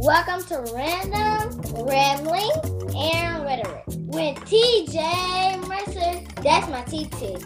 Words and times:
Welcome 0.00 0.44
to 0.46 0.72
Random 0.74 1.86
Rambling 1.86 2.50
and 2.96 3.44
Rhetoric 3.44 3.84
with 3.86 4.36
TJ 4.38 5.68
Mercer. 5.68 6.42
That's 6.42 6.68
my 6.68 6.82
TT. 6.82 7.40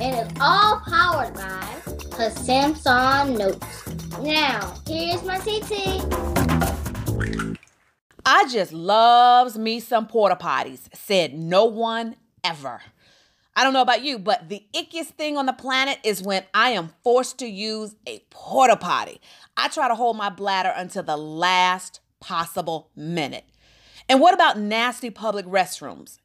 And 0.00 0.16
it's 0.16 0.40
all 0.40 0.80
powered 0.80 1.34
by 1.34 1.64
her 2.16 2.30
Samsung 2.30 3.38
Notes. 3.38 4.18
Now, 4.20 4.74
here's 4.88 5.22
my 5.22 5.38
TT. 5.38 6.02
I 8.26 8.48
just 8.48 8.72
loves 8.72 9.56
me 9.56 9.78
some 9.78 10.08
porta 10.08 10.34
potties, 10.34 10.88
said 10.94 11.32
no 11.32 11.64
one 11.64 12.16
ever. 12.42 12.82
I 13.56 13.62
don't 13.62 13.72
know 13.72 13.82
about 13.82 14.02
you, 14.02 14.18
but 14.18 14.48
the 14.48 14.64
ickiest 14.74 15.14
thing 15.16 15.36
on 15.36 15.46
the 15.46 15.52
planet 15.52 15.98
is 16.02 16.22
when 16.22 16.44
I 16.52 16.70
am 16.70 16.92
forced 17.04 17.38
to 17.38 17.46
use 17.46 17.94
a 18.06 18.18
porta 18.30 18.76
potty. 18.76 19.20
I 19.56 19.68
try 19.68 19.86
to 19.86 19.94
hold 19.94 20.16
my 20.16 20.28
bladder 20.28 20.72
until 20.74 21.04
the 21.04 21.16
last 21.16 22.00
possible 22.20 22.90
minute. 22.96 23.44
And 24.08 24.20
what 24.20 24.34
about 24.34 24.58
nasty 24.58 25.10
public 25.10 25.46
restrooms? 25.46 26.18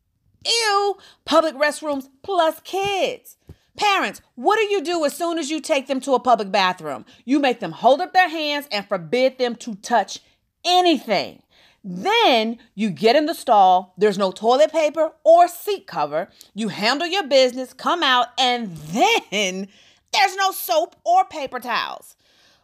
Ew, 0.46 0.98
public 1.26 1.56
restrooms 1.56 2.10
plus 2.24 2.60
kids. 2.62 3.38
Parents, 3.78 4.22
what 4.36 4.58
do 4.58 4.64
you 4.64 4.82
do 4.82 5.06
as 5.06 5.16
soon 5.16 5.38
as 5.38 5.50
you 5.50 5.62
take 5.62 5.88
them 5.88 6.02
to 6.02 6.14
a 6.14 6.20
public 6.20 6.52
bathroom? 6.52 7.06
You 7.26 7.40
make 7.40 7.60
them 7.60 7.72
hold 7.72 8.02
up 8.02 8.12
their 8.12 8.28
hands 8.28 8.68
and 8.72 8.88
forbid 8.88 9.38
them 9.38 9.56
to 9.58 9.76
touch 9.76 10.20
anything. 10.66 11.42
Then 11.84 12.58
you 12.76 12.90
get 12.90 13.16
in 13.16 13.26
the 13.26 13.34
stall, 13.34 13.94
there's 13.98 14.18
no 14.18 14.32
toilet 14.32 14.72
paper 14.72 15.12
or 15.24 15.48
seat 15.48 15.88
cover. 15.88 16.30
You 16.54 16.70
handle 16.70 17.08
your 17.08 17.24
business, 17.24 17.74
come 17.74 18.04
out, 18.04 18.28
and 18.38 18.76
then 18.78 19.68
there's 20.12 20.36
no 20.36 20.52
soap 20.52 20.96
or 21.06 21.26
paper 21.26 21.60
towels. 21.60 22.16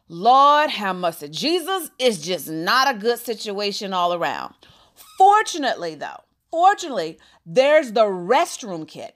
Lord 0.08 0.70
have 0.70 0.96
mercy. 0.96 1.30
Jesus 1.30 1.90
is 1.98 2.22
just 2.22 2.50
not 2.50 2.94
a 2.94 3.00
good 3.00 3.20
situation 3.20 3.94
all 3.94 4.14
around. 4.14 4.54
Fortunately, 5.18 5.96
though, 5.96 6.22
fortunately, 6.52 7.18
there's 7.46 7.94
the 7.94 8.06
restroom 8.06 8.88
kit 8.88 9.15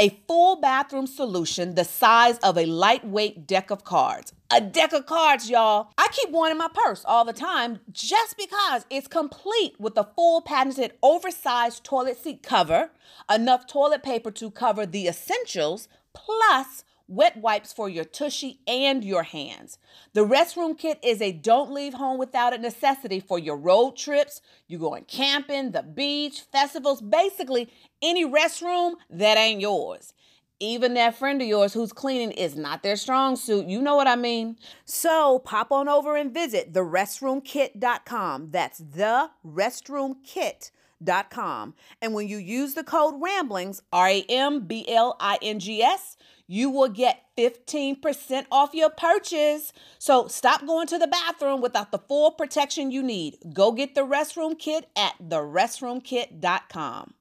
a 0.00 0.18
full 0.26 0.56
bathroom 0.56 1.06
solution 1.06 1.74
the 1.74 1.84
size 1.84 2.38
of 2.38 2.56
a 2.56 2.64
lightweight 2.64 3.46
deck 3.46 3.70
of 3.70 3.84
cards. 3.84 4.32
A 4.50 4.58
deck 4.58 4.94
of 4.94 5.04
cards, 5.04 5.50
y'all. 5.50 5.92
I 5.98 6.08
keep 6.10 6.30
one 6.30 6.50
in 6.50 6.56
my 6.56 6.68
purse 6.72 7.04
all 7.04 7.26
the 7.26 7.34
time 7.34 7.80
just 7.92 8.38
because 8.38 8.86
it's 8.88 9.06
complete 9.06 9.78
with 9.78 9.98
a 9.98 10.08
full 10.16 10.40
patented 10.40 10.94
oversized 11.02 11.84
toilet 11.84 12.16
seat 12.16 12.42
cover, 12.42 12.92
enough 13.30 13.66
toilet 13.66 14.02
paper 14.02 14.30
to 14.30 14.50
cover 14.50 14.86
the 14.86 15.06
essentials, 15.06 15.86
plus 16.14 16.82
wet 17.10 17.36
wipes 17.36 17.72
for 17.72 17.88
your 17.88 18.04
tushy 18.04 18.60
and 18.66 19.04
your 19.04 19.24
hands. 19.24 19.78
The 20.14 20.24
restroom 20.24 20.78
kit 20.78 20.98
is 21.02 21.20
a 21.20 21.32
don't 21.32 21.72
leave 21.72 21.94
home 21.94 22.18
without 22.18 22.52
it 22.52 22.60
necessity 22.60 23.20
for 23.20 23.38
your 23.38 23.56
road 23.56 23.96
trips, 23.96 24.40
you 24.68 24.78
going 24.78 25.04
camping, 25.04 25.72
the 25.72 25.82
beach, 25.82 26.42
festivals, 26.52 27.02
basically 27.02 27.68
any 28.00 28.24
restroom 28.24 28.94
that 29.10 29.36
ain't 29.36 29.60
yours. 29.60 30.14
Even 30.62 30.94
that 30.94 31.16
friend 31.16 31.40
of 31.40 31.48
yours 31.48 31.72
who's 31.72 31.92
cleaning 31.92 32.32
is 32.32 32.54
not 32.54 32.82
their 32.82 32.96
strong 32.96 33.34
suit. 33.34 33.66
You 33.66 33.80
know 33.80 33.96
what 33.96 34.06
I 34.06 34.16
mean? 34.16 34.56
So 34.84 35.38
pop 35.38 35.72
on 35.72 35.88
over 35.88 36.16
and 36.16 36.32
visit 36.32 36.72
therestroomkit.com. 36.72 38.50
That's 38.50 38.78
the 38.78 39.30
restroomkit.com. 39.44 40.70
.Com 41.04 41.74
and 42.02 42.14
when 42.14 42.28
you 42.28 42.38
use 42.38 42.74
the 42.74 42.84
code 42.84 43.20
RAMBLINGS, 43.20 43.80
R 43.92 44.08
A 44.08 44.24
M 44.28 44.66
B 44.66 44.84
L 44.88 45.16
I 45.20 45.38
N 45.42 45.58
G 45.58 45.82
S, 45.82 46.16
you 46.46 46.68
will 46.68 46.88
get 46.88 47.26
15% 47.38 48.46
off 48.50 48.74
your 48.74 48.90
purchase. 48.90 49.72
So 49.98 50.26
stop 50.26 50.66
going 50.66 50.88
to 50.88 50.98
the 50.98 51.06
bathroom 51.06 51.60
without 51.60 51.92
the 51.92 51.98
full 51.98 52.32
protection 52.32 52.90
you 52.90 53.04
need. 53.04 53.36
Go 53.54 53.70
get 53.70 53.94
the 53.94 54.04
restroom 54.04 54.58
kit 54.58 54.90
at 54.96 55.14
therestroomkit.com. 55.22 57.14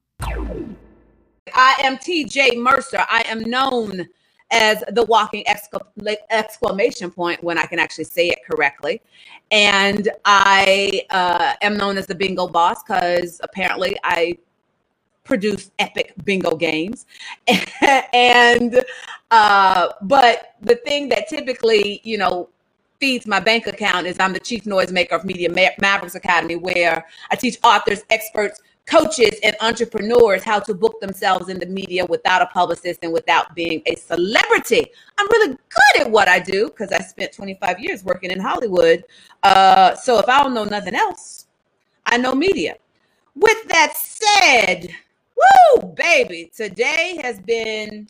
I 1.54 1.76
am 1.84 1.98
TJ 1.98 2.58
Mercer. 2.58 3.06
I 3.10 3.24
am 3.28 3.42
known 3.42 4.08
as 4.52 4.84
the 4.92 5.04
walking 5.06 5.44
exclamation 5.48 7.12
point 7.12 7.44
when 7.44 7.58
I 7.58 7.66
can 7.66 7.80
actually 7.80 8.06
say 8.06 8.30
it 8.30 8.40
correctly. 8.50 9.02
And 9.52 10.10
I 10.26 11.04
uh, 11.10 11.54
am 11.62 11.78
known 11.78 11.98
as 11.98 12.08
the 12.08 12.16
bingo 12.16 12.48
boss 12.48 12.84
because 12.84 13.40
apparently 13.44 13.98
I 14.04 14.38
produce 15.24 15.72
epic 15.80 16.14
bingo 16.24 16.56
games. 16.56 17.06
and 18.14 18.84
uh, 19.32 19.90
but 20.02 20.56
the 20.62 20.76
thing 20.76 21.10
that 21.10 21.30
typically, 21.30 22.02
you 22.04 22.18
know, 22.18 22.50
feeds 23.00 23.26
my 23.26 23.40
bank 23.40 23.68
account 23.68 24.08
is 24.08 24.20
I'm 24.20 24.34
the 24.34 24.40
chief 24.40 24.66
noisemaker 24.66 25.14
of 25.14 25.24
Media 25.24 25.50
Mavericks 25.80 26.16
Academy, 26.16 26.56
where 26.56 27.06
I 27.32 27.36
teach 27.36 27.58
authors, 27.64 28.04
experts, 28.10 28.62
coaches, 28.90 29.40
and 29.44 29.56
entrepreneurs 29.62 30.44
how 30.44 30.60
to 30.60 30.74
book 30.74 31.00
themselves 31.00 31.50
in 31.50 31.60
the 31.60 31.66
media 31.66 32.06
without 32.06 32.42
a 32.42 32.48
publicist 32.48 33.00
and 33.04 33.14
without 33.14 33.54
being 33.56 33.82
a 33.86 33.96
celebrity. 33.96 34.86
I'm 35.18 35.28
really 35.32 35.50
good 35.50 36.02
at 36.02 36.12
what 36.12 36.28
I 36.28 36.40
do 36.40 36.68
because 36.68 36.92
I 36.92 37.00
spent 37.00 37.32
25 37.34 37.80
years 37.80 38.04
working 38.04 38.32
in 38.32 38.40
Hollywood. 38.40 39.04
Uh, 39.44 39.96
so 39.96 40.20
if 40.20 40.28
I 40.28 40.44
don't 40.44 40.54
know 40.54 40.66
nothing 40.66 40.96
else, 40.96 41.48
I 42.06 42.18
know 42.18 42.34
media. 42.34 42.76
With 43.36 43.68
that 43.70 43.94
said, 43.96 44.90
woo, 45.36 45.94
baby, 45.96 46.52
today 46.56 47.20
has 47.22 47.40
been 47.40 48.08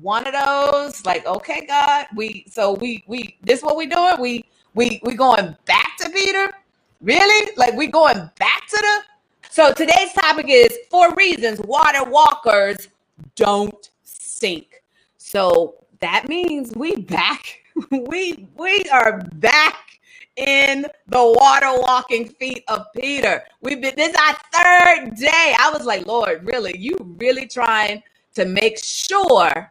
one 0.00 0.24
of 0.26 0.32
those 0.32 1.04
like 1.04 1.26
okay 1.26 1.66
god 1.66 2.06
we 2.14 2.44
so 2.48 2.74
we 2.74 3.02
we 3.08 3.36
this 3.42 3.62
what 3.62 3.76
we 3.76 3.84
doing 3.84 4.14
we 4.20 4.44
we 4.74 5.00
we 5.02 5.14
going 5.14 5.56
back 5.66 5.96
to 5.98 6.08
peter 6.10 6.52
really 7.00 7.50
like 7.56 7.74
we 7.74 7.88
going 7.88 8.30
back 8.38 8.68
to 8.68 8.76
the 8.76 9.11
so 9.52 9.70
today's 9.72 10.12
topic 10.14 10.46
is 10.48 10.78
four 10.90 11.12
reasons 11.14 11.60
water 11.60 12.04
walkers 12.10 12.88
don't 13.36 13.90
sink 14.02 14.82
so 15.18 15.74
that 16.00 16.26
means 16.26 16.72
we 16.74 16.96
back 16.96 17.60
we 17.90 18.48
we 18.56 18.82
are 18.90 19.20
back 19.34 19.92
in 20.36 20.86
the 21.08 21.34
water 21.38 21.80
walking 21.80 22.28
feet 22.28 22.64
of 22.68 22.86
Peter. 22.96 23.42
We've 23.60 23.80
been 23.80 23.94
this 23.96 24.10
is 24.10 24.16
our 24.16 24.34
third 24.52 25.16
day. 25.16 25.54
I 25.58 25.70
was 25.72 25.84
like, 25.84 26.06
Lord, 26.06 26.44
really, 26.44 26.76
you 26.78 26.96
really 27.18 27.46
trying 27.46 28.02
to 28.34 28.46
make 28.46 28.82
sure 28.82 29.70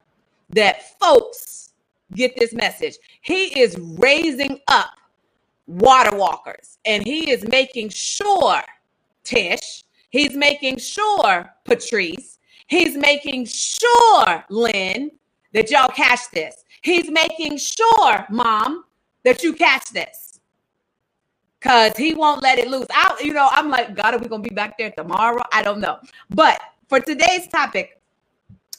that 0.49 0.99
folks 0.99 1.73
get 2.13 2.35
this 2.37 2.53
message. 2.53 2.97
He 3.21 3.59
is 3.59 3.77
raising 3.97 4.59
up 4.67 4.91
water 5.67 6.15
walkers 6.15 6.77
and 6.85 7.03
he 7.03 7.31
is 7.31 7.47
making 7.47 7.89
sure, 7.89 8.61
Tish, 9.23 9.83
he's 10.09 10.35
making 10.35 10.77
sure, 10.77 11.49
Patrice, 11.65 12.39
he's 12.67 12.97
making 12.97 13.45
sure, 13.45 14.43
Lynn, 14.49 15.11
that 15.53 15.69
y'all 15.69 15.89
catch 15.89 16.31
this. 16.31 16.63
He's 16.81 17.11
making 17.11 17.57
sure, 17.57 18.25
Mom, 18.29 18.85
that 19.23 19.43
you 19.43 19.53
catch 19.53 19.89
this. 19.91 20.39
Cause 21.61 21.95
he 21.95 22.15
won't 22.15 22.41
let 22.41 22.57
it 22.57 22.69
loose. 22.69 22.87
I, 22.89 23.19
you 23.23 23.33
know, 23.33 23.47
I'm 23.51 23.69
like, 23.69 23.95
God, 23.95 24.15
are 24.15 24.17
we 24.17 24.27
gonna 24.27 24.41
be 24.41 24.49
back 24.53 24.79
there 24.79 24.89
tomorrow? 24.89 25.43
I 25.53 25.61
don't 25.61 25.79
know. 25.79 25.99
But 26.31 26.59
for 26.89 26.99
today's 26.99 27.47
topic, 27.47 28.01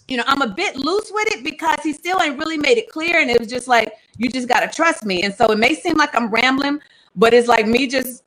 you 0.09 0.17
know, 0.17 0.25
I'm 0.27 0.43
a 0.43 0.49
bit 0.49 0.75
loose 0.77 1.11
with 1.13 1.33
it 1.33 1.45
because 1.45 1.79
he 1.85 1.93
still 1.93 2.21
ain't 2.21 2.39
really 2.39 2.59
made 2.59 2.79
it 2.79 2.91
clear. 2.91 3.21
And 3.21 3.31
it 3.31 3.39
was 3.39 3.49
just 3.49 3.69
like, 3.69 3.93
you 4.17 4.29
just 4.29 4.49
got 4.49 4.61
to 4.61 4.69
trust 4.69 5.05
me. 5.05 5.23
And 5.23 5.33
so 5.33 5.47
it 5.53 5.59
may 5.59 5.75
seem 5.75 5.97
like 5.97 6.15
I'm 6.15 6.29
rambling, 6.29 6.81
but 7.15 7.33
it's 7.33 7.47
like 7.47 7.69
me 7.69 7.87
just 7.87 8.25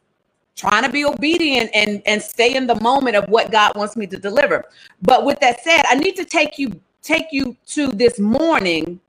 trying 0.55 0.83
to 0.83 0.89
be 0.91 1.05
obedient 1.05 1.69
and, 1.73 2.01
and 2.05 2.21
stay 2.21 2.55
in 2.55 2.67
the 2.67 2.79
moment 2.81 3.15
of 3.15 3.27
what 3.29 3.51
God 3.51 3.75
wants 3.75 3.95
me 3.95 4.07
to 4.07 4.17
deliver. 4.17 4.65
But 5.01 5.25
with 5.25 5.39
that 5.41 5.61
said, 5.61 5.83
I 5.87 5.95
need 5.95 6.15
to 6.15 6.25
take 6.25 6.57
you, 6.57 6.79
take 7.01 7.27
you 7.31 7.55
to 7.67 7.87
this 7.91 8.19
morning 8.19 8.99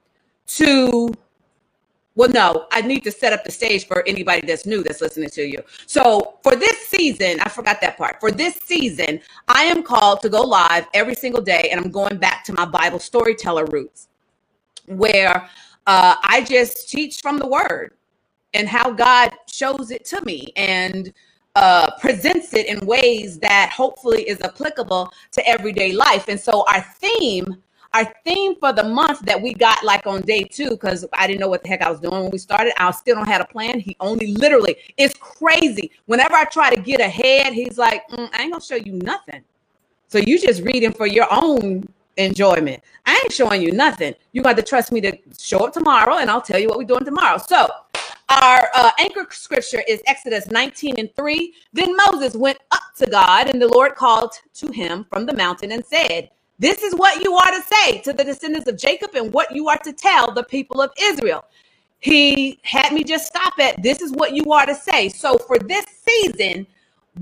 to 0.48 1.12
well, 2.16 2.30
no, 2.30 2.66
I 2.72 2.80
need 2.80 3.04
to 3.04 3.12
set 3.12 3.34
up 3.34 3.44
the 3.44 3.52
stage 3.52 3.86
for 3.86 4.02
anybody 4.08 4.46
that's 4.46 4.64
new 4.64 4.82
that's 4.82 5.02
listening 5.02 5.28
to 5.30 5.42
you. 5.46 5.62
So, 5.86 6.38
for 6.42 6.56
this 6.56 6.88
season, 6.88 7.38
I 7.40 7.50
forgot 7.50 7.82
that 7.82 7.98
part. 7.98 8.20
For 8.20 8.30
this 8.30 8.54
season, 8.56 9.20
I 9.48 9.64
am 9.64 9.82
called 9.82 10.22
to 10.22 10.30
go 10.30 10.40
live 10.40 10.86
every 10.94 11.14
single 11.14 11.42
day, 11.42 11.68
and 11.70 11.78
I'm 11.78 11.90
going 11.90 12.16
back 12.16 12.42
to 12.44 12.54
my 12.54 12.64
Bible 12.64 12.98
storyteller 12.98 13.66
roots, 13.66 14.08
where 14.86 15.42
uh, 15.86 16.16
I 16.22 16.42
just 16.48 16.88
teach 16.88 17.20
from 17.20 17.38
the 17.38 17.46
Word 17.46 17.92
and 18.54 18.66
how 18.66 18.90
God 18.92 19.32
shows 19.46 19.90
it 19.90 20.06
to 20.06 20.24
me 20.24 20.52
and 20.56 21.12
uh, 21.56 21.90
presents 21.98 22.54
it 22.54 22.66
in 22.66 22.86
ways 22.86 23.38
that 23.40 23.70
hopefully 23.74 24.28
is 24.28 24.40
applicable 24.42 25.12
to 25.32 25.48
everyday 25.48 25.92
life. 25.92 26.28
And 26.28 26.38
so, 26.38 26.64
our 26.68 26.82
theme 26.82 27.62
our 27.94 28.12
theme 28.26 28.54
for 28.56 28.74
the 28.74 28.82
month 28.82 29.20
that 29.20 29.40
we 29.40 29.54
got 29.54 29.82
like 29.82 30.06
on 30.06 30.20
day 30.20 30.42
two, 30.42 30.70
because 30.70 31.06
I 31.14 31.26
didn't 31.26 31.40
know 31.40 31.48
what 31.48 31.62
the 31.62 31.68
heck 31.68 31.80
I 31.80 31.90
was 31.90 31.98
doing 31.98 32.24
when 32.24 32.30
we 32.30 32.36
started. 32.36 32.74
I 32.76 32.90
still 32.90 33.14
don't 33.14 33.28
have 33.28 33.40
a 33.40 33.46
plan. 33.46 33.80
He 33.80 33.96
only 34.00 34.34
literally, 34.34 34.76
it's 34.98 35.14
crazy. 35.18 35.90
Whenever 36.04 36.34
I 36.34 36.44
try 36.44 36.74
to 36.74 36.78
get 36.78 37.00
ahead, 37.00 37.54
he's 37.54 37.78
like, 37.78 38.06
mm, 38.10 38.28
I 38.34 38.42
ain't 38.42 38.52
gonna 38.52 38.62
show 38.62 38.76
you 38.76 38.92
nothing. 38.92 39.42
So 40.08 40.18
you 40.18 40.38
just 40.38 40.62
reading 40.62 40.92
for 40.92 41.06
your 41.06 41.26
own 41.30 41.88
enjoyment. 42.18 42.82
I 43.06 43.12
ain't 43.12 43.32
showing 43.32 43.62
you 43.62 43.72
nothing. 43.72 44.14
You 44.32 44.42
got 44.42 44.56
to 44.56 44.62
trust 44.62 44.92
me 44.92 45.00
to 45.00 45.16
show 45.38 45.66
up 45.66 45.72
tomorrow 45.72 46.18
and 46.18 46.30
I'll 46.30 46.42
tell 46.42 46.60
you 46.60 46.68
what 46.68 46.76
we're 46.78 46.84
doing 46.84 47.04
tomorrow. 47.04 47.38
So 47.38 47.66
Our 48.28 48.68
uh, 48.74 48.90
anchor 48.98 49.26
scripture 49.30 49.82
is 49.86 50.02
Exodus 50.06 50.48
19 50.50 50.96
and 50.98 51.14
3. 51.14 51.54
Then 51.72 51.96
Moses 51.96 52.34
went 52.34 52.58
up 52.72 52.82
to 52.96 53.06
God, 53.06 53.48
and 53.48 53.62
the 53.62 53.68
Lord 53.68 53.94
called 53.94 54.32
to 54.54 54.72
him 54.72 55.06
from 55.10 55.26
the 55.26 55.34
mountain 55.34 55.72
and 55.72 55.84
said, 55.86 56.30
This 56.58 56.82
is 56.82 56.94
what 56.94 57.22
you 57.22 57.34
are 57.36 57.50
to 57.52 57.62
say 57.62 58.00
to 58.00 58.12
the 58.12 58.24
descendants 58.24 58.68
of 58.68 58.78
Jacob, 58.78 59.14
and 59.14 59.32
what 59.32 59.54
you 59.54 59.68
are 59.68 59.78
to 59.78 59.92
tell 59.92 60.32
the 60.32 60.42
people 60.42 60.80
of 60.80 60.90
Israel. 61.00 61.44
He 62.00 62.58
had 62.64 62.92
me 62.92 63.04
just 63.04 63.26
stop 63.26 63.54
at 63.60 63.82
this 63.82 64.02
is 64.02 64.12
what 64.12 64.32
you 64.34 64.52
are 64.52 64.66
to 64.66 64.74
say. 64.74 65.08
So 65.08 65.38
for 65.38 65.58
this 65.58 65.86
season, 66.06 66.66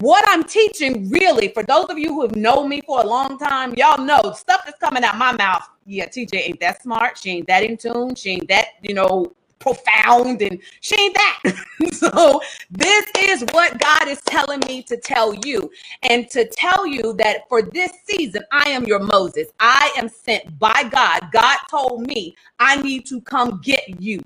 what 0.00 0.24
I'm 0.28 0.42
teaching 0.44 1.10
really, 1.10 1.48
for 1.48 1.62
those 1.62 1.86
of 1.86 1.98
you 1.98 2.08
who 2.08 2.22
have 2.22 2.34
known 2.36 2.68
me 2.68 2.80
for 2.80 3.00
a 3.02 3.06
long 3.06 3.38
time, 3.38 3.74
y'all 3.74 4.04
know 4.04 4.32
stuff 4.32 4.62
that's 4.64 4.78
coming 4.78 5.04
out 5.04 5.18
my 5.18 5.32
mouth. 5.32 5.68
Yeah, 5.86 6.06
TJ 6.06 6.34
ain't 6.34 6.60
that 6.60 6.82
smart. 6.82 7.18
She 7.18 7.30
ain't 7.30 7.46
that 7.46 7.62
in 7.62 7.76
tune. 7.76 8.14
She 8.14 8.30
ain't 8.30 8.48
that, 8.48 8.68
you 8.82 8.94
know, 8.94 9.32
profound 9.64 10.42
and 10.42 10.60
she 10.80 10.94
ain't 11.00 11.16
that. 11.16 11.42
so 11.92 12.40
this 12.70 13.06
is 13.18 13.44
what 13.52 13.80
God 13.80 14.08
is 14.08 14.20
telling 14.26 14.60
me 14.68 14.82
to 14.84 14.96
tell 14.98 15.34
you 15.34 15.70
and 16.10 16.28
to 16.30 16.46
tell 16.46 16.86
you 16.86 17.14
that 17.14 17.48
for 17.48 17.62
this 17.62 17.90
season, 18.04 18.44
I 18.52 18.68
am 18.68 18.84
your 18.84 19.00
Moses. 19.00 19.48
I 19.58 19.90
am 19.96 20.08
sent 20.08 20.58
by 20.58 20.84
God. 20.92 21.30
God 21.32 21.58
told 21.70 22.06
me 22.06 22.36
I 22.60 22.80
need 22.82 23.06
to 23.06 23.22
come 23.22 23.60
get 23.64 24.00
you. 24.00 24.20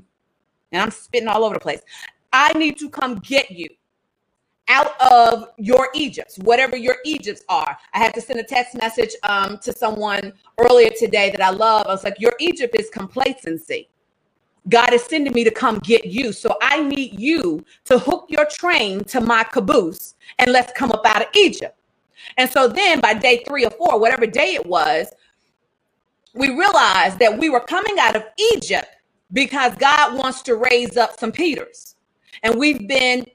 And 0.73 0.83
I'm 0.83 0.91
spitting 0.91 1.29
all 1.29 1.45
over 1.45 1.55
the 1.55 1.61
place. 1.61 1.81
I 2.33 2.53
need 2.55 2.79
to 2.81 2.91
come 2.91 3.17
get 3.21 3.51
you 3.51 3.69
out 4.69 5.01
of 5.01 5.49
your 5.57 5.89
Egypts, 5.95 6.39
whatever 6.39 6.77
your 6.77 6.97
Egypts 7.05 7.43
are. 7.49 7.77
I 7.95 7.99
had 7.99 8.13
to 8.15 8.21
send 8.21 8.41
a 8.41 8.45
text 8.45 8.77
message 8.77 9.15
um, 9.23 9.59
to 9.63 9.73
someone 9.73 10.33
earlier 10.59 10.91
today 10.99 11.31
that 11.31 11.41
I 11.41 11.51
love. 11.51 11.87
I 11.87 11.91
was 11.91 12.05
like, 12.05 12.21
Your 12.21 12.35
Egypt 12.41 12.77
is 12.79 12.91
complacency. 12.91 13.89
God 14.69 14.93
is 14.93 15.03
sending 15.03 15.33
me 15.33 15.45
to 15.45 15.51
come 15.51 15.79
get 15.81 16.05
you. 16.07 16.33
So 16.33 16.57
I 16.61 16.83
need 16.83 17.19
you 17.19 17.65
to 17.85 17.99
hook 17.99 18.27
your 18.29 18.47
train 18.47 19.05
to 19.05 19.21
my 19.21 19.45
caboose 19.45 20.15
and 20.39 20.53
let's 20.53 20.73
come 20.73 20.93
up 20.93 21.07
out 21.07 21.23
of 21.23 21.29
Egypt. 21.35 21.79
And 22.37 22.51
so 22.51 22.69
then 22.69 23.01
by 23.01 23.15
day 23.15 23.43
three 23.47 23.65
or 23.65 23.71
four, 23.71 23.99
whatever 23.99 24.27
day 24.27 24.55
it 24.55 24.67
was, 24.67 25.09
we 26.35 26.51
realized 26.51 27.19
that 27.19 27.39
we 27.39 27.49
were 27.49 27.61
coming 27.61 27.99
out 27.99 28.17
of 28.17 28.25
Egypt 28.55 28.89
because 29.33 29.75
God 29.77 30.17
wants 30.17 30.43
to 30.43 30.57
raise 30.57 30.97
up 30.97 31.19
some 31.19 31.33
Peters. 31.33 31.97
And 32.43 32.59
we've 32.59 32.87
been, 32.87 33.27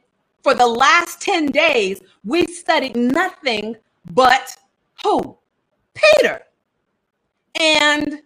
for 0.41 0.53
the 0.53 0.67
last 0.67 1.21
10 1.21 1.47
days, 1.47 1.99
we've 2.23 2.49
studied 2.49 2.95
nothing 2.95 3.75
but 4.11 4.55
who? 5.03 5.37
Peter. 5.93 6.41
And 7.59 8.21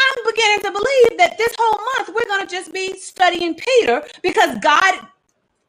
I'm 0.00 0.32
beginning 0.32 0.60
to 0.60 0.70
believe 0.72 1.18
that 1.18 1.38
this 1.38 1.54
whole 1.58 1.80
month 1.96 2.10
we're 2.14 2.28
going 2.28 2.46
to 2.46 2.52
just 2.52 2.72
be 2.72 2.96
studying 2.98 3.54
Peter 3.54 4.02
because 4.22 4.58
God, 4.60 5.06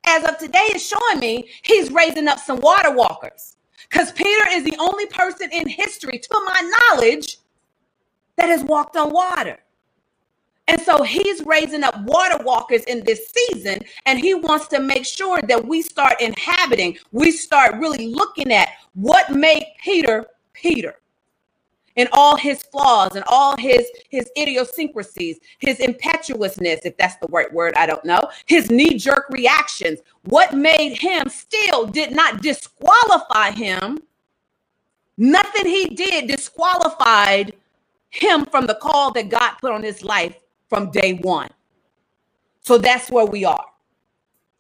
as 0.06 0.24
of 0.24 0.38
today, 0.38 0.68
is 0.76 0.86
showing 0.86 1.20
me 1.20 1.50
he's 1.64 1.92
raising 1.92 2.28
up 2.28 2.40
some 2.40 2.60
water 2.62 2.92
walkers. 2.92 3.58
Because 3.90 4.12
Peter 4.12 4.50
is 4.52 4.64
the 4.64 4.78
only 4.80 5.08
person 5.08 5.50
in 5.52 5.68
history, 5.68 6.20
to 6.20 6.42
my 6.46 6.72
knowledge, 6.92 7.38
that 8.38 8.50
has 8.50 8.64
walked 8.64 8.96
on 8.96 9.12
water. 9.12 9.58
And 10.68 10.80
so 10.82 11.02
he's 11.02 11.44
raising 11.46 11.84
up 11.84 12.00
water 12.04 12.44
walkers 12.44 12.84
in 12.84 13.04
this 13.04 13.32
season, 13.32 13.80
and 14.06 14.20
he 14.20 14.36
wants 14.36 14.68
to 14.68 14.80
make 14.80 15.06
sure 15.06 15.42
that 15.42 15.66
we 15.66 15.82
start 15.82 16.22
inhabiting, 16.22 16.98
we 17.12 17.32
start 17.32 17.76
really 17.80 18.14
looking 18.14 18.54
at 18.54 18.70
what 18.94 19.32
made 19.32 19.66
Peter 19.84 20.28
Peter 20.54 20.96
and 22.00 22.10
all 22.14 22.36
his 22.36 22.64
flaws 22.64 23.16
and 23.16 23.24
all 23.28 23.56
his 23.58 23.86
his 24.10 24.30
idiosyncrasies 24.38 25.40
his 25.60 25.80
impetuousness 25.80 26.80
if 26.86 26.98
that's 26.98 27.18
the 27.18 27.28
right 27.28 27.54
word 27.54 27.74
i 27.76 27.86
don't 27.86 28.04
know 28.04 28.22
his 28.46 28.70
knee-jerk 28.70 29.30
reactions. 29.30 30.00
What 30.24 30.54
made 30.54 30.98
him 30.98 31.30
still 31.30 31.86
did 31.86 32.12
not 32.12 32.42
disqualify 32.42 33.52
him. 33.52 34.00
Nothing 35.18 35.66
he 35.66 35.90
did 35.90 36.28
disqualified 36.28 37.54
him 38.10 38.46
from 38.46 38.66
the 38.66 38.76
call 38.76 39.12
that 39.14 39.30
god 39.30 39.56
put 39.62 39.72
on 39.72 39.84
his 39.84 40.04
life 40.04 40.36
from 40.68 40.92
day 40.92 41.14
one. 41.16 41.50
So 42.62 42.78
that's 42.78 43.10
where 43.10 43.26
we 43.26 43.46
are. 43.46 43.66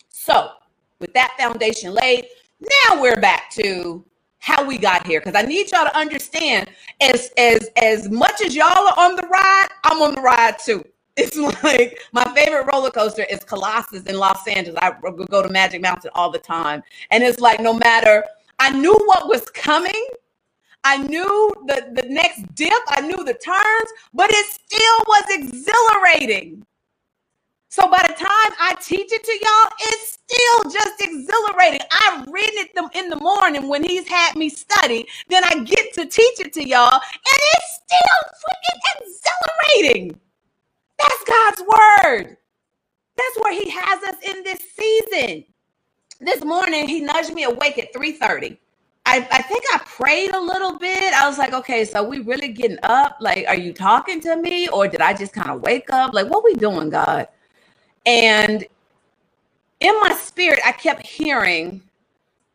So 0.09 0.51
with 0.99 1.13
that 1.13 1.35
foundation 1.37 1.93
laid 1.93 2.27
now 2.59 3.01
we're 3.01 3.21
back 3.21 3.49
to 3.51 4.03
how 4.39 4.65
we 4.65 4.77
got 4.77 5.05
here 5.05 5.19
because 5.19 5.35
I 5.35 5.45
need 5.45 5.71
y'all 5.71 5.85
to 5.85 5.97
understand 5.97 6.69
as 7.01 7.31
as 7.37 7.69
as 7.81 8.09
much 8.09 8.41
as 8.41 8.55
y'all 8.55 8.67
are 8.67 8.95
on 8.97 9.15
the 9.15 9.27
ride, 9.27 9.67
I'm 9.83 10.01
on 10.01 10.15
the 10.15 10.21
ride 10.21 10.57
too. 10.63 10.83
It's 11.17 11.35
like 11.35 11.99
my 12.13 12.23
favorite 12.33 12.65
roller 12.71 12.91
coaster 12.91 13.25
is 13.29 13.43
Colossus 13.43 14.03
in 14.03 14.17
Los 14.17 14.47
Angeles. 14.47 14.79
I 14.81 14.93
go 15.01 15.43
to 15.43 15.49
Magic 15.49 15.81
Mountain 15.81 16.11
all 16.15 16.31
the 16.31 16.39
time, 16.39 16.81
and 17.11 17.23
it's 17.23 17.41
like 17.41 17.59
no 17.59 17.73
matter 17.73 18.23
I 18.59 18.71
knew 18.71 18.93
what 19.05 19.27
was 19.27 19.45
coming. 19.49 20.07
I 20.85 20.95
knew 20.97 21.51
the, 21.65 21.91
the 22.01 22.07
next 22.07 22.55
dip, 22.55 22.71
I 22.87 23.01
knew 23.01 23.17
the 23.25 23.33
turns, 23.33 23.91
but 24.13 24.29
it 24.31 24.45
still 24.45 24.99
was 25.07 25.23
exhilarating. 25.29 26.65
So 27.69 27.87
by 27.89 28.03
the 28.07 28.15
time 28.15 28.53
I 28.59 28.75
teach 28.81 29.11
it 29.13 29.23
to 29.25 29.33
y'all, 29.33 29.73
it's 29.81 30.19
still 30.25 30.71
just 30.71 31.01
exhilarating. 31.01 31.81
I 31.91 32.25
read 32.29 32.49
it 32.53 32.75
them 32.75 32.89
in 32.95 33.09
the 33.09 33.17
morning 33.17 33.69
when 33.69 33.83
he's 33.83 34.07
had 34.07 34.35
me 34.37 34.49
study. 34.49 35.07
Then 35.29 35.43
I 35.45 35.63
get 35.63 35.93
to 35.95 36.07
teach 36.07 36.39
it 36.41 36.53
to 36.53 36.67
y'all, 36.67 36.93
and 36.93 37.01
it's 37.55 37.81
still 37.85 38.31
freaking 38.43 39.07
exhilarating. 39.75 40.19
That's 40.99 41.23
God's 41.27 41.61
word. 41.61 42.37
That's 43.17 43.39
where 43.41 43.53
he 43.53 43.69
has 43.71 44.03
us 44.03 44.15
in 44.35 44.43
this 44.43 44.59
season. 44.77 45.45
This 46.21 46.43
morning, 46.45 46.89
he 46.89 47.01
nudged 47.01 47.33
me 47.33 47.45
awake 47.45 47.79
at 47.79 47.93
3:30. 47.93 48.57
I, 49.05 49.27
I 49.31 49.41
think 49.43 49.63
I 49.73 49.79
prayed 49.85 50.33
a 50.35 50.39
little 50.41 50.77
bit. 50.79 51.13
I 51.13 51.27
was 51.29 51.37
like, 51.37 51.53
okay, 51.53 51.85
so 51.85 52.03
we 52.03 52.19
really 52.19 52.49
getting 52.49 52.79
up? 52.83 53.17
Like, 53.21 53.45
are 53.47 53.55
you 53.55 53.73
talking 53.73 54.21
to 54.21 54.37
me? 54.37 54.69
Or 54.69 54.87
did 54.87 55.01
I 55.01 55.13
just 55.13 55.33
kind 55.33 55.49
of 55.51 55.61
wake 55.61 55.91
up? 55.91 56.13
Like, 56.13 56.29
what 56.29 56.43
we 56.43 56.55
doing, 56.55 56.89
God? 56.89 57.27
And 58.05 58.65
in 59.79 59.99
my 60.01 60.13
spirit, 60.15 60.59
I 60.65 60.71
kept 60.71 61.05
hearing, 61.05 61.81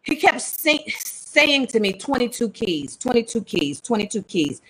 he 0.02 0.16
kept 0.16 0.40
say, 0.40 0.84
saying 0.88 1.68
to 1.68 1.80
me, 1.80 1.92
22 1.92 2.50
keys, 2.50 2.96
22 2.96 3.42
keys, 3.42 3.80
22 3.80 4.22
keys. 4.22 4.62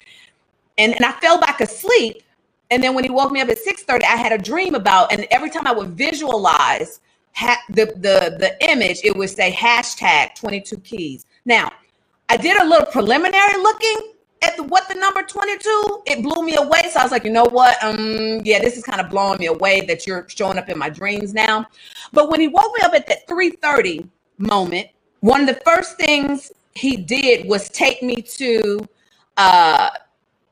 And, 0.79 0.95
and 0.95 1.05
I 1.05 1.13
fell 1.13 1.39
back 1.39 1.61
asleep. 1.61 2.23
And 2.71 2.83
then 2.83 2.95
when 2.95 3.05
he 3.05 3.11
woke 3.11 3.31
me 3.31 3.41
up 3.41 3.49
at 3.49 3.59
6:30, 3.59 4.05
I 4.05 4.17
had 4.17 4.33
a 4.33 4.39
dream 4.39 4.75
about, 4.75 5.13
and 5.13 5.27
every 5.31 5.51
time 5.51 5.67
I 5.67 5.73
would 5.73 5.91
visualize 5.91 7.01
ha- 7.35 7.63
the, 7.69 7.87
the, 7.87 8.37
the 8.39 8.57
image, 8.71 9.01
it 9.05 9.15
would 9.17 9.31
say 9.31 9.53
hashtag 9.53 10.35
22 10.35 10.79
keys. 10.79 11.27
Now, 11.45 11.71
I 12.29 12.37
did 12.37 12.61
a 12.61 12.65
little 12.65 12.87
preliminary 12.87 13.57
looking 13.59 14.14
at 14.45 14.57
the, 14.57 14.63
what 14.63 14.89
the 14.89 14.95
number 14.95 15.23
22, 15.23 16.03
it 16.07 16.23
blew 16.23 16.45
me 16.45 16.57
away. 16.57 16.83
So 16.93 17.01
I 17.01 17.03
was 17.03 17.13
like, 17.13 17.25
you 17.25 17.33
know 17.33 17.45
what? 17.45 17.83
Um, 17.83 18.41
yeah, 18.45 18.61
this 18.61 18.77
is 18.77 18.85
kind 18.85 19.01
of 19.01 19.11
blowing 19.11 19.39
me 19.39 19.47
away 19.47 19.81
that 19.83 20.07
you're 20.07 20.27
showing 20.29 20.59
up 20.59 20.69
in 20.69 20.79
my 20.79 20.91
dreams 20.91 21.33
now. 21.35 21.67
But 22.13 22.31
when 22.31 22.41
he 22.41 22.49
woke 22.49 22.73
me 22.77 22.85
up 22.85 22.95
at 22.95 23.07
that 23.07 23.27
3:30 23.27 24.09
moment, 24.39 24.89
one 25.21 25.41
of 25.41 25.47
the 25.47 25.61
first 25.65 25.97
things 25.97 26.53
he 26.75 26.97
did 26.97 27.49
was 27.49 27.69
take 27.71 28.03
me 28.03 28.21
to 28.21 28.87
uh 29.37 29.91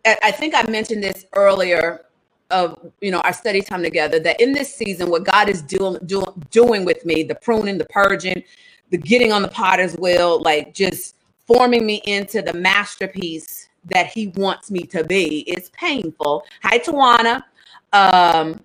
I 0.04 0.32
think 0.32 0.54
I 0.54 0.68
mentioned 0.68 1.02
this 1.02 1.26
earlier 1.34 2.06
of 2.50 2.78
you 3.00 3.10
know 3.10 3.20
our 3.20 3.32
study 3.32 3.62
time 3.62 3.82
together 3.82 4.18
that 4.20 4.40
in 4.40 4.52
this 4.52 4.74
season 4.74 5.10
what 5.10 5.24
God 5.24 5.48
is 5.48 5.62
doing 5.62 5.98
do, 6.06 6.24
doing 6.50 6.84
with 6.84 7.04
me 7.04 7.22
the 7.22 7.34
pruning 7.36 7.78
the 7.78 7.84
purging 7.86 8.42
the 8.90 8.98
getting 8.98 9.32
on 9.32 9.42
the 9.42 9.48
potter's 9.48 9.96
wheel 9.96 10.40
like 10.42 10.74
just 10.74 11.16
forming 11.46 11.86
me 11.86 12.02
into 12.04 12.42
the 12.42 12.52
masterpiece 12.52 13.68
that 13.86 14.06
he 14.08 14.28
wants 14.28 14.70
me 14.70 14.80
to 14.84 15.04
be. 15.04 15.40
It's 15.46 15.70
painful. 15.70 16.44
Hi, 16.62 16.78
Tawana. 16.78 17.42
Um, 17.92 18.60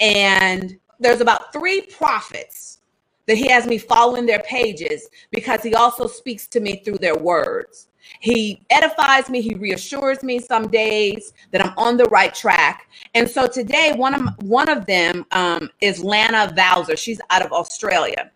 and 0.00 0.78
there's 1.00 1.20
about 1.20 1.52
three 1.52 1.82
prophets 1.82 2.78
that 3.26 3.36
he 3.36 3.48
has 3.48 3.66
me 3.66 3.78
following 3.78 4.26
their 4.26 4.40
pages 4.40 5.08
because 5.30 5.62
he 5.62 5.74
also 5.74 6.06
speaks 6.06 6.46
to 6.48 6.60
me 6.60 6.82
through 6.84 6.98
their 6.98 7.16
words. 7.16 7.88
He 8.20 8.62
edifies 8.70 9.28
me, 9.28 9.42
he 9.42 9.54
reassures 9.54 10.22
me 10.22 10.38
some 10.38 10.68
days 10.68 11.34
that 11.50 11.64
I'm 11.64 11.74
on 11.76 11.98
the 11.98 12.06
right 12.06 12.34
track. 12.34 12.88
And 13.14 13.28
so 13.28 13.46
today, 13.46 13.92
one 13.94 14.14
of 14.14 14.42
one 14.42 14.70
of 14.70 14.86
them 14.86 15.26
um, 15.32 15.68
is 15.82 16.02
Lana 16.02 16.52
Vawser. 16.56 16.96
She's 16.96 17.20
out 17.28 17.44
of 17.44 17.52
Australia. 17.52 18.30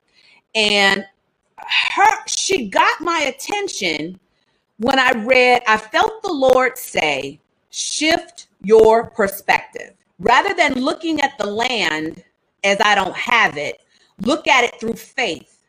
And 0.54 1.06
her 1.56 2.26
she 2.26 2.68
got 2.68 3.00
my 3.00 3.20
attention 3.20 4.20
when 4.82 4.98
I 4.98 5.12
read, 5.12 5.62
I 5.68 5.76
felt 5.76 6.22
the 6.22 6.32
Lord 6.32 6.76
say, 6.76 7.40
shift 7.70 8.48
your 8.62 9.10
perspective. 9.10 9.94
Rather 10.18 10.54
than 10.54 10.74
looking 10.74 11.20
at 11.20 11.38
the 11.38 11.46
land 11.46 12.24
as 12.64 12.78
I 12.80 12.96
don't 12.96 13.16
have 13.16 13.56
it, 13.56 13.80
look 14.22 14.48
at 14.48 14.64
it 14.64 14.80
through 14.80 14.94
faith. 14.94 15.60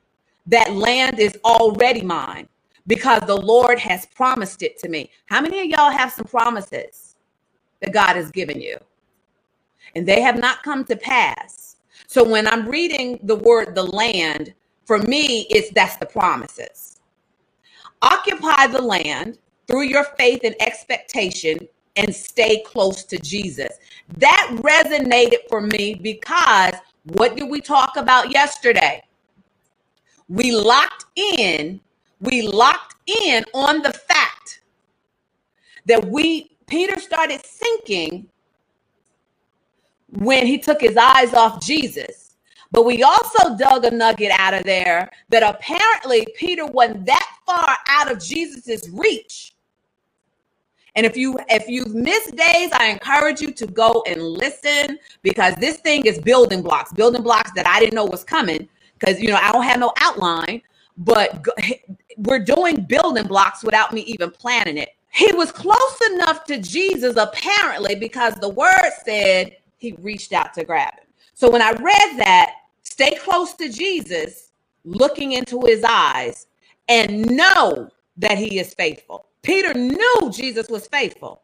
That 0.48 0.74
land 0.74 1.20
is 1.20 1.38
already 1.46 2.02
mine 2.02 2.50
because 2.88 3.22
the 3.28 3.38
Lord 3.38 3.80
has 3.80 4.08
promised 4.08 4.64
it 4.64 4.80
to 4.80 4.90
me. 4.90 5.12
How 5.28 5.42
many 5.42 5.62
of 5.62 5.68
y'all 5.68 5.92
have 5.92 6.12
some 6.12 6.26
promises 6.26 7.16
that 7.82 7.94
God 7.94 8.16
has 8.16 8.32
given 8.32 8.60
you? 8.60 8.78
And 9.96 10.08
they 10.08 10.22
have 10.22 10.40
not 10.40 10.64
come 10.64 10.86
to 10.86 10.96
pass. 10.96 11.78
So 12.08 12.24
when 12.28 12.48
I'm 12.48 12.68
reading 12.68 13.20
the 13.24 13.36
word 13.36 13.76
the 13.76 13.84
land, 13.84 14.54
for 14.86 14.98
me, 15.00 15.48
it's 15.52 15.72
that's 15.72 15.98
the 15.98 16.08
promises. 16.08 16.93
Occupy 18.04 18.68
the 18.70 18.82
land 18.84 19.40
through 19.68 19.84
your 19.84 20.06
faith 20.20 20.42
and 20.46 20.56
expectation 20.62 21.60
and 21.98 22.16
stay 22.16 22.64
close 22.68 23.06
to 23.06 23.20
Jesus. 23.20 23.70
That 24.20 24.50
resonated 24.62 25.50
for 25.50 25.62
me 25.62 25.96
because 25.96 26.76
what 27.06 27.38
did 27.38 27.50
we 27.50 27.62
talk 27.62 27.98
about 27.98 28.32
yesterday? 28.34 29.04
We 30.30 30.54
locked 30.56 31.06
in, 31.16 31.82
we 32.22 32.44
locked 32.44 32.96
in 33.24 33.46
on 33.54 33.82
the 33.84 33.94
fact 33.94 34.62
that 35.88 36.06
we, 36.06 36.52
Peter 36.68 37.00
started 37.00 37.42
sinking 37.46 38.30
when 40.10 40.48
he 40.48 40.60
took 40.60 40.82
his 40.82 40.98
eyes 40.98 41.34
off 41.34 41.62
Jesus. 41.62 42.23
But 42.74 42.86
we 42.86 43.04
also 43.04 43.56
dug 43.56 43.86
a 43.86 43.92
nugget 43.92 44.32
out 44.32 44.56
of 44.56 44.64
there 44.64 45.12
that 45.30 45.44
apparently 45.44 46.28
Peter 46.36 46.66
wasn't 46.66 47.06
that 47.06 47.38
far 47.46 47.78
out 47.88 48.12
of 48.12 48.20
Jesus's 48.20 48.90
reach. 48.90 49.54
And 50.96 51.06
if 51.06 51.16
you 51.16 51.38
if 51.50 51.68
you've 51.68 51.94
missed 51.94 52.36
days, 52.36 52.72
I 52.74 52.88
encourage 52.88 53.42
you 53.42 53.52
to 53.54 53.68
go 53.68 54.04
and 54.08 54.22
listen 54.22 54.98
because 55.22 55.56
this 55.56 55.78
thing 55.78 56.06
is 56.08 56.20
building 56.20 56.64
blocks, 56.64 56.92
building 56.92 57.22
blocks 57.22 57.52
that 57.56 57.68
I 57.68 57.80
didn't 57.80 57.94
know 57.94 58.06
was 58.06 58.24
coming 58.24 58.68
because 58.98 59.22
you 59.22 59.30
know 59.30 59.40
I 59.40 59.52
don't 59.52 59.64
have 59.64 59.80
no 59.80 59.94
outline, 60.02 60.64
but 60.98 61.48
we're 62.18 62.44
doing 62.44 62.86
building 62.86 63.28
blocks 63.28 63.64
without 63.64 63.94
me 63.94 64.02
even 64.02 64.32
planning 64.32 64.78
it. 64.78 64.90
He 65.12 65.32
was 65.34 65.52
close 65.52 66.02
enough 66.12 66.44
to 66.46 66.58
Jesus 66.58 67.18
apparently 67.18 67.94
because 67.94 68.34
the 68.36 68.50
word 68.50 68.92
said 69.06 69.58
he 69.78 69.94
reached 70.00 70.34
out 70.34 70.56
to 70.56 70.64
grab 70.64 70.96
him. 70.96 71.06
So 71.36 71.52
when 71.52 71.62
I 71.62 71.72
read 71.72 72.18
that, 72.18 72.54
stay 72.94 73.16
close 73.16 73.54
to 73.56 73.70
Jesus, 73.70 74.52
looking 74.86 75.32
into 75.32 75.60
his 75.66 75.84
eyes, 75.84 76.46
and 76.88 77.26
know 77.26 77.90
that 78.18 78.38
he 78.38 78.60
is 78.60 78.76
faithful. 78.76 79.26
Peter 79.42 79.74
knew 79.74 80.32
Jesus 80.32 80.70
was 80.70 80.88
faithful. 80.88 81.42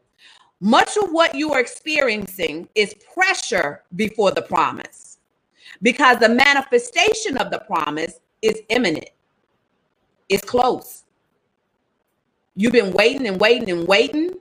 Much 0.62 0.96
of 0.98 1.12
what 1.12 1.34
you 1.34 1.52
are 1.52 1.60
experiencing 1.60 2.70
is 2.76 2.94
pressure 3.16 3.84
before 3.96 4.32
the 4.32 4.44
promise 4.44 5.18
because 5.82 6.20
the 6.20 6.30
manifestation 6.30 7.38
of 7.38 7.50
the 7.50 7.60
promise 7.60 8.20
is 8.44 8.62
imminent, 8.70 9.10
it's 10.30 10.46
close. 10.46 11.04
You've 12.56 12.74
been 12.74 12.94
waiting 12.94 13.28
and 13.28 13.40
waiting 13.42 13.72
and 13.72 13.88
waiting, 13.88 14.34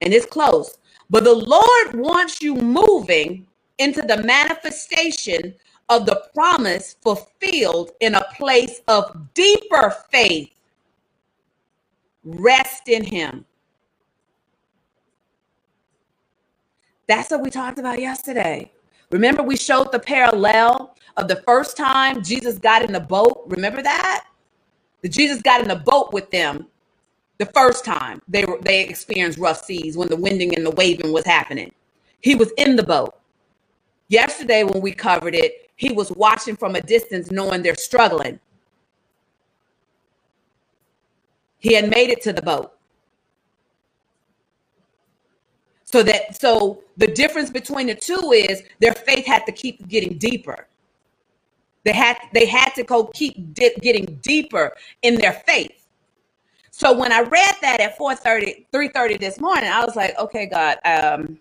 and 0.00 0.12
it's 0.12 0.26
close. 0.26 0.78
But 1.08 1.24
the 1.24 1.34
Lord 1.34 1.94
wants 1.94 2.42
you 2.42 2.56
moving 2.56 3.46
into 3.78 4.02
the 4.02 4.22
manifestation 4.24 5.54
of 5.88 6.06
the 6.06 6.22
promise 6.34 6.96
fulfilled 7.02 7.92
in 8.00 8.14
a 8.14 8.26
place 8.36 8.80
of 8.88 9.34
deeper 9.34 9.94
faith. 10.10 10.50
Rest 12.24 12.88
in 12.88 13.04
Him. 13.04 13.44
That's 17.08 17.30
what 17.30 17.42
we 17.42 17.50
talked 17.50 17.78
about 17.78 18.00
yesterday. 18.00 18.72
Remember, 19.10 19.42
we 19.42 19.56
showed 19.56 19.92
the 19.92 20.00
parallel 20.00 20.96
of 21.16 21.28
the 21.28 21.36
first 21.46 21.76
time 21.76 22.22
Jesus 22.22 22.58
got 22.58 22.82
in 22.84 22.92
the 22.92 23.00
boat. 23.00 23.44
Remember 23.48 23.82
that? 23.82 24.26
The 25.02 25.08
Jesus 25.08 25.42
got 25.42 25.62
in 25.62 25.68
the 25.68 25.76
boat 25.76 26.12
with 26.12 26.30
them 26.30 26.66
the 27.38 27.46
first 27.46 27.84
time 27.84 28.20
they 28.28 28.44
were 28.44 28.58
they 28.62 28.82
experienced 28.84 29.38
rough 29.38 29.64
seas 29.64 29.96
when 29.96 30.08
the 30.08 30.16
winding 30.16 30.54
and 30.56 30.64
the 30.66 30.70
waving 30.72 31.12
was 31.12 31.26
happening. 31.26 31.72
He 32.20 32.34
was 32.34 32.52
in 32.58 32.76
the 32.76 32.82
boat. 32.82 33.14
Yesterday, 34.08 34.64
when 34.64 34.82
we 34.82 34.92
covered 34.92 35.34
it, 35.34 35.65
he 35.76 35.92
was 35.92 36.10
watching 36.12 36.56
from 36.56 36.74
a 36.76 36.80
distance, 36.80 37.30
knowing 37.30 37.62
they're 37.62 37.76
struggling. 37.76 38.40
He 41.58 41.74
had 41.74 41.90
made 41.90 42.10
it 42.10 42.22
to 42.22 42.32
the 42.32 42.42
boat. 42.42 42.72
So 45.84 46.02
that 46.02 46.40
so 46.40 46.82
the 46.96 47.06
difference 47.06 47.50
between 47.50 47.86
the 47.88 47.94
two 47.94 48.32
is 48.32 48.62
their 48.80 48.94
faith 48.94 49.26
had 49.26 49.46
to 49.46 49.52
keep 49.52 49.86
getting 49.88 50.18
deeper. 50.18 50.66
They 51.84 51.92
had 51.92 52.18
they 52.34 52.46
had 52.46 52.70
to 52.76 52.84
go 52.84 53.06
keep 53.06 53.54
getting 53.54 54.18
deeper 54.22 54.74
in 55.02 55.16
their 55.16 55.32
faith. 55.32 55.86
So 56.70 56.92
when 56.98 57.12
I 57.12 57.20
read 57.20 57.54
that 57.62 57.80
at 57.80 57.98
4:30, 57.98 58.66
3:30 58.72 59.18
this 59.20 59.40
morning, 59.40 59.70
I 59.70 59.84
was 59.84 59.96
like, 59.96 60.18
okay, 60.18 60.46
God, 60.46 60.78
um, 60.84 61.38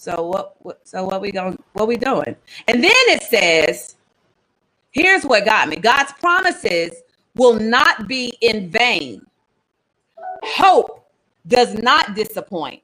so 0.00 0.22
what, 0.22 0.56
what 0.60 0.80
so 0.88 1.04
what 1.04 1.20
we 1.20 1.30
going 1.30 1.62
what 1.74 1.86
we 1.86 1.98
doing? 1.98 2.34
And 2.68 2.82
then 2.82 2.90
it 3.08 3.22
says, 3.22 3.96
here's 4.92 5.24
what 5.24 5.44
got 5.44 5.68
me. 5.68 5.76
God's 5.76 6.14
promises 6.14 7.02
will 7.34 7.60
not 7.60 8.08
be 8.08 8.34
in 8.40 8.70
vain. 8.70 9.26
Hope 10.42 11.06
does 11.46 11.74
not 11.74 12.14
disappoint. 12.14 12.80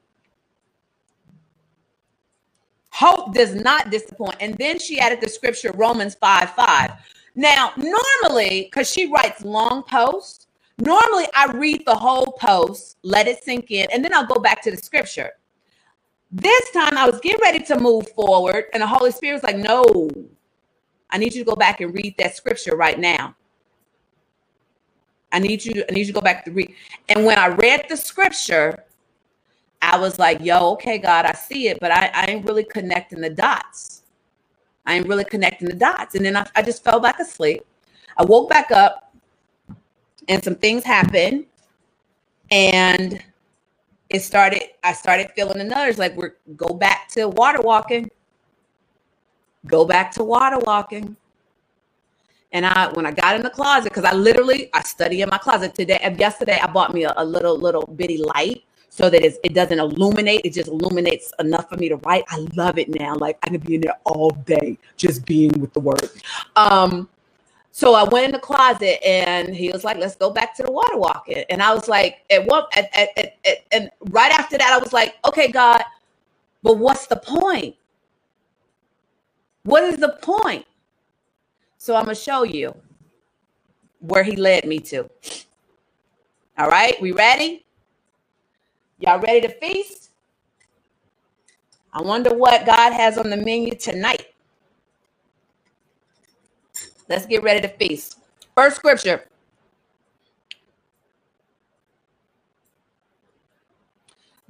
Hope 2.91 3.33
does 3.33 3.55
not 3.55 3.89
disappoint. 3.89 4.35
And 4.39 4.55
then 4.59 4.77
she 4.77 4.99
added 4.99 5.19
the 5.19 5.27
scripture 5.27 5.71
Romans 5.71 6.13
5 6.13 6.51
5. 6.51 6.91
Now, 7.33 7.71
normally, 7.77 8.65
because 8.65 8.91
she 8.91 9.11
writes 9.11 9.43
long 9.43 9.81
posts, 9.81 10.45
Normally, 10.77 11.25
I 11.35 11.51
read 11.53 11.83
the 11.87 11.95
whole 11.95 12.37
post, 12.39 12.97
let 13.01 13.27
it 13.27 13.43
sink 13.43 13.71
in, 13.71 13.87
and 13.91 14.05
then 14.05 14.13
I'll 14.13 14.27
go 14.27 14.39
back 14.39 14.61
to 14.61 14.69
the 14.69 14.77
scripture. 14.77 15.31
This 16.31 16.71
time, 16.71 16.97
I 16.97 17.09
was 17.09 17.19
getting 17.21 17.41
ready 17.41 17.63
to 17.65 17.79
move 17.79 18.09
forward, 18.11 18.65
and 18.73 18.83
the 18.83 18.87
Holy 18.87 19.11
Spirit 19.11 19.35
was 19.35 19.43
like, 19.43 19.57
No, 19.57 20.09
I 21.09 21.17
need 21.17 21.33
you 21.33 21.43
to 21.43 21.49
go 21.49 21.55
back 21.55 21.81
and 21.81 21.93
read 21.93 22.15
that 22.19 22.35
scripture 22.35 22.75
right 22.75 22.99
now. 22.99 23.35
I 25.31 25.39
need 25.39 25.65
you 25.65 25.83
I 25.89 25.93
need 25.93 26.01
you 26.01 26.07
to 26.07 26.13
go 26.13 26.21
back 26.21 26.45
to 26.45 26.51
read. 26.51 26.73
And 27.09 27.25
when 27.25 27.37
I 27.39 27.47
read 27.47 27.85
the 27.89 27.97
scripture, 27.97 28.85
I 29.81 29.97
was 29.99 30.19
like, 30.19 30.41
yo, 30.41 30.71
okay, 30.73 30.97
God, 30.97 31.25
I 31.25 31.33
see 31.33 31.67
it, 31.69 31.79
but 31.79 31.91
I, 31.91 32.11
I 32.13 32.25
ain't 32.27 32.45
really 32.45 32.63
connecting 32.63 33.21
the 33.21 33.29
dots. 33.29 34.03
I 34.85 34.95
ain't 34.95 35.07
really 35.07 35.25
connecting 35.25 35.67
the 35.69 35.75
dots. 35.75 36.15
And 36.15 36.25
then 36.25 36.37
I, 36.37 36.47
I 36.55 36.61
just 36.61 36.83
fell 36.83 36.99
back 36.99 37.19
asleep. 37.19 37.63
I 38.17 38.23
woke 38.25 38.49
back 38.49 38.71
up 38.71 39.13
and 40.27 40.43
some 40.43 40.55
things 40.55 40.83
happened 40.83 41.45
and 42.51 43.23
it 44.09 44.21
started 44.21 44.61
i 44.83 44.93
started 44.93 45.31
feeling 45.35 45.57
the 45.57 45.65
another 45.65 45.93
like 45.93 46.15
we're 46.15 46.35
go 46.55 46.73
back 46.73 47.09
to 47.09 47.27
water 47.29 47.61
walking. 47.61 48.09
Go 49.65 49.85
back 49.85 50.11
to 50.13 50.23
water 50.23 50.59
walking. 50.59 51.17
And 52.53 52.65
i 52.65 52.89
when 52.93 53.05
i 53.05 53.11
got 53.11 53.35
in 53.35 53.43
the 53.43 53.49
closet 53.49 53.89
because 53.91 54.05
i 54.05 54.13
literally 54.13 54.69
i 54.73 54.81
study 54.83 55.21
in 55.21 55.29
my 55.29 55.37
closet. 55.37 55.75
Today 55.75 55.99
yesterday 56.17 56.59
i 56.61 56.67
bought 56.67 56.93
me 56.93 57.03
a, 57.03 57.13
a 57.17 57.25
little 57.25 57.57
little 57.57 57.85
bitty 57.95 58.17
light 58.17 58.63
so 58.89 59.09
that 59.09 59.23
it 59.23 59.53
doesn't 59.53 59.79
illuminate. 59.79 60.41
It 60.45 60.53
just 60.53 60.69
illuminates 60.69 61.31
enough 61.39 61.69
for 61.69 61.77
me 61.77 61.89
to 61.89 61.97
write. 61.97 62.23
I 62.29 62.47
love 62.55 62.79
it 62.79 62.89
now. 62.99 63.15
Like 63.15 63.37
i 63.43 63.49
can 63.49 63.59
be 63.59 63.75
in 63.75 63.81
there 63.81 63.97
all 64.05 64.31
day 64.45 64.77
just 64.95 65.25
being 65.25 65.51
with 65.59 65.73
the 65.73 65.81
word. 65.81 66.09
Um 66.55 67.09
so 67.77 67.93
I 67.93 68.05
went 68.05 68.25
in 68.25 68.31
the 68.31 68.39
closet 68.39 69.05
and 69.07 69.55
he 69.55 69.69
was 69.69 69.83
like, 69.83 69.97
let's 69.97 70.15
go 70.15 70.31
back 70.31 70.55
to 70.55 70.63
the 70.63 70.71
water 70.71 70.97
walking. 70.97 71.43
And 71.51 71.61
I 71.61 71.75
was 71.75 71.87
like, 71.87 72.23
at 72.31 72.43
what, 72.43 72.75
at, 72.75 72.89
at, 72.97 73.09
at, 73.15 73.37
at, 73.45 73.57
and 73.71 73.91
right 74.09 74.31
after 74.31 74.57
that, 74.57 74.71
I 74.71 74.79
was 74.79 74.93
like, 74.93 75.13
okay, 75.27 75.51
God, 75.51 75.83
but 76.63 76.79
what's 76.79 77.05
the 77.05 77.17
point? 77.17 77.75
What 79.61 79.83
is 79.83 79.97
the 79.97 80.17
point? 80.23 80.65
So 81.77 81.95
I'm 81.95 82.05
going 82.05 82.15
to 82.15 82.21
show 82.21 82.41
you 82.41 82.75
where 83.99 84.23
he 84.23 84.35
led 84.35 84.65
me 84.65 84.79
to. 84.79 85.07
All 86.57 86.69
right, 86.69 86.99
we 86.99 87.11
ready? 87.11 87.63
Y'all 88.97 89.19
ready 89.19 89.41
to 89.41 89.53
feast? 89.59 90.09
I 91.93 92.01
wonder 92.01 92.33
what 92.33 92.65
God 92.65 92.93
has 92.93 93.19
on 93.19 93.29
the 93.29 93.37
menu 93.37 93.75
tonight. 93.75 94.33
Let's 97.09 97.25
get 97.25 97.43
ready 97.43 97.61
to 97.61 97.67
feast. 97.67 98.19
First 98.55 98.77
scripture. 98.77 99.25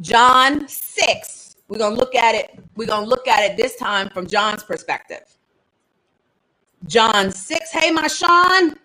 John 0.02 0.68
6. 0.68 1.56
We're 1.68 1.80
going 1.80 1.94
to 1.94 2.00
look 2.00 2.16
at 2.16 2.36
it. 2.36 2.60
We're 2.76 2.88
going 2.88 3.04
to 3.04 3.10
look 3.10 3.28
at 3.28 3.50
it 3.50 3.58
this 3.58 3.76
time 3.76 4.10
from 4.10 4.28
John's 4.28 4.64
perspective. 4.64 5.24
John 6.86 7.32
6. 7.32 7.72
Hey, 7.72 7.92
my 7.92 8.08
Sean. 8.08 8.76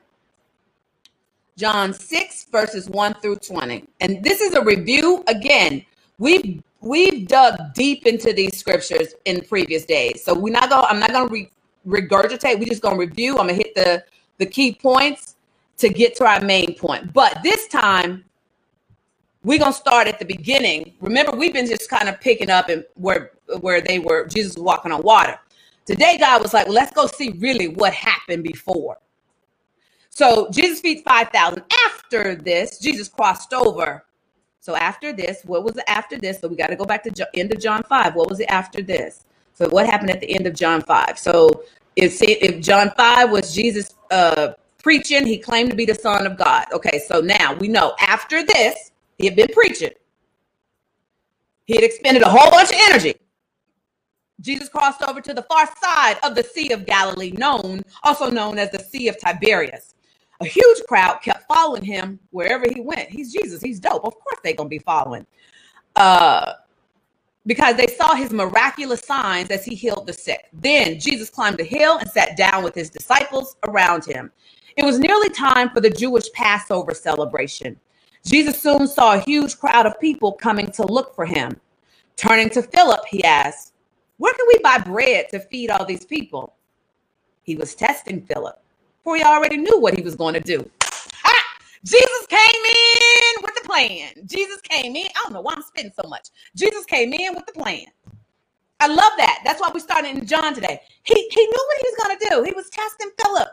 John 1.57 1.93
6 1.93 2.47
verses 2.51 2.89
1 2.89 3.15
through 3.21 3.37
20. 3.37 3.85
And 4.01 4.25
this 4.25 4.41
is 4.41 4.55
a 4.55 4.65
review 4.65 5.23
again. 5.29 5.85
We've 6.19 6.63
we've 6.81 7.29
dug 7.29 7.75
deep 7.75 8.07
into 8.07 8.33
these 8.33 8.59
scriptures 8.59 9.15
in 9.27 9.43
previous 9.43 9.85
days. 9.85 10.25
So 10.25 10.35
we're 10.35 10.53
not 10.53 10.71
going 10.71 10.87
I'm 10.89 10.99
not 10.99 11.13
going 11.13 11.29
to 11.29 11.33
re- 11.33 11.51
regurgitate. 11.87 12.59
We're 12.59 12.67
just 12.67 12.83
gonna 12.83 12.99
review. 12.99 13.33
I'm 13.33 13.47
gonna 13.49 13.55
hit 13.55 13.75
the 13.75 14.05
the 14.39 14.47
key 14.47 14.75
points 14.75 15.37
to 15.79 15.89
get 15.89 16.17
to 16.17 16.27
our 16.27 16.41
main 16.41 16.75
point. 16.77 17.13
But 17.13 17.39
this 17.43 17.69
time, 17.69 18.25
we're 19.45 19.59
gonna 19.59 19.73
start 19.73 20.09
at 20.09 20.19
the 20.19 20.25
beginning. 20.25 20.95
Remember, 21.01 21.37
we've 21.37 21.53
been 21.55 21.67
just 21.67 21.91
kind 21.91 22.09
of 22.09 22.21
picking 22.21 22.51
up 22.51 22.69
and 22.69 22.85
where 22.95 23.33
where 23.61 23.81
they 23.81 23.99
were 23.99 24.27
Jesus 24.27 24.57
was 24.57 24.65
walking 24.65 24.93
on 24.93 25.03
water. 25.03 25.39
Today, 25.87 26.19
God 26.19 26.43
was 26.43 26.55
like, 26.55 26.67
well, 26.67 26.75
let's 26.77 26.93
go 26.93 27.07
see 27.09 27.31
really 27.41 27.69
what 27.69 27.93
happened 27.95 28.45
before. 28.45 28.99
So 30.11 30.51
Jesus 30.51 30.81
feeds 30.81 31.03
5,000. 31.03 31.63
After 31.89 32.37
this, 32.37 32.79
Jesus 32.79 33.09
crossed 33.09 33.55
over. 33.55 34.05
So 34.61 34.77
after 34.77 35.13
this, 35.13 35.43
what 35.45 35.65
was 35.65 35.79
after 35.89 36.19
this? 36.19 36.41
So 36.41 36.49
we 36.49 36.57
got 36.57 36.69
to 36.69 36.77
go 36.77 36.85
back 36.85 37.03
to 37.05 37.29
end 37.35 37.53
of 37.53 37.61
John 37.61 37.83
5. 37.85 38.15
What 38.15 38.29
was 38.31 38.41
it 38.41 38.51
after 38.51 38.83
this? 38.83 39.25
So 39.55 39.69
what 39.69 39.87
happened 39.87 40.11
at 40.11 40.21
the 40.21 40.35
end 40.35 40.47
of 40.47 40.55
John 40.55 40.83
5? 40.83 41.19
So 41.19 41.65
if, 41.97 42.23
if 42.23 42.61
John 42.61 42.91
5 42.97 43.31
was 43.31 43.55
Jesus 43.55 43.95
uh, 44.11 44.53
preaching, 44.83 45.27
he 45.27 45.39
claimed 45.39 45.71
to 45.71 45.77
be 45.77 45.85
the 45.85 45.95
son 45.95 46.27
of 46.27 46.37
God. 46.37 46.67
Okay, 46.73 47.01
so 47.07 47.21
now 47.21 47.55
we 47.55 47.69
know 47.69 47.95
after 48.01 48.45
this, 48.45 48.93
he 49.19 49.27
had 49.27 49.37
been 49.37 49.49
preaching. 49.53 49.93
He 51.67 51.75
had 51.75 51.85
expended 51.85 52.23
a 52.23 52.29
whole 52.29 52.51
bunch 52.51 52.71
of 52.71 52.77
energy. 52.91 53.15
Jesus 54.41 54.69
crossed 54.69 55.03
over 55.03 55.21
to 55.21 55.33
the 55.33 55.43
far 55.43 55.69
side 55.81 56.19
of 56.25 56.35
the 56.35 56.43
Sea 56.43 56.73
of 56.73 56.85
Galilee, 56.85 57.31
known 57.31 57.83
also 58.03 58.29
known 58.29 58.59
as 58.59 58.71
the 58.71 58.81
Sea 58.81 59.09
of 59.09 59.19
Tiberias. 59.19 59.95
A 60.41 60.45
huge 60.45 60.83
crowd 60.89 61.21
kept 61.23 61.45
following 61.47 61.85
him 61.85 62.19
wherever 62.31 62.67
he 62.75 62.81
went. 62.81 63.09
He's 63.09 63.33
Jesus. 63.33 63.63
He's 63.63 63.79
dope. 63.79 64.05
Of 64.05 64.15
course 64.15 64.39
they're 64.43 64.55
gonna 64.55 64.69
be 64.69 64.81
following. 64.81 65.25
Uh, 65.95 66.55
because 67.47 67.77
they 67.77 67.87
saw 67.87 68.15
his 68.15 68.33
miraculous 68.33 69.01
signs 69.01 69.51
as 69.51 69.65
he 69.65 69.75
healed 69.75 70.07
the 70.07 70.13
sick. 70.13 70.49
Then 70.53 70.99
Jesus 71.01 71.31
climbed 71.31 71.61
a 71.61 71.65
hill 71.65 71.99
and 71.99 72.09
sat 72.11 72.37
down 72.37 72.63
with 72.63 72.75
his 72.75 72.91
disciples 72.91 73.57
around 73.67 74.05
him. 74.05 74.31
It 74.77 74.85
was 74.85 74.99
nearly 74.99 75.29
time 75.29 75.71
for 75.71 75.81
the 75.81 75.91
Jewish 75.91 76.31
Passover 76.33 76.95
celebration. 76.95 77.79
Jesus 78.25 78.61
soon 78.61 78.87
saw 78.87 79.15
a 79.15 79.21
huge 79.21 79.59
crowd 79.59 79.87
of 79.87 79.99
people 80.01 80.33
coming 80.33 80.71
to 80.73 80.87
look 80.87 81.15
for 81.15 81.27
him. 81.27 81.61
Turning 82.17 82.49
to 82.51 82.63
Philip, 82.63 83.01
he 83.09 83.25
asked, 83.25 83.73
Where 84.19 84.33
can 84.33 84.47
we 84.49 84.59
buy 84.63 84.79
bread 84.79 85.29
to 85.31 85.41
feed 85.41 85.71
all 85.71 85.85
these 85.85 86.05
people? 86.05 86.55
He 87.43 87.57
was 87.57 87.75
testing 87.75 88.23
Philip, 88.23 88.63
for 89.03 89.17
he 89.17 89.25
already 89.25 89.57
knew 89.57 89.81
what 89.81 89.95
he 89.95 90.03
was 90.03 90.15
going 90.15 90.35
to 90.35 90.41
do. 90.41 90.71
Jesus 91.85 92.27
came 92.29 92.41
in 92.41 93.43
with 93.43 93.55
the 93.57 93.63
plan. 93.69 94.13
Jesus 94.27 94.61
came 94.63 94.97
in. 94.97 95.07
I 95.07 95.23
don't 95.25 95.35
know 95.35 95.43
why 95.43 95.55
I'm 95.57 95.63
spitting 95.63 95.93
so 96.01 96.09
much. 96.09 96.29
Jesus 96.57 96.85
came 96.87 97.13
in 97.13 97.35
with 97.35 97.47
the 97.47 97.53
plan. 97.53 97.87
I 98.81 98.89
love 98.89 99.13
that. 99.19 99.43
That's 99.45 99.61
why 99.61 99.71
we 99.75 99.81
started 99.81 100.17
in 100.17 100.27
John 100.27 100.55
today. 100.55 100.81
He, 101.05 101.15
he 101.15 101.47
knew 101.47 101.67
what 101.69 101.79
he 101.81 101.87
was 101.89 102.05
going 102.05 102.19
to 102.19 102.27
do. 102.31 102.45
He 102.45 102.53
was 102.55 102.71
testing 102.71 103.11
Philip. 103.23 103.49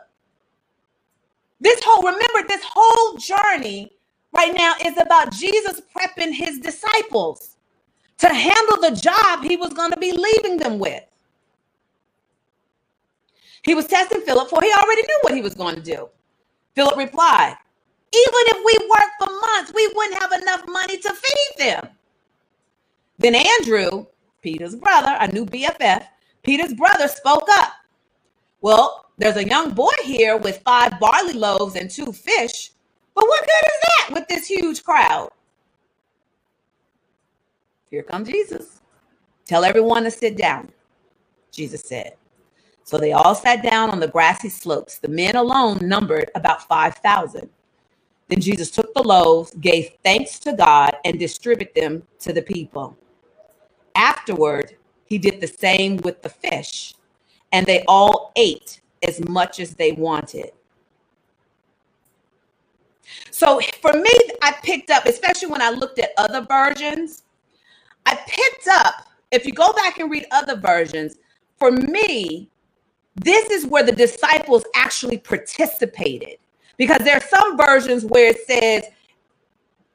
This 1.60 1.80
whole, 1.84 2.02
remember, 2.02 2.48
this 2.48 2.64
whole 2.66 3.18
journey 3.18 3.92
right 4.36 4.54
now 4.56 4.74
is 4.84 4.98
about 4.98 5.32
Jesus 5.32 5.82
prepping 5.96 6.32
his 6.34 6.58
disciples 6.60 7.56
to 8.18 8.28
handle 8.28 8.80
the 8.80 8.96
job 8.96 9.44
he 9.44 9.56
was 9.56 9.74
going 9.74 9.92
to 9.92 9.98
be 9.98 10.12
leaving 10.12 10.58
them 10.58 10.78
with. 10.78 11.04
He 13.64 13.74
was 13.74 13.86
testing 13.86 14.22
Philip, 14.22 14.50
for 14.50 14.60
he 14.62 14.72
already 14.72 15.02
knew 15.02 15.18
what 15.22 15.34
he 15.34 15.42
was 15.42 15.54
going 15.54 15.76
to 15.76 15.82
do. 15.82 16.08
Philip 16.76 16.96
replied, 16.96 17.56
Even 18.12 18.42
if 18.48 18.64
we 18.64 18.88
worked 18.88 19.16
for 19.20 19.30
months, 19.30 19.72
we 19.74 19.86
wouldn't 19.94 20.20
have 20.20 20.32
enough 20.32 20.66
money 20.66 20.98
to 20.98 21.12
feed 21.12 21.54
them. 21.58 21.88
Then 23.18 23.34
Andrew, 23.34 24.06
Peter's 24.42 24.74
brother, 24.74 25.16
a 25.20 25.28
new 25.32 25.46
BFF, 25.46 26.06
Peter's 26.42 26.74
brother 26.74 27.06
spoke 27.06 27.48
up. 27.50 27.72
Well, 28.62 29.06
there's 29.18 29.36
a 29.36 29.46
young 29.46 29.72
boy 29.74 29.92
here 30.02 30.36
with 30.36 30.62
five 30.64 30.98
barley 30.98 31.34
loaves 31.34 31.76
and 31.76 31.90
two 31.90 32.12
fish. 32.12 32.70
But 33.14 33.26
what 33.28 33.40
good 33.40 33.66
is 33.66 33.80
that 33.82 34.14
with 34.14 34.28
this 34.28 34.46
huge 34.46 34.82
crowd? 34.82 35.30
Here 37.90 38.02
comes 38.02 38.28
Jesus. 38.28 38.80
Tell 39.44 39.64
everyone 39.64 40.04
to 40.04 40.10
sit 40.10 40.36
down, 40.36 40.72
Jesus 41.52 41.82
said. 41.82 42.14
So 42.84 42.98
they 42.98 43.12
all 43.12 43.34
sat 43.34 43.62
down 43.62 43.90
on 43.90 44.00
the 44.00 44.08
grassy 44.08 44.48
slopes. 44.48 44.98
The 44.98 45.08
men 45.08 45.36
alone 45.36 45.78
numbered 45.82 46.30
about 46.34 46.66
5,000. 46.66 47.48
Then 48.30 48.40
Jesus 48.40 48.70
took 48.70 48.94
the 48.94 49.02
loaves, 49.02 49.52
gave 49.56 49.90
thanks 50.04 50.38
to 50.40 50.52
God, 50.52 50.96
and 51.04 51.18
distributed 51.18 51.74
them 51.74 52.04
to 52.20 52.32
the 52.32 52.42
people. 52.42 52.96
Afterward, 53.96 54.76
he 55.04 55.18
did 55.18 55.40
the 55.40 55.48
same 55.48 55.96
with 55.98 56.22
the 56.22 56.28
fish, 56.28 56.94
and 57.50 57.66
they 57.66 57.84
all 57.88 58.32
ate 58.36 58.80
as 59.06 59.20
much 59.28 59.58
as 59.58 59.74
they 59.74 59.92
wanted. 59.92 60.52
So 63.32 63.60
for 63.82 63.92
me, 63.94 64.12
I 64.42 64.52
picked 64.62 64.90
up, 64.90 65.06
especially 65.06 65.48
when 65.48 65.62
I 65.62 65.70
looked 65.70 65.98
at 65.98 66.10
other 66.16 66.42
versions, 66.42 67.24
I 68.06 68.14
picked 68.14 68.68
up, 68.68 69.08
if 69.32 69.44
you 69.44 69.52
go 69.52 69.72
back 69.72 69.98
and 69.98 70.10
read 70.10 70.26
other 70.30 70.56
versions, 70.56 71.16
for 71.58 71.72
me, 71.72 72.48
this 73.16 73.50
is 73.50 73.66
where 73.66 73.82
the 73.82 73.92
disciples 73.92 74.64
actually 74.76 75.18
participated. 75.18 76.39
Because 76.80 77.00
there 77.04 77.14
are 77.14 77.28
some 77.28 77.58
versions 77.58 78.06
where 78.06 78.30
it 78.30 78.38
says, 78.46 78.84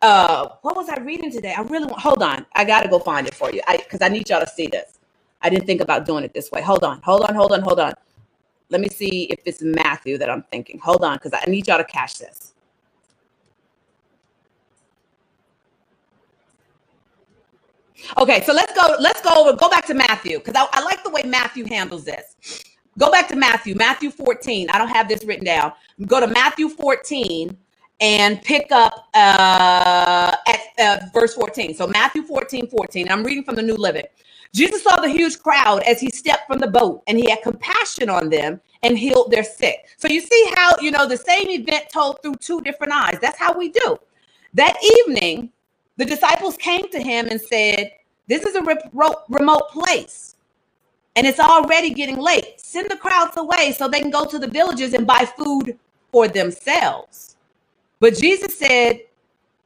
uh, 0.03 0.49
what 0.61 0.75
was 0.75 0.87
I 0.87 1.01
reading 1.01 1.31
today? 1.31 1.51
I 1.57 1.61
really 1.61 1.87
want, 1.87 1.99
hold 1.99 2.21
on. 2.21 2.45
I 2.53 2.63
got 2.63 2.83
to 2.83 2.87
go 2.87 2.99
find 2.99 3.25
it 3.25 3.33
for 3.33 3.51
you. 3.51 3.59
I, 3.67 3.77
cause 3.89 4.03
I 4.03 4.07
need 4.07 4.29
y'all 4.29 4.39
to 4.39 4.47
see 4.47 4.67
this. 4.67 4.99
I 5.41 5.49
didn't 5.49 5.65
think 5.65 5.81
about 5.81 6.05
doing 6.05 6.23
it 6.23 6.31
this 6.31 6.51
way. 6.51 6.61
Hold 6.61 6.83
on, 6.83 7.01
hold 7.01 7.23
on, 7.23 7.33
hold 7.33 7.53
on, 7.53 7.63
hold 7.63 7.79
on. 7.79 7.91
Let 8.69 8.81
me 8.81 8.89
see 8.89 9.23
if 9.31 9.39
it's 9.45 9.63
Matthew 9.63 10.19
that 10.19 10.29
I'm 10.29 10.43
thinking. 10.43 10.77
Hold 10.77 11.03
on, 11.03 11.17
because 11.17 11.31
I 11.33 11.49
need 11.49 11.67
y'all 11.67 11.79
to 11.79 11.83
catch 11.85 12.19
this. 12.19 12.53
Okay, 18.19 18.43
so 18.43 18.53
let's 18.53 18.73
go. 18.73 18.95
Let's 18.99 19.21
go 19.21 19.31
over. 19.33 19.57
Go 19.57 19.69
back 19.69 19.87
to 19.87 19.95
Matthew 19.95 20.37
because 20.37 20.53
I, 20.55 20.67
I, 20.79 20.83
like 20.83 21.03
the 21.03 21.09
way 21.09 21.23
Matthew 21.23 21.65
handles 21.65 22.03
this. 22.05 22.35
Go 22.97 23.11
back 23.11 23.27
to 23.27 23.35
Matthew, 23.35 23.75
Matthew 23.75 24.09
14. 24.09 24.69
I 24.69 24.77
don't 24.77 24.87
have 24.89 25.09
this 25.09 25.23
written 25.25 25.45
down. 25.45 25.73
Go 26.05 26.21
to 26.21 26.27
Matthew 26.27 26.69
14 26.69 27.57
and 27.99 28.41
pick 28.41 28.71
up 28.71 29.09
uh, 29.13 30.35
at 30.47 30.59
uh, 30.79 31.05
verse 31.13 31.33
14. 31.35 31.75
So 31.75 31.87
Matthew 31.87 32.23
14, 32.23 32.67
14. 32.67 33.09
I'm 33.09 33.23
reading 33.23 33.43
from 33.43 33.55
the 33.55 33.61
New 33.61 33.75
Living. 33.75 34.05
Jesus 34.53 34.83
saw 34.83 35.01
the 35.01 35.09
huge 35.09 35.39
crowd 35.39 35.83
as 35.83 35.99
he 35.99 36.09
stepped 36.09 36.47
from 36.47 36.59
the 36.59 36.67
boat, 36.67 37.03
and 37.07 37.17
he 37.17 37.29
had 37.29 37.41
compassion 37.41 38.09
on 38.09 38.29
them 38.29 38.61
and 38.83 38.97
healed 38.97 39.29
their 39.29 39.43
sick. 39.43 39.87
So 39.97 40.07
you 40.07 40.21
see 40.21 40.49
how 40.55 40.71
you 40.79 40.91
know 40.91 41.05
the 41.05 41.17
same 41.17 41.49
event 41.49 41.87
told 41.91 42.21
through 42.21 42.35
two 42.35 42.61
different 42.61 42.93
eyes. 42.93 43.17
That's 43.21 43.37
how 43.37 43.57
we 43.57 43.69
do. 43.69 43.97
That 44.53 44.77
evening, 44.99 45.51
the 45.97 46.05
disciples 46.05 46.55
came 46.55 46.89
to 46.91 47.01
him 47.01 47.27
and 47.27 47.41
said, 47.41 47.91
This 48.27 48.43
is 48.43 48.55
a 48.55 48.61
remote 49.29 49.69
place 49.71 50.34
and 51.15 51.27
it's 51.27 51.39
already 51.39 51.91
getting 51.91 52.19
late. 52.19 52.59
Send 52.61 52.91
the 52.91 52.97
crowds 52.97 53.37
away 53.37 53.73
so 53.73 53.87
they 53.87 54.01
can 54.01 54.11
go 54.11 54.25
to 54.25 54.39
the 54.39 54.47
villages 54.47 54.93
and 54.93 55.07
buy 55.07 55.25
food 55.37 55.79
for 56.11 56.27
themselves. 56.27 57.37
But 57.99 58.17
Jesus 58.17 58.57
said, 58.57 59.01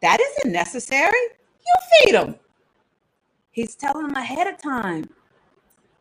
That 0.02 0.20
isn't 0.22 0.52
necessary. 0.54 1.20
You 1.66 1.76
feed 2.06 2.16
them. 2.16 2.36
He's 3.52 3.76
telling 3.76 4.08
them 4.08 4.16
ahead 4.18 4.48
of 4.48 4.62
time. 4.62 5.10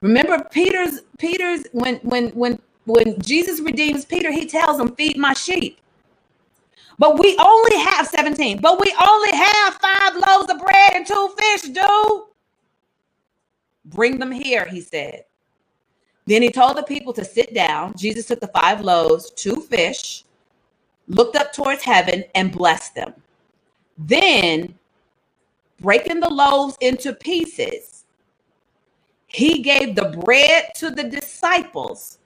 Remember 0.03 0.45
Peter's 0.53 1.03
Peter's 1.19 1.65
when 1.73 1.97
when 1.99 2.31
when 2.31 2.61
when 2.87 3.21
Jesus 3.23 3.61
redeems 3.61 4.05
Peter, 4.05 4.33
he 4.33 4.47
tells 4.47 4.81
him, 4.81 4.95
Feed 4.97 5.19
my 5.19 5.35
sheep. 5.35 5.79
But 6.99 7.19
we 7.19 7.37
only 7.39 7.79
have 7.79 8.07
17. 8.09 8.61
But 8.61 8.81
we 8.81 8.95
only 9.09 9.33
have 9.37 9.75
five 9.75 10.15
loaves 10.17 10.51
of 10.53 10.61
bread 10.61 10.93
and 10.95 11.07
two 11.07 11.35
fish, 11.39 11.63
dude. 11.65 12.23
Bring 13.87 14.19
them 14.19 14.33
here, 14.33 14.67
he 14.67 14.81
said. 14.83 15.25
Then 16.29 16.43
he 16.43 16.51
told 16.51 16.77
the 16.77 16.83
people 16.83 17.15
to 17.15 17.25
sit 17.25 17.55
down. 17.55 17.95
Jesus 17.97 18.27
took 18.27 18.41
the 18.41 18.49
five 18.49 18.83
loaves, 18.83 19.31
two 19.31 19.63
fish, 19.63 20.25
looked 21.09 21.37
up 21.37 21.55
towards 21.55 21.83
heaven, 21.83 22.23
and 22.35 22.53
blessed 22.53 22.95
them. 22.95 23.15
Then, 23.97 24.75
breaking 25.81 26.21
the 26.21 26.29
loaves 26.29 26.77
into 26.83 27.15
pieces, 27.15 28.05
he 29.27 29.63
gave 29.63 29.97
the 29.97 30.21
bread 30.23 30.73
to 30.77 30.91
the 30.91 31.05
disciples. 31.05 32.19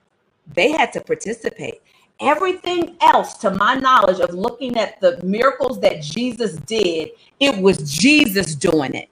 They 0.53 0.73
had 0.73 0.93
to 0.95 1.01
participate. 1.01 1.81
Everything 2.19 2.97
else, 3.01 3.35
to 3.39 3.53
my 3.53 3.77
knowledge 3.77 4.19
of 4.19 4.35
looking 4.35 4.79
at 4.79 5.01
the 5.01 5.23
miracles 5.23 5.79
that 5.81 6.03
Jesus 6.03 6.57
did, 6.57 7.11
it 7.39 7.57
was 7.63 7.97
Jesus 7.97 8.57
doing 8.57 8.95
it. 8.95 9.09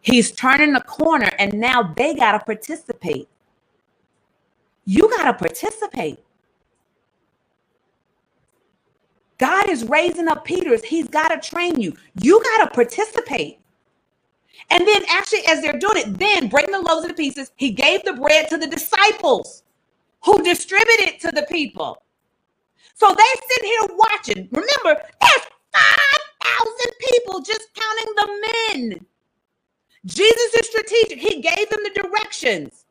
He's 0.00 0.30
turning 0.30 0.74
the 0.74 0.80
corner, 0.82 1.30
and 1.40 1.54
now 1.54 1.92
they 1.96 2.14
got 2.14 2.38
to 2.38 2.38
participate. 2.38 3.28
You 4.90 5.10
got 5.10 5.24
to 5.24 5.34
participate. 5.34 6.18
God 9.36 9.68
is 9.68 9.84
raising 9.84 10.28
up 10.28 10.46
Peters. 10.46 10.82
He's 10.82 11.08
got 11.08 11.28
to 11.28 11.46
train 11.46 11.78
you. 11.78 11.94
You 12.22 12.42
got 12.42 12.64
to 12.64 12.74
participate. 12.74 13.58
And 14.70 14.88
then, 14.88 15.02
actually, 15.10 15.46
as 15.46 15.60
they're 15.60 15.78
doing 15.78 15.98
it, 15.98 16.18
then 16.18 16.48
breaking 16.48 16.72
the 16.72 16.80
loaves 16.80 17.04
into 17.04 17.14
pieces, 17.14 17.52
he 17.56 17.70
gave 17.70 18.02
the 18.04 18.14
bread 18.14 18.48
to 18.48 18.56
the 18.56 18.66
disciples 18.66 19.62
who 20.24 20.42
distributed 20.42 21.20
to 21.20 21.32
the 21.32 21.46
people. 21.50 22.02
So 22.94 23.08
they 23.08 23.40
sit 23.46 23.64
here 23.66 23.96
watching. 23.98 24.48
Remember, 24.50 25.02
there's 25.20 25.46
5,000 25.74 26.92
people 27.12 27.40
just 27.42 27.68
counting 27.74 28.14
the 28.16 28.50
men. 28.86 29.06
Jesus 30.06 30.54
is 30.54 30.66
strategic. 30.66 31.18
He 31.18 31.42
gave 31.42 31.68
them 31.68 31.80
the 31.84 32.02
directions. 32.02 32.86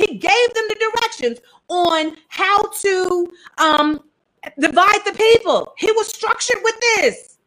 He 0.00 0.16
gave 0.16 0.54
them 0.54 0.64
the 0.68 0.92
directions 0.92 1.40
on 1.68 2.16
how 2.28 2.62
to 2.62 3.32
um, 3.58 4.00
divide 4.58 5.00
the 5.04 5.12
people. 5.12 5.74
He 5.76 5.92
was 5.92 6.08
structured 6.08 6.56
with 6.64 6.74
this. 6.80 7.38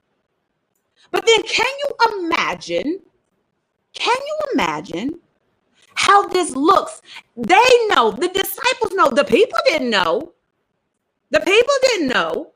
But 1.09 1.25
then, 1.25 1.41
can 1.43 1.65
you 1.65 2.19
imagine? 2.19 2.99
Can 3.93 4.17
you 4.27 4.37
imagine 4.53 5.19
how 5.95 6.27
this 6.27 6.55
looks? 6.55 7.01
They 7.35 7.87
know, 7.89 8.11
the 8.11 8.29
disciples 8.29 8.93
know, 8.93 9.09
the 9.09 9.25
people 9.25 9.57
didn't 9.65 9.89
know. 9.89 10.33
The 11.31 11.39
people 11.39 11.73
didn't 11.83 12.09
know 12.09 12.53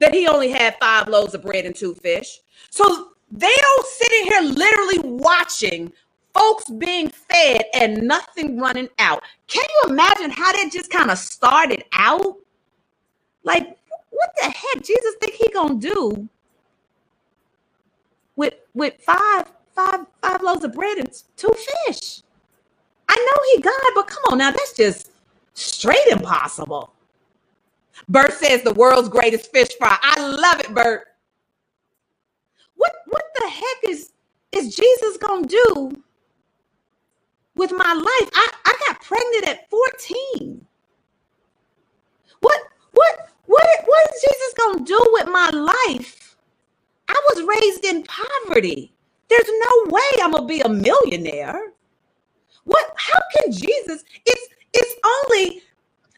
that 0.00 0.12
he 0.12 0.26
only 0.26 0.50
had 0.50 0.76
five 0.80 1.06
loaves 1.06 1.34
of 1.34 1.42
bread 1.42 1.64
and 1.64 1.76
two 1.76 1.94
fish. 1.94 2.40
So 2.70 3.12
they 3.30 3.52
sitting 3.84 4.24
here 4.24 4.42
literally 4.42 4.98
watching 5.04 5.92
folks 6.34 6.70
being 6.70 7.10
fed 7.10 7.62
and 7.74 8.02
nothing 8.02 8.58
running 8.60 8.88
out. 8.98 9.22
Can 9.48 9.64
you 9.84 9.90
imagine 9.92 10.30
how 10.30 10.52
that 10.52 10.70
just 10.72 10.90
kind 10.90 11.10
of 11.10 11.18
started 11.18 11.84
out? 11.92 12.38
Like, 13.44 13.78
what 14.10 14.30
the 14.42 14.50
heck 14.50 14.84
Jesus 14.84 15.16
think 15.20 15.34
he 15.34 15.48
gonna 15.52 15.76
do 15.76 16.28
with 18.36 18.54
with 18.74 18.94
five 19.02 19.52
five 19.74 20.06
five 20.22 20.42
loaves 20.42 20.64
of 20.64 20.74
bread 20.74 20.98
and 20.98 21.10
two 21.36 21.52
fish? 21.86 22.22
I 23.08 23.16
know 23.16 23.42
he 23.56 23.62
God, 23.62 23.92
but 23.96 24.08
come 24.08 24.24
on 24.32 24.38
now, 24.38 24.52
that's 24.52 24.74
just 24.74 25.10
straight 25.54 26.08
impossible. 26.10 26.92
Bert 28.08 28.32
says 28.34 28.62
the 28.62 28.74
world's 28.74 29.08
greatest 29.08 29.52
fish 29.52 29.70
fry. 29.78 29.96
I 30.02 30.20
love 30.28 30.60
it, 30.60 30.74
Bert. 30.74 31.06
What 32.76 32.92
what 33.06 33.24
the 33.36 33.48
heck 33.50 33.90
is 33.92 34.12
is 34.52 34.76
Jesus 34.76 35.18
gonna 35.18 35.46
do 35.46 35.92
with 37.56 37.72
my 37.72 37.94
life? 37.94 38.30
I, 38.34 38.52
I 38.66 38.74
got 38.88 39.02
pregnant 39.02 39.48
at 39.48 39.70
14. 39.70 40.66
What 42.40 42.60
what 42.92 43.30
what 43.46 43.66
what 43.86 44.14
is 44.14 44.22
Jesus 44.22 44.54
gonna 44.58 44.84
do 44.84 45.00
with 45.14 45.28
my 45.28 45.50
life? 45.50 46.36
I 47.08 47.20
was 47.34 47.44
raised 47.60 47.84
in 47.84 48.04
poverty. 48.04 48.92
There's 49.28 49.48
no 49.48 49.90
way 49.92 50.22
I'm 50.22 50.32
gonna 50.32 50.46
be 50.46 50.60
a 50.60 50.68
millionaire. 50.68 51.72
What 52.64 52.92
how 52.96 53.20
can 53.36 53.52
Jesus? 53.52 54.04
It's 54.26 54.48
it's 54.74 54.94
only 55.04 55.62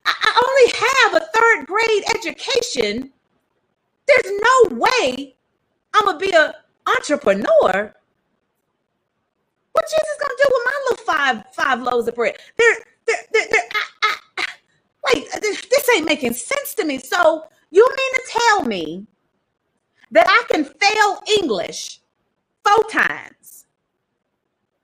I 0.07 0.43
only 0.47 0.73
have 0.79 1.23
a 1.23 1.27
third 1.35 1.67
grade 1.67 2.05
education. 2.15 3.13
There's 4.07 4.41
no 4.43 4.77
way 4.79 5.37
I'm 5.95 6.07
gonna 6.07 6.19
be 6.19 6.33
an 6.33 6.53
entrepreneur. 6.87 7.95
What 9.85 9.91
Jesus 9.91 10.19
gonna 10.21 10.35
do 10.39 10.49
with 10.49 10.65
my 10.67 10.81
little 10.91 11.05
five 11.05 11.45
five 11.55 11.83
loaves 11.83 12.09
of 12.09 12.15
bread? 12.15 12.37
There, 12.59 12.77
there, 13.07 13.17
there, 13.33 13.47
there 13.51 13.63
I, 13.75 13.85
I, 14.05 14.17
I, 14.39 14.47
wait, 15.15 15.29
this 15.43 15.91
ain't 15.95 16.07
making 16.07 16.33
sense 16.35 16.75
to 16.77 16.87
me. 16.87 16.99
So 17.01 17.45
you 17.71 17.87
mean 17.87 18.15
to 18.15 18.23
tell 18.29 18.65
me 18.65 19.07
that 20.13 20.27
I 20.29 20.45
can 20.51 20.65
fail 20.65 21.23
English 21.43 22.01
four 22.65 22.85
times, 22.91 23.67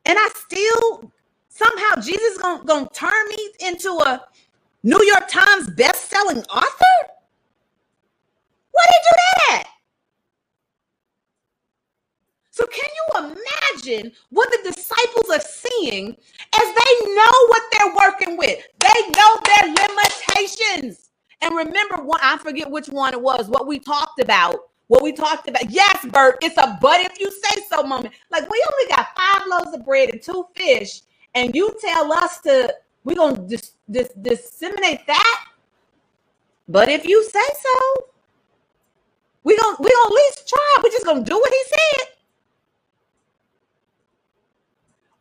and 0.06 0.18
I 0.18 0.28
still 0.34 1.12
somehow 1.50 2.02
Jesus 2.02 2.38
gonna, 2.38 2.64
gonna 2.64 2.90
turn 2.94 3.28
me 3.30 3.50
into 3.60 3.90
a 3.92 4.22
New 4.84 5.02
York 5.04 5.28
Times 5.28 5.70
best-selling 5.70 6.44
author? 6.44 7.12
Why 8.72 8.84
did 8.86 9.02
you 9.04 9.12
do 9.12 9.50
that? 9.50 9.69
So 12.60 12.66
can 12.68 12.90
you 12.98 13.36
imagine 13.74 14.12
what 14.30 14.50
the 14.52 14.72
disciples 14.72 15.30
are 15.30 15.40
seeing 15.40 16.10
as 16.10 16.62
they 16.62 17.14
know 17.14 17.48
what 17.48 17.62
they're 17.72 17.96
working 17.96 18.38
with? 18.38 18.62
They 18.80 19.10
know 19.16 19.38
their 19.46 19.74
limitations. 19.74 21.10
And 21.42 21.56
remember 21.56 22.04
one, 22.04 22.20
I 22.22 22.38
forget 22.38 22.70
which 22.70 22.88
one 22.88 23.14
it 23.14 23.22
was, 23.22 23.48
what 23.48 23.66
we 23.68 23.80
talked 23.80 24.20
about. 24.20 24.56
What 24.88 25.02
we 25.02 25.12
talked 25.12 25.48
about. 25.48 25.70
Yes, 25.70 26.06
Bert, 26.12 26.38
it's 26.42 26.58
a 26.58 26.78
but 26.82 27.00
if 27.00 27.20
you 27.20 27.30
say 27.32 27.62
so 27.70 27.82
moment. 27.84 28.14
Like 28.30 28.50
we 28.50 28.64
only 28.72 28.94
got 28.96 29.08
five 29.16 29.48
loaves 29.48 29.74
of 29.76 29.86
bread 29.86 30.10
and 30.10 30.22
two 30.22 30.46
fish, 30.56 31.02
and 31.34 31.56
you 31.56 31.74
tell 31.80 32.12
us 32.12 32.40
to 32.42 32.74
we're 33.04 33.16
gonna 33.16 33.48
dis- 33.48 33.74
dis- 33.90 34.12
disseminate 34.22 35.06
that. 35.08 35.46
But 36.68 36.88
if 36.90 37.06
you 37.06 37.24
say 37.24 37.48
so, 37.60 38.06
we're 39.44 39.58
gonna 39.58 39.76
we 39.80 39.90
gonna 39.90 40.06
at 40.08 40.12
least 40.12 40.48
try. 40.48 40.76
We're 40.84 40.90
just 40.90 41.06
gonna 41.06 41.24
do 41.24 41.36
what 41.38 41.52
he 41.52 41.64
said. 41.66 42.08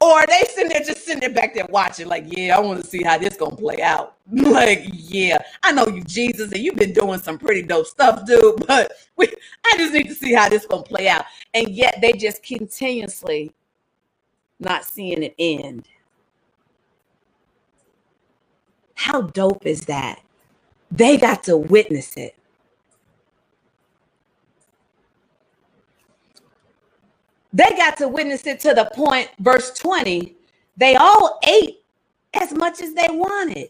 Or 0.01 0.25
they 0.27 0.43
sitting 0.49 0.69
there 0.69 0.81
just 0.83 1.05
sitting 1.05 1.21
there 1.21 1.33
back 1.33 1.55
there 1.55 1.65
watching, 1.69 2.07
like, 2.07 2.25
yeah, 2.27 2.55
I 2.57 2.59
want 2.61 2.81
to 2.81 2.87
see 2.87 3.03
how 3.03 3.17
this 3.17 3.35
gonna 3.35 3.55
play 3.55 3.81
out. 3.81 4.15
like, 4.31 4.83
yeah, 4.93 5.39
I 5.63 5.73
know 5.73 5.87
you, 5.87 6.03
Jesus, 6.03 6.51
and 6.51 6.61
you've 6.61 6.75
been 6.77 6.93
doing 6.93 7.19
some 7.19 7.37
pretty 7.37 7.63
dope 7.63 7.87
stuff, 7.87 8.25
dude. 8.25 8.63
But 8.67 8.93
we, 9.17 9.27
I 9.65 9.75
just 9.77 9.93
need 9.93 10.07
to 10.07 10.15
see 10.15 10.33
how 10.33 10.49
this 10.49 10.65
gonna 10.67 10.83
play 10.83 11.09
out. 11.09 11.25
And 11.53 11.69
yet 11.69 11.99
they 12.01 12.13
just 12.13 12.43
continuously 12.43 13.51
not 14.59 14.85
seeing 14.85 15.23
it 15.23 15.35
end. 15.39 15.87
How 18.95 19.21
dope 19.23 19.65
is 19.65 19.81
that? 19.87 20.21
They 20.91 21.17
got 21.17 21.43
to 21.45 21.57
witness 21.57 22.17
it. 22.17 22.35
They 27.53 27.69
got 27.77 27.97
to 27.97 28.07
witness 28.07 28.47
it 28.47 28.59
to 28.61 28.73
the 28.73 28.89
point, 28.95 29.29
verse 29.39 29.71
20, 29.77 30.35
they 30.77 30.95
all 30.95 31.39
ate 31.47 31.83
as 32.33 32.53
much 32.53 32.81
as 32.81 32.93
they 32.93 33.07
wanted. 33.09 33.69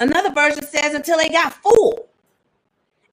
Another 0.00 0.32
version 0.32 0.66
says 0.66 0.94
until 0.94 1.18
they 1.18 1.28
got 1.30 1.54
full. 1.54 2.08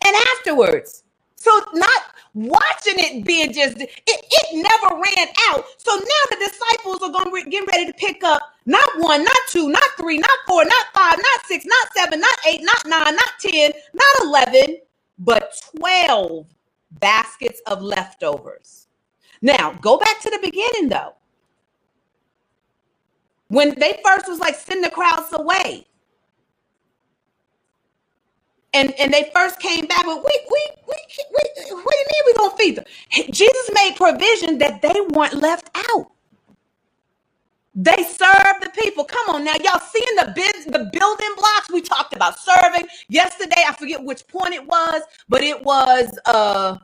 And 0.05 0.15
afterwards, 0.37 1.03
so 1.35 1.51
not 1.73 2.01
watching 2.33 2.95
it 2.97 3.25
being 3.25 3.53
just 3.53 3.77
it, 3.79 3.89
it 4.07 4.47
never 4.55 4.95
ran 4.95 5.27
out. 5.51 5.65
So 5.77 5.95
now 5.95 6.23
the 6.31 6.49
disciples 6.49 7.01
are 7.03 7.11
going 7.11 7.43
to 7.43 7.49
get 7.49 7.67
ready 7.67 7.87
to 7.87 7.93
pick 7.93 8.23
up 8.23 8.41
not 8.65 8.87
one, 8.97 9.23
not 9.23 9.37
two, 9.49 9.69
not 9.69 9.83
three, 9.99 10.17
not 10.17 10.39
four, 10.47 10.65
not 10.65 10.85
five, 10.93 11.17
not 11.17 11.45
six, 11.47 11.65
not 11.65 11.87
seven, 11.95 12.19
not 12.21 12.37
eight, 12.47 12.61
not 12.63 12.87
nine, 12.87 13.15
not 13.15 13.31
ten, 13.39 13.71
not 13.93 14.27
eleven, 14.27 14.77
but 15.19 15.53
twelve 15.77 16.47
baskets 16.99 17.61
of 17.67 17.81
leftovers. 17.81 18.87
Now 19.41 19.73
go 19.73 19.97
back 19.97 20.21
to 20.21 20.31
the 20.31 20.39
beginning 20.41 20.89
though. 20.89 21.15
When 23.49 23.75
they 23.79 23.99
first 24.05 24.27
was 24.29 24.39
like 24.39 24.55
send 24.55 24.83
the 24.83 24.91
crowds 24.91 25.33
away, 25.33 25.87
and 28.73 28.93
and 28.99 29.13
they 29.13 29.31
first 29.35 29.59
came 29.59 29.87
back, 29.87 30.03
but 30.05 30.17
we 30.25 30.41
we 30.51 30.67
we, 30.87 30.95
we 31.33 31.75
what 31.75 31.93
do 31.93 31.99
you 31.99 32.07
mean 32.11 32.23
we 32.27 32.33
gonna 32.35 32.57
feed 32.57 32.77
them? 32.77 32.85
Jesus 33.31 33.69
made 33.73 33.95
provision 33.97 34.59
that 34.59 34.81
they 34.81 35.01
weren't 35.13 35.35
left 35.35 35.69
out. 35.91 36.11
They 37.75 38.03
serve 38.03 38.61
the 38.61 38.71
people. 38.81 39.05
Come 39.05 39.35
on 39.35 39.45
now, 39.45 39.55
y'all 39.63 39.81
seeing 39.81 40.15
the 40.17 40.33
bid, 40.35 40.73
the 40.73 40.89
building 40.93 41.29
blocks 41.37 41.71
we 41.73 41.81
talked 41.81 42.15
about 42.15 42.39
serving 42.39 42.87
yesterday. 43.09 43.63
I 43.67 43.73
forget 43.73 44.03
which 44.03 44.27
point 44.27 44.53
it 44.55 44.65
was, 44.67 45.03
but 45.29 45.43
it 45.43 45.63
was 45.63 46.17
uh 46.25 46.77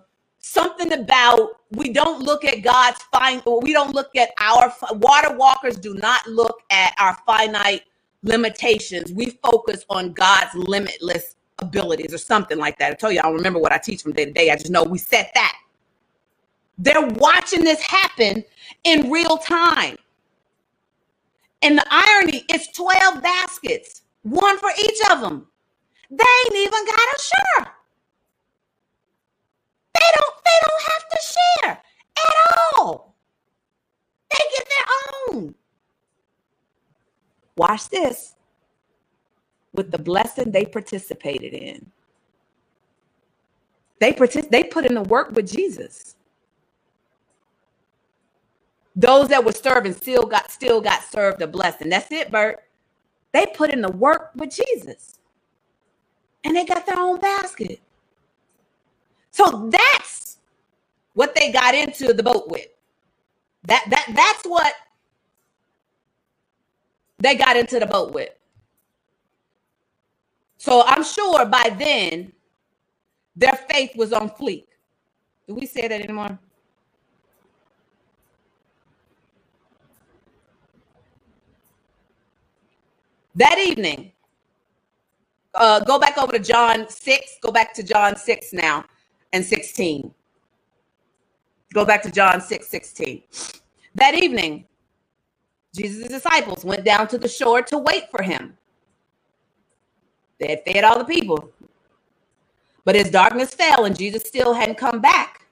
something 0.47 0.93
about 0.93 1.61
we 1.71 1.91
don't 1.91 2.21
look 2.23 2.45
at 2.45 2.63
God's 2.63 3.01
fine. 3.13 3.41
We 3.61 3.73
don't 3.73 3.93
look 3.93 4.15
at 4.15 4.31
our 4.39 4.73
water 4.93 5.35
walkers. 5.35 5.77
Do 5.77 5.95
not 5.95 6.25
look 6.27 6.61
at 6.71 6.93
our 6.99 7.17
finite 7.25 7.83
limitations. 8.23 9.11
We 9.11 9.31
focus 9.43 9.85
on 9.89 10.13
God's 10.13 10.55
limitless 10.55 11.35
abilities 11.59 12.13
or 12.13 12.17
something 12.17 12.57
like 12.57 12.79
that. 12.79 12.91
I 12.91 12.95
tell 12.95 13.11
you, 13.11 13.19
I 13.19 13.23
don't 13.23 13.35
remember 13.35 13.59
what 13.59 13.73
I 13.73 13.77
teach 13.77 14.03
from 14.03 14.13
day 14.13 14.25
to 14.25 14.31
day. 14.31 14.51
I 14.51 14.55
just 14.55 14.71
know 14.71 14.83
we 14.83 14.97
set 14.97 15.31
that. 15.35 15.57
They're 16.77 17.05
watching 17.07 17.63
this 17.63 17.81
happen 17.81 18.43
in 18.83 19.11
real 19.11 19.37
time. 19.37 19.97
And 21.61 21.77
the 21.77 21.85
irony 21.89 22.45
is 22.53 22.67
12 22.69 23.21
baskets, 23.21 24.03
one 24.23 24.57
for 24.59 24.69
each 24.79 24.99
of 25.11 25.21
them. 25.21 25.47
They 26.09 26.23
ain't 26.23 26.55
even 26.55 26.85
got 26.85 26.95
a 26.95 27.19
share. 27.19 27.76
They 30.47 30.59
don't, 30.67 30.83
have 30.91 31.09
to 31.11 31.21
share 31.63 31.71
at 32.17 32.77
all. 32.77 33.15
They 34.31 34.45
get 34.57 34.67
their 34.69 35.35
own. 35.37 35.55
Watch 37.57 37.89
this 37.89 38.35
with 39.73 39.91
the 39.91 39.99
blessing 39.99 40.51
they 40.51 40.65
participated 40.65 41.53
in. 41.53 41.91
They 44.01 44.13
partic- 44.13 44.51
they 44.51 44.63
put 44.65 44.85
in 44.85 44.95
the 44.95 45.03
work 45.03 45.31
with 45.33 45.51
Jesus. 45.51 46.15
Those 48.95 49.29
that 49.29 49.45
were 49.45 49.53
serving 49.53 49.93
still 49.95 50.25
got 50.25 50.51
still 50.51 50.81
got 50.81 51.03
served 51.03 51.41
a 51.41 51.47
blessing. 51.47 51.89
That's 51.89 52.11
it, 52.11 52.31
Bert. 52.31 52.63
They 53.33 53.47
put 53.55 53.71
in 53.71 53.81
the 53.81 53.91
work 53.91 54.31
with 54.35 54.51
Jesus. 54.55 55.19
And 56.43 56.55
they 56.55 56.65
got 56.65 56.85
their 56.85 56.99
own 56.99 57.19
basket. 57.19 57.81
So 59.31 59.69
that's 59.71 60.26
what 61.17 61.33
they 61.33 61.51
got 61.51 61.73
into 61.73 62.13
the 62.13 62.21
boat 62.21 62.47
with. 62.47 62.67
That 63.63 63.83
that 63.89 64.05
that's 64.15 64.43
what 64.45 64.71
they 67.17 67.33
got 67.33 67.57
into 67.57 67.79
the 67.79 67.87
boat 67.87 68.13
with. 68.13 68.29
So 70.59 70.83
I'm 70.85 71.03
sure 71.03 71.43
by 71.47 71.75
then 71.75 72.31
their 73.35 73.55
faith 73.67 73.93
was 73.95 74.13
on 74.13 74.29
fleek. 74.29 74.65
Do 75.47 75.55
we 75.55 75.65
say 75.65 75.87
that 75.87 76.01
anymore? 76.01 76.37
That 83.33 83.57
evening, 83.57 84.11
uh, 85.55 85.79
go 85.79 85.97
back 85.97 86.19
over 86.19 86.33
to 86.33 86.39
John 86.39 86.87
6. 86.87 87.37
Go 87.41 87.51
back 87.51 87.73
to 87.73 87.81
John 87.81 88.15
6 88.15 88.53
now 88.53 88.85
and 89.33 89.43
16. 89.43 90.13
Go 91.77 91.85
back 91.85 92.01
to 92.01 92.11
John 92.11 92.41
6 92.41 92.67
16. 92.67 93.21
That 93.93 94.15
evening, 94.15 94.65
Jesus' 95.75 96.07
disciples 96.07 96.65
went 96.65 96.83
down 96.83 97.07
to 97.09 97.19
the 97.19 97.27
shore 97.27 97.61
to 97.61 97.77
wait 97.77 98.09
for 98.09 98.23
him. 98.23 98.57
They 100.39 100.47
had 100.47 100.63
fed 100.65 100.83
all 100.83 100.97
the 100.97 101.05
people. 101.05 101.51
But 102.83 102.95
as 102.95 103.11
darkness 103.11 103.53
fell 103.53 103.85
and 103.85 103.95
Jesus 103.95 104.23
still 104.23 104.55
hadn't 104.55 104.79
come 104.79 105.01
back, 105.01 105.45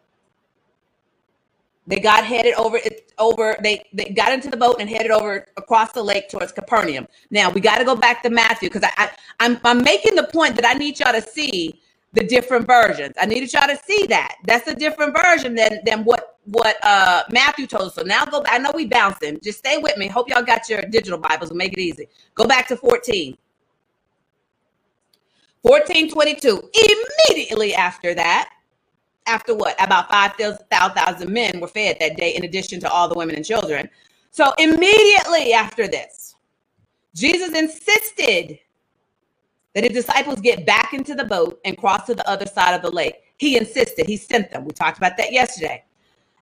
they 1.86 2.00
got 2.00 2.24
headed 2.24 2.56
over 2.56 2.78
it 2.78 3.14
over 3.20 3.56
they 3.62 3.88
they 3.94 4.06
got 4.06 4.34
into 4.34 4.50
the 4.50 4.58
boat 4.58 4.78
and 4.80 4.90
headed 4.90 5.12
over 5.12 5.46
across 5.58 5.92
the 5.92 6.02
lake 6.02 6.28
towards 6.28 6.52
Capernaum. 6.52 7.08
Now 7.30 7.52
we 7.52 7.62
got 7.62 7.78
to 7.78 7.86
go 7.86 7.96
back 7.96 8.24
to 8.24 8.32
Matthew 8.32 8.70
because 8.70 8.84
I, 8.84 8.92
I 8.98 9.12
I'm 9.42 9.60
I'm 9.64 9.84
making 9.84 10.16
the 10.16 10.24
point 10.24 10.56
that 10.56 10.66
I 10.66 10.74
need 10.74 11.00
y'all 11.00 11.14
to 11.14 11.22
see 11.22 11.80
the 12.16 12.24
different 12.24 12.68
versions. 12.68 13.16
I 13.20 13.26
needed 13.26 13.54
y'all 13.54 13.68
to 13.68 13.78
see 13.86 14.06
that. 14.08 14.38
That's 14.46 14.68
a 14.68 14.76
different 14.76 15.18
version 15.22 15.56
than 15.56 15.80
than 15.86 16.06
what 16.06 16.38
what 16.46 16.78
uh 16.84 17.24
Matthew 17.32 17.68
told 17.68 17.84
us. 17.84 17.96
So 17.96 18.04
now 18.04 18.26
go 18.26 18.42
back. 18.42 18.54
I 18.54 18.58
know 18.60 18.72
we 18.76 18.88
bouncing. 18.88 19.40
Just 19.44 19.60
stay 19.60 19.78
with 19.78 19.98
me. 19.98 20.08
Hope 20.08 20.30
y'all 20.30 20.44
got 20.44 20.70
your 20.70 20.82
digital 20.84 21.20
Bibles. 21.20 21.54
Make 21.54 21.74
it 21.74 21.80
easy. 21.80 22.08
Go 22.36 22.46
back 22.48 22.68
to 22.70 22.78
14. 22.78 23.38
1422. 25.64 26.70
Immediately 27.30 27.74
after 27.76 28.14
that, 28.14 28.52
after 29.28 29.56
what? 29.56 29.76
About 29.84 30.10
5,000 30.10 31.34
men 31.34 31.60
were 31.60 31.68
fed 31.68 31.98
that 32.00 32.18
day, 32.18 32.36
in 32.36 32.46
addition 32.46 32.80
to 32.82 32.90
all 32.90 33.08
the 33.10 33.16
women 33.16 33.36
and 33.36 33.46
children. 33.46 33.90
So 34.32 34.54
immediately 34.60 35.54
after 35.54 35.88
this, 35.88 36.36
Jesus 37.16 37.58
insisted 37.58 38.60
that 39.76 39.84
his 39.84 39.94
disciples 39.94 40.42
get 40.42 40.66
back 40.66 40.94
into 40.94 41.16
the 41.16 41.26
boat 41.26 41.60
and 41.66 41.78
cross 41.78 42.08
to 42.08 42.16
the 42.16 42.28
other 42.30 42.48
side 42.48 42.74
of 42.74 42.82
the 42.82 42.90
lake. 42.92 43.18
He 43.38 43.58
insisted, 43.58 44.08
he 44.08 44.18
sent 44.18 44.52
them. 44.52 44.66
We 44.66 44.72
talked 44.72 44.98
about 44.98 45.18
that 45.18 45.34
yesterday. 45.34 45.84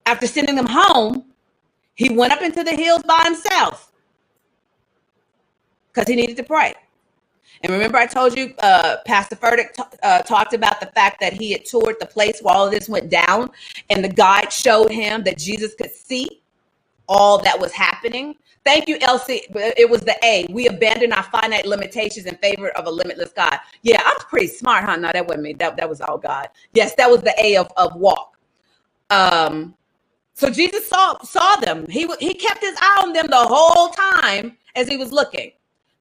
After 0.05 0.27
sending 0.27 0.55
them 0.55 0.67
home, 0.69 1.25
he 1.95 2.09
went 2.15 2.33
up 2.33 2.41
into 2.41 2.63
the 2.63 2.75
hills 2.75 3.03
by 3.03 3.21
himself 3.25 3.91
because 5.87 6.07
he 6.07 6.15
needed 6.15 6.37
to 6.37 6.43
pray. 6.43 6.75
And 7.63 7.71
remember, 7.71 7.97
I 7.97 8.05
told 8.05 8.37
you, 8.37 8.53
uh, 8.59 8.97
Pastor 9.05 9.35
Furtick 9.35 9.73
t- 9.73 9.83
uh, 10.03 10.21
talked 10.23 10.53
about 10.53 10.79
the 10.81 10.87
fact 10.87 11.19
that 11.21 11.33
he 11.33 11.53
had 11.53 11.65
toured 11.65 11.95
the 11.99 12.05
place 12.05 12.39
while 12.41 12.57
all 12.57 12.65
of 12.65 12.71
this 12.71 12.89
went 12.89 13.09
down, 13.09 13.51
and 13.89 14.03
the 14.03 14.09
guide 14.09 14.51
showed 14.51 14.91
him 14.91 15.23
that 15.23 15.37
Jesus 15.37 15.73
could 15.73 15.91
see 15.91 16.42
all 17.09 17.39
that 17.39 17.59
was 17.59 17.71
happening. 17.73 18.35
Thank 18.65 18.87
you, 18.87 18.97
Elsie. 19.01 19.43
It 19.55 19.89
was 19.89 20.01
the 20.01 20.15
A. 20.23 20.47
We 20.51 20.67
abandon 20.67 21.13
our 21.13 21.23
finite 21.23 21.65
limitations 21.65 22.27
in 22.27 22.35
favor 22.37 22.69
of 22.71 22.87
a 22.87 22.91
limitless 22.91 23.33
God. 23.33 23.57
Yeah, 23.83 24.01
I'm 24.05 24.17
pretty 24.29 24.47
smart, 24.47 24.85
huh? 24.85 24.97
No, 24.97 25.11
that 25.13 25.25
wasn't 25.27 25.43
me. 25.43 25.53
That, 25.53 25.77
that 25.77 25.89
was 25.89 26.01
all 26.01 26.17
God. 26.17 26.49
Yes, 26.73 26.95
that 26.95 27.09
was 27.09 27.21
the 27.21 27.33
A 27.43 27.57
of, 27.57 27.71
of 27.77 27.95
walk. 27.95 28.37
Um, 29.09 29.75
so 30.35 30.49
Jesus 30.49 30.87
saw 30.87 31.17
saw 31.23 31.57
them. 31.57 31.87
He 31.89 32.07
he 32.19 32.33
kept 32.35 32.61
his 32.61 32.75
eye 32.81 33.01
on 33.03 33.13
them 33.13 33.27
the 33.29 33.37
whole 33.37 33.89
time 33.89 34.57
as 34.75 34.87
he 34.87 34.97
was 34.97 35.11
looking. 35.11 35.51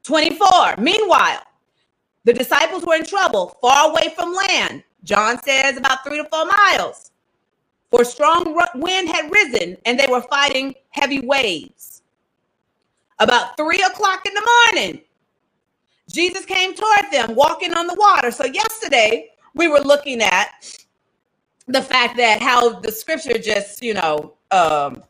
24. 0.05 0.77
Meanwhile, 0.79 1.43
the 2.25 2.35
disciples 2.35 2.85
were 2.87 2.97
in 2.97 3.07
trouble, 3.07 3.57
far 3.63 3.91
away 3.91 4.15
from 4.17 4.35
land. 4.35 4.85
John 5.05 5.43
says 5.43 5.79
about 5.79 6.05
three 6.05 6.19
to 6.19 6.27
four 6.31 6.47
miles. 6.47 7.12
For 7.93 8.05
strong 8.05 8.59
wind 8.77 9.11
had 9.11 9.31
risen 9.33 9.77
and 9.87 10.01
they 10.01 10.09
were 10.09 10.23
fighting 10.23 10.75
heavy 10.91 11.21
waves. 11.21 12.03
About 13.21 13.57
three 13.59 13.83
o'clock 13.83 14.27
in 14.27 14.35
the 14.35 14.49
morning, 14.75 15.03
Jesus 16.11 16.47
came 16.47 16.75
toward 16.75 17.13
them 17.13 17.35
walking 17.37 17.75
on 17.75 17.87
the 17.87 17.95
water. 17.95 18.31
So, 18.31 18.47
yesterday 18.47 19.31
we 19.55 19.69
were 19.69 19.81
looking 19.81 20.23
at 20.23 20.49
the 21.69 21.83
fact 21.83 22.17
that 22.17 22.43
how 22.43 22.81
the 22.81 22.91
scripture 22.91 23.39
just, 23.39 23.83
you 23.83 23.95
know, 23.95 24.35
um, 24.51 25.03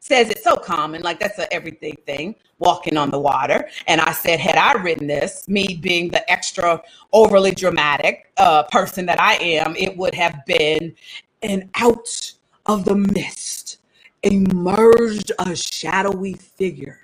says 0.00 0.30
it's 0.30 0.44
so 0.44 0.56
common, 0.56 1.02
like 1.02 1.20
that's 1.20 1.38
a 1.38 1.52
everything 1.52 1.96
thing, 2.06 2.34
walking 2.58 2.96
on 2.96 3.10
the 3.10 3.18
water. 3.20 3.68
And 3.86 4.00
I 4.00 4.12
said, 4.12 4.40
had 4.40 4.56
I 4.56 4.80
written 4.82 5.06
this, 5.06 5.48
me 5.48 5.78
being 5.80 6.10
the 6.10 6.28
extra 6.30 6.82
overly 7.12 7.52
dramatic 7.52 8.32
uh, 8.38 8.64
person 8.64 9.06
that 9.06 9.20
I 9.20 9.34
am, 9.36 9.76
it 9.76 9.96
would 9.96 10.14
have 10.14 10.44
been, 10.46 10.94
and 11.42 11.70
out 11.76 12.32
of 12.66 12.84
the 12.84 12.96
mist 12.96 13.78
emerged 14.22 15.32
a 15.38 15.56
shadowy 15.56 16.34
figure. 16.34 17.00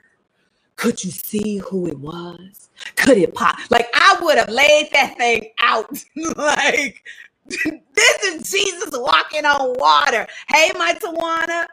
Could 0.76 1.04
you 1.04 1.10
see 1.10 1.58
who 1.58 1.86
it 1.88 1.98
was? 1.98 2.68
Could 2.96 3.18
it 3.18 3.34
pop? 3.34 3.56
Like 3.70 3.88
I 3.94 4.18
would 4.22 4.38
have 4.38 4.50
laid 4.50 4.90
that 4.92 5.16
thing 5.18 5.50
out. 5.60 5.90
like 6.36 7.02
this 7.48 8.22
is 8.24 8.50
Jesus 8.50 8.90
walking 8.92 9.46
on 9.46 9.74
water. 9.78 10.26
Hey, 10.48 10.70
my 10.78 10.94
Tawana. 10.94 11.66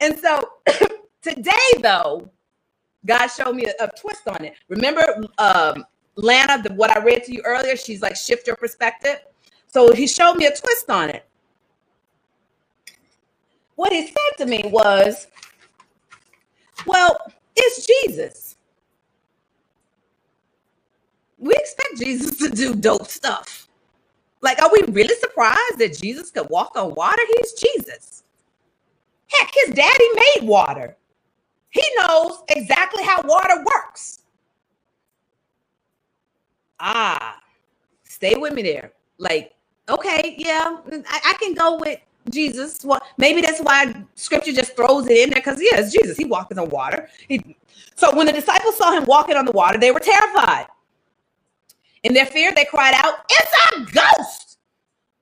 And 0.00 0.18
so 0.18 0.40
today, 1.22 1.52
though, 1.82 2.30
God 3.06 3.28
showed 3.28 3.54
me 3.56 3.66
a, 3.66 3.84
a 3.84 3.90
twist 3.98 4.28
on 4.28 4.44
it. 4.44 4.54
Remember, 4.68 5.24
um, 5.38 5.84
Lana, 6.16 6.62
the, 6.62 6.74
what 6.74 6.90
I 6.96 7.02
read 7.02 7.24
to 7.24 7.34
you 7.34 7.42
earlier, 7.44 7.76
she's 7.76 8.02
like, 8.02 8.16
shift 8.16 8.46
your 8.46 8.56
perspective. 8.56 9.20
So 9.68 9.92
he 9.92 10.06
showed 10.06 10.34
me 10.36 10.46
a 10.46 10.56
twist 10.56 10.90
on 10.90 11.10
it. 11.10 11.26
What 13.76 13.92
he 13.92 14.06
said 14.08 14.38
to 14.38 14.46
me 14.46 14.62
was, 14.66 15.28
well, 16.86 17.18
it's 17.56 17.86
Jesus. 17.86 18.56
We 21.38 21.54
expect 21.54 21.98
Jesus 21.98 22.38
to 22.38 22.50
do 22.50 22.74
dope 22.74 23.08
stuff. 23.08 23.68
Like, 24.42 24.62
are 24.62 24.70
we 24.72 24.82
really 24.92 25.14
surprised 25.16 25.78
that 25.78 25.98
Jesus 25.98 26.30
could 26.30 26.48
walk 26.50 26.72
on 26.76 26.94
water? 26.94 27.22
He's 27.38 27.54
Jesus. 27.54 28.24
Heck, 29.28 29.50
his 29.54 29.74
daddy 29.74 30.08
made 30.14 30.48
water. 30.48 30.96
He 31.70 31.82
knows 32.00 32.42
exactly 32.48 33.04
how 33.04 33.22
water 33.24 33.64
works. 33.74 34.20
Ah, 36.80 37.40
stay 38.04 38.34
with 38.36 38.54
me 38.54 38.62
there. 38.62 38.92
Like, 39.18 39.54
okay, 39.88 40.36
yeah, 40.38 40.78
I, 41.08 41.20
I 41.26 41.34
can 41.40 41.54
go 41.54 41.78
with 41.78 42.00
Jesus. 42.30 42.84
Well, 42.84 43.00
maybe 43.18 43.40
that's 43.40 43.60
why 43.60 43.94
scripture 44.14 44.52
just 44.52 44.76
throws 44.76 45.06
it 45.08 45.18
in 45.18 45.30
there 45.30 45.36
because, 45.40 45.60
yeah, 45.60 45.80
it's 45.80 45.92
Jesus. 45.92 46.16
He 46.16 46.24
walks 46.24 46.56
on 46.56 46.68
water. 46.70 47.08
He, 47.28 47.56
so 47.96 48.14
when 48.16 48.26
the 48.26 48.32
disciples 48.32 48.76
saw 48.76 48.92
him 48.92 49.04
walking 49.06 49.36
on 49.36 49.44
the 49.44 49.52
water, 49.52 49.78
they 49.78 49.90
were 49.90 50.00
terrified. 50.00 50.66
In 52.02 52.14
their 52.14 52.26
fear, 52.26 52.52
they 52.54 52.64
cried 52.64 52.94
out, 52.96 53.14
It's 53.30 53.52
a 53.76 53.92
ghost. 53.92 54.58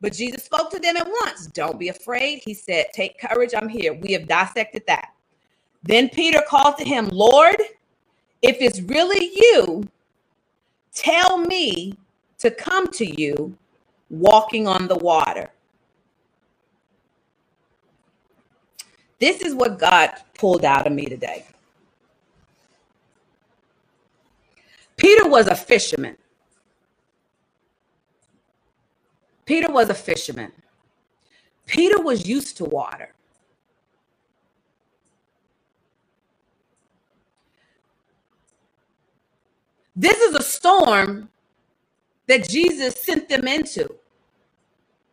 But 0.01 0.13
Jesus 0.13 0.45
spoke 0.45 0.71
to 0.71 0.79
them 0.79 0.97
at 0.97 1.09
once. 1.25 1.47
Don't 1.47 1.79
be 1.79 1.89
afraid. 1.89 2.43
He 2.45 2.55
said, 2.55 2.87
Take 2.95 3.19
courage. 3.19 3.53
I'm 3.57 3.69
here. 3.69 3.95
We 3.95 4.13
have 4.13 4.29
dissected 4.29 4.83
that. 4.87 5.11
Then 5.83 6.09
Peter 6.11 6.43
called 6.49 6.79
to 6.79 6.85
him, 6.85 7.09
Lord, 7.09 7.57
if 8.43 8.59
it's 8.61 8.81
really 8.83 9.31
you, 9.35 9.89
tell 10.95 11.39
me 11.39 11.95
to 12.39 12.51
come 12.51 12.89
to 12.93 13.07
you 13.07 13.57
walking 14.11 14.69
on 14.69 14.89
the 14.89 14.97
water. 14.97 15.51
This 19.25 19.41
is 19.41 19.55
what 19.55 19.79
God 19.79 20.11
pulled 20.37 20.67
out 20.67 20.87
of 20.87 20.93
me 20.93 21.07
today. 21.07 21.47
Peter 24.99 25.27
was 25.27 25.47
a 25.47 25.55
fisherman. 25.55 26.19
Peter 29.47 29.73
was 29.73 29.89
a 29.89 29.95
fisherman. 29.95 30.53
Peter 31.65 32.03
was 32.03 32.29
used 32.29 32.59
to 32.59 32.67
water. 32.67 33.15
This 39.97 40.19
is 40.19 40.35
a 40.35 40.43
storm 40.43 41.31
that 42.27 42.47
Jesus 42.47 42.97
sent 42.97 43.31
them 43.31 43.49
into. 43.49 43.89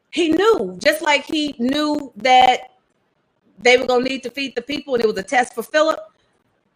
He 0.10 0.28
knew, 0.28 0.78
just 0.84 1.02
like 1.02 1.24
he 1.24 1.56
knew 1.60 2.12
that 2.18 2.72
they 3.64 3.78
were 3.78 3.88
going 3.88 4.04
to 4.06 4.10
need 4.10 4.24
to 4.24 4.32
feed 4.32 4.56
the 4.56 4.62
people 4.64 4.96
and 4.96 5.04
it 5.04 5.08
was 5.08 5.18
a 5.18 5.24
test 5.24 5.56
for 5.56 5.64
Philip. 5.64 6.00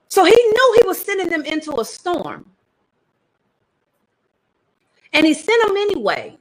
So 0.10 0.26
he 0.26 0.34
knew 0.36 0.78
he 0.82 0.88
was 0.88 1.00
sending 1.02 1.30
them 1.30 1.44
into 1.46 1.80
a 1.80 1.86
storm. 1.86 2.46
And 5.14 5.26
he 5.26 5.34
sent 5.34 5.68
them 5.68 5.78
anyway 5.78 6.38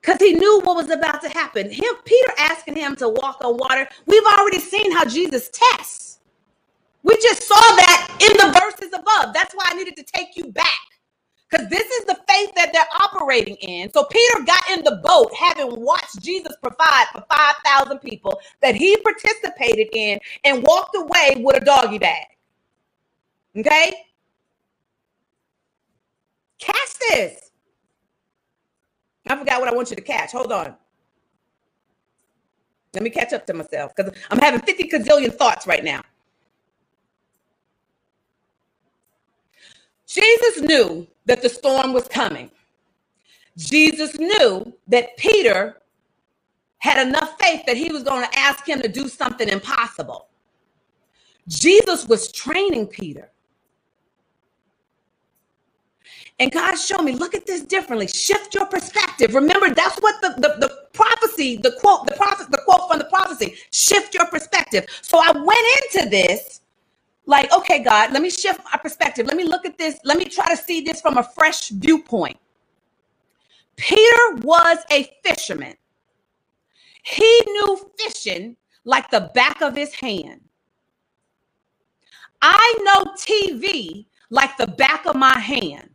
because 0.00 0.20
he 0.20 0.34
knew 0.34 0.60
what 0.64 0.76
was 0.76 0.90
about 0.90 1.22
to 1.22 1.30
happen. 1.30 1.70
Him, 1.70 1.94
Peter 2.04 2.32
asking 2.38 2.76
him 2.76 2.96
to 2.96 3.08
walk 3.08 3.38
on 3.44 3.56
water. 3.58 3.88
We've 4.06 4.24
already 4.38 4.60
seen 4.60 4.92
how 4.92 5.04
Jesus 5.06 5.50
tests. 5.52 6.18
We 7.04 7.16
just 7.16 7.44
saw 7.44 7.56
that 7.56 8.18
in 8.20 8.36
the 8.38 8.58
verses 8.60 8.92
above. 8.94 9.34
That's 9.34 9.54
why 9.54 9.66
I 9.68 9.74
needed 9.74 9.96
to 9.96 10.04
take 10.04 10.36
you 10.36 10.46
back 10.52 10.95
because 11.50 11.68
this 11.68 11.86
is 11.90 12.04
the 12.06 12.18
faith 12.28 12.52
that 12.56 12.72
they're 12.72 12.86
operating 13.00 13.56
in. 13.56 13.92
So 13.92 14.04
Peter 14.04 14.44
got 14.44 14.70
in 14.70 14.84
the 14.84 15.00
boat, 15.04 15.32
having 15.34 15.80
watched 15.80 16.20
Jesus 16.22 16.56
provide 16.62 17.06
for 17.12 17.24
5,000 17.30 17.98
people 18.00 18.40
that 18.62 18.74
he 18.74 18.96
participated 18.98 19.88
in 19.92 20.18
and 20.44 20.64
walked 20.64 20.96
away 20.96 21.36
with 21.38 21.56
a 21.62 21.64
doggy 21.64 21.98
bag. 21.98 22.26
Okay? 23.56 23.94
Catch 26.60 26.98
this. 27.10 27.50
I 29.28 29.36
forgot 29.36 29.60
what 29.60 29.70
I 29.72 29.74
want 29.74 29.90
you 29.90 29.96
to 29.96 30.02
catch. 30.02 30.32
Hold 30.32 30.52
on. 30.52 30.74
Let 32.94 33.02
me 33.02 33.10
catch 33.10 33.32
up 33.32 33.46
to 33.46 33.54
myself 33.54 33.92
because 33.96 34.12
I'm 34.30 34.38
having 34.38 34.60
50 34.60 34.88
gazillion 34.88 35.34
thoughts 35.34 35.66
right 35.66 35.84
now. 35.84 36.02
Jesus 40.16 40.62
knew 40.62 41.06
that 41.26 41.42
the 41.42 41.50
storm 41.50 41.94
was 41.94 42.08
coming. 42.08 42.50
Jesus 43.58 44.18
knew 44.18 44.74
that 44.88 45.16
Peter 45.18 45.78
had 46.78 47.06
enough 47.06 47.36
faith 47.40 47.62
that 47.66 47.76
he 47.76 47.92
was 47.92 48.04
going 48.04 48.24
to 48.28 48.38
ask 48.38 48.68
him 48.68 48.82
to 48.82 48.88
do 48.88 49.08
something 49.08 49.48
impossible. 49.48 50.28
Jesus 51.48 52.06
was 52.08 52.32
training 52.32 52.88
Peter. 52.88 53.30
And 56.38 56.52
God 56.52 56.76
showed 56.76 57.02
me, 57.02 57.12
look 57.14 57.34
at 57.34 57.46
this 57.46 57.62
differently. 57.62 58.08
Shift 58.08 58.54
your 58.54 58.66
perspective. 58.66 59.34
Remember, 59.34 59.70
that's 59.74 59.98
what 60.00 60.20
the, 60.22 60.30
the, 60.36 60.56
the 60.60 60.74
prophecy, 60.92 61.56
the 61.58 61.72
quote, 61.80 62.06
the 62.06 62.16
prophet, 62.16 62.50
the 62.50 62.62
quote 62.66 62.90
from 62.90 62.98
the 62.98 63.06
prophecy. 63.06 63.56
Shift 63.72 64.14
your 64.14 64.26
perspective. 64.26 64.86
So 65.02 65.18
I 65.18 65.32
went 65.32 65.94
into 65.94 66.10
this 66.10 66.60
like, 67.26 67.52
okay, 67.52 67.80
God, 67.82 68.12
let 68.12 68.22
me 68.22 68.30
shift 68.30 68.60
my 68.72 68.78
perspective. 68.78 69.26
Let 69.26 69.36
me 69.36 69.44
look 69.44 69.66
at 69.66 69.78
this. 69.78 69.98
Let 70.04 70.18
me 70.18 70.26
try 70.26 70.48
to 70.48 70.56
see 70.56 70.80
this 70.80 71.00
from 71.00 71.18
a 71.18 71.24
fresh 71.24 71.70
viewpoint. 71.70 72.38
Peter 73.76 74.36
was 74.42 74.78
a 74.90 75.10
fisherman. 75.24 75.74
He 77.02 77.42
knew 77.46 77.90
fishing 77.98 78.56
like 78.84 79.10
the 79.10 79.30
back 79.34 79.60
of 79.60 79.76
his 79.76 79.94
hand. 79.94 80.40
I 82.42 82.74
know 82.82 83.12
TV 83.16 84.06
like 84.30 84.56
the 84.56 84.68
back 84.68 85.06
of 85.06 85.16
my 85.16 85.38
hand. 85.38 85.90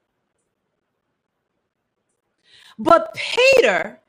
But 2.78 3.15
Peter 3.15 4.01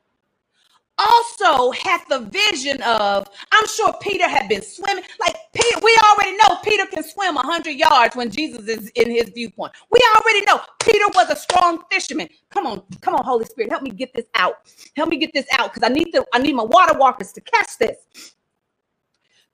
also 1.10 1.72
had 1.72 2.00
the 2.08 2.20
vision 2.20 2.82
of, 2.82 3.28
I'm 3.52 3.66
sure 3.68 3.94
Peter 4.00 4.28
had 4.28 4.48
been 4.48 4.62
swimming. 4.62 5.04
Like 5.20 5.36
Peter, 5.54 5.78
we 5.82 5.96
already 6.10 6.36
know 6.36 6.58
Peter 6.64 6.86
can 6.86 7.02
swim 7.04 7.36
100 7.36 7.70
yards 7.72 8.16
when 8.16 8.30
Jesus 8.30 8.68
is 8.68 8.88
in 8.90 9.10
his 9.10 9.30
viewpoint. 9.30 9.72
We 9.90 10.00
already 10.18 10.44
know 10.46 10.60
Peter 10.80 11.06
was 11.14 11.30
a 11.30 11.36
strong 11.36 11.82
fisherman. 11.90 12.28
Come 12.50 12.66
on, 12.66 12.82
come 13.00 13.14
on, 13.14 13.24
Holy 13.24 13.46
Spirit, 13.46 13.70
help 13.70 13.82
me 13.82 13.90
get 13.90 14.14
this 14.14 14.26
out. 14.34 14.56
Help 14.96 15.08
me 15.10 15.16
get 15.18 15.32
this 15.34 15.46
out 15.52 15.72
because 15.74 15.88
I 15.88 15.92
need 15.92 16.12
to, 16.12 16.24
I 16.32 16.38
need 16.38 16.54
my 16.54 16.64
water 16.64 16.98
walkers 16.98 17.32
to 17.32 17.40
catch 17.40 17.78
this. 17.78 17.96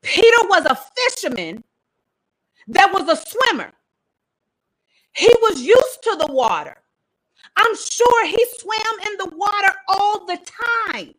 Peter 0.03 0.49
was 0.49 0.65
a 0.67 0.77
fisherman 0.77 1.65
that 2.69 2.93
was 2.93 3.09
a 3.09 3.17
swimmer. 3.17 3.73
He 5.15 5.29
was 5.43 5.61
used 5.63 6.03
to 6.05 6.17
the 6.19 6.33
water. 6.33 6.77
I'm 7.57 7.77
sure 7.77 8.27
he 8.27 8.47
swam 8.59 9.01
in 9.09 9.17
the 9.19 9.37
water 9.37 9.75
all 9.89 10.27
the 10.27 10.39
time. 10.93 11.15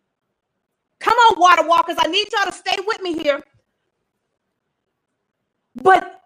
Come 0.99 1.15
on, 1.15 1.39
water 1.39 1.67
walkers. 1.67 1.97
I 1.99 2.07
need 2.07 2.27
y'all 2.33 2.45
to 2.51 2.53
stay 2.57 2.77
with 2.87 3.01
me 3.01 3.21
here. 3.21 3.43
But 5.75 6.21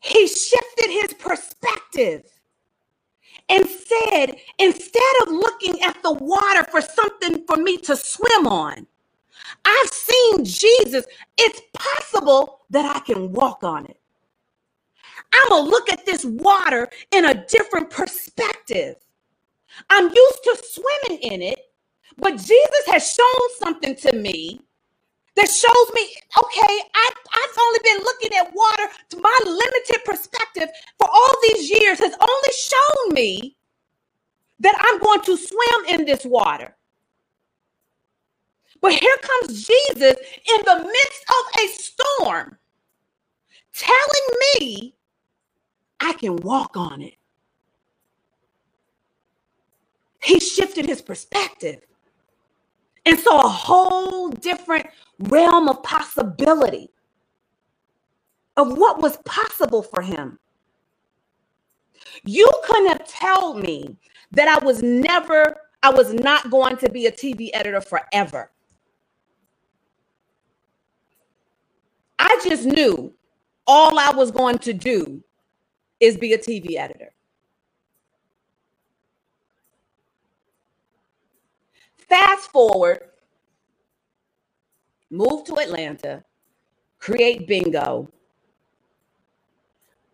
he 0.00 0.28
shifted 0.28 0.90
his 0.90 1.14
perspective 1.14 2.24
and 3.48 3.66
said, 3.68 4.36
instead 4.58 5.14
of 5.22 5.28
looking 5.30 5.82
at 5.82 6.02
the 6.02 6.12
water 6.14 6.64
for 6.70 6.80
something 6.82 7.44
for 7.46 7.56
me 7.58 7.78
to 7.78 7.96
swim 7.96 8.46
on, 8.46 8.86
I've 9.64 9.88
seen 9.90 10.44
Jesus. 10.44 11.06
It's 11.38 11.60
possible 11.74 12.60
that 12.70 12.96
I 12.96 13.00
can 13.00 13.32
walk 13.32 13.64
on 13.64 13.86
it. 13.86 13.98
I'm 15.32 15.48
going 15.50 15.64
to 15.66 15.70
look 15.70 15.90
at 15.92 16.06
this 16.06 16.24
water 16.24 16.88
in 17.12 17.26
a 17.26 17.46
different 17.46 17.90
perspective. 17.90 18.96
I'm 19.90 20.04
used 20.04 20.44
to 20.44 20.58
swimming 20.64 21.22
in 21.32 21.42
it, 21.42 21.60
but 22.16 22.32
Jesus 22.36 22.84
has 22.86 23.12
shown 23.12 23.48
something 23.60 23.94
to 23.96 24.12
me 24.16 24.60
that 25.36 25.48
shows 25.48 25.94
me, 25.94 26.02
okay, 26.42 26.82
I, 26.94 27.10
I've 27.32 27.58
only 27.60 27.78
been 27.84 27.98
looking 28.04 28.36
at 28.38 28.54
water 28.54 28.88
to 29.10 29.20
my 29.20 29.38
limited 29.44 30.04
perspective 30.04 30.68
for 30.98 31.08
all 31.10 31.30
these 31.42 31.70
years 31.70 31.98
has 32.00 32.12
only 32.12 32.52
shown 32.56 33.14
me 33.14 33.56
that 34.60 34.74
I'm 34.78 34.98
going 35.00 35.20
to 35.22 35.36
swim 35.36 36.00
in 36.00 36.04
this 36.04 36.24
water. 36.24 36.74
But 38.80 38.92
here 38.92 39.16
comes 39.22 39.66
Jesus 39.66 40.16
in 40.18 40.60
the 40.64 40.84
midst 40.84 41.24
of 41.28 41.62
a 41.62 41.68
storm 41.68 42.58
telling 43.72 44.60
me 44.60 44.94
I 46.00 46.12
can 46.14 46.36
walk 46.36 46.76
on 46.76 47.02
it. 47.02 47.14
He 50.22 50.40
shifted 50.40 50.86
his 50.86 51.02
perspective 51.02 51.80
and 53.08 53.18
saw 53.18 53.40
a 53.40 53.48
whole 53.48 54.28
different 54.28 54.86
realm 55.18 55.66
of 55.68 55.82
possibility 55.82 56.90
of 58.58 58.76
what 58.76 59.00
was 59.00 59.16
possible 59.24 59.82
for 59.82 60.02
him. 60.02 60.38
You 62.24 62.50
couldn't 62.64 62.88
have 62.88 63.08
told 63.08 63.62
me 63.62 63.96
that 64.32 64.48
I 64.48 64.62
was 64.62 64.82
never, 64.82 65.56
I 65.82 65.90
was 65.90 66.12
not 66.12 66.50
going 66.50 66.76
to 66.78 66.90
be 66.90 67.06
a 67.06 67.12
TV 67.12 67.48
editor 67.54 67.80
forever. 67.80 68.50
I 72.18 72.38
just 72.46 72.66
knew 72.66 73.14
all 73.66 73.98
I 73.98 74.10
was 74.10 74.30
going 74.30 74.58
to 74.58 74.74
do 74.74 75.24
is 75.98 76.18
be 76.18 76.34
a 76.34 76.38
TV 76.38 76.76
editor. 76.76 77.12
Fast 82.08 82.50
forward, 82.52 83.00
move 85.10 85.44
to 85.46 85.56
Atlanta, 85.58 86.24
create 86.98 87.46
bingo. 87.48 88.08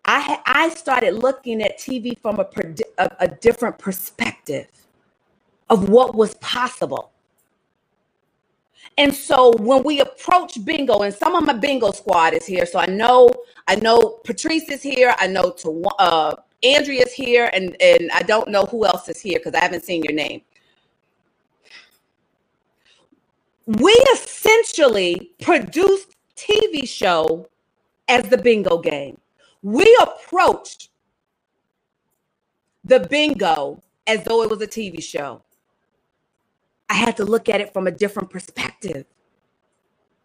I 0.05 0.41
I 0.47 0.71
started 0.71 1.15
looking 1.15 1.63
at 1.63 1.79
TV 1.79 2.19
from 2.21 2.41
a, 2.41 2.49
a, 2.99 3.11
a 3.21 3.29
different 3.29 3.79
perspective 3.79 4.69
of 5.71 5.89
what 5.89 6.15
was 6.15 6.35
possible. 6.37 7.13
And 8.99 9.15
so 9.15 9.53
when 9.59 9.83
we 9.85 10.01
approach 10.01 10.65
bingo, 10.65 11.01
and 11.01 11.15
some 11.15 11.35
of 11.37 11.45
my 11.45 11.55
bingo 11.55 11.93
squad 11.93 12.35
is 12.35 12.47
here, 12.47 12.67
so 12.67 12.79
I 12.79 12.87
know 12.87 13.31
I 13.69 13.77
know 13.77 14.21
Patrice 14.25 14.69
is 14.71 14.83
here, 14.83 15.15
I 15.19 15.27
know 15.29 15.51
to 15.59 15.83
uh, 15.99 16.37
Andrea 16.63 17.03
is 17.03 17.13
here, 17.13 17.51
and 17.53 17.77
and 17.83 18.11
I 18.13 18.23
don't 18.23 18.51
know 18.51 18.67
who 18.67 18.87
else 18.87 19.09
is 19.09 19.21
here 19.21 19.39
because 19.39 19.55
I 19.55 19.63
haven't 19.65 19.85
seen 19.85 20.03
your 20.05 20.15
name 20.15 20.43
we 23.67 23.93
essentially 24.13 25.31
produced 25.41 26.15
TV 26.37 26.89
show 26.89 27.49
as 28.09 28.29
the 28.29 28.39
bingo 28.39 28.79
game. 28.79 29.19
We 29.63 29.99
approached 30.03 30.91
the 32.85 33.01
bingo 33.01 33.83
as 34.07 34.25
though 34.25 34.43
it 34.43 34.51
was 34.51 34.61
a 34.61 34.67
TV 34.67 35.03
show. 35.03 35.43
I 36.91 36.95
had 36.95 37.17
to 37.17 37.25
look 37.25 37.49
at 37.49 37.61
it 37.61 37.73
from 37.73 37.87
a 37.87 37.91
different 37.91 38.29
perspective. 38.29 39.07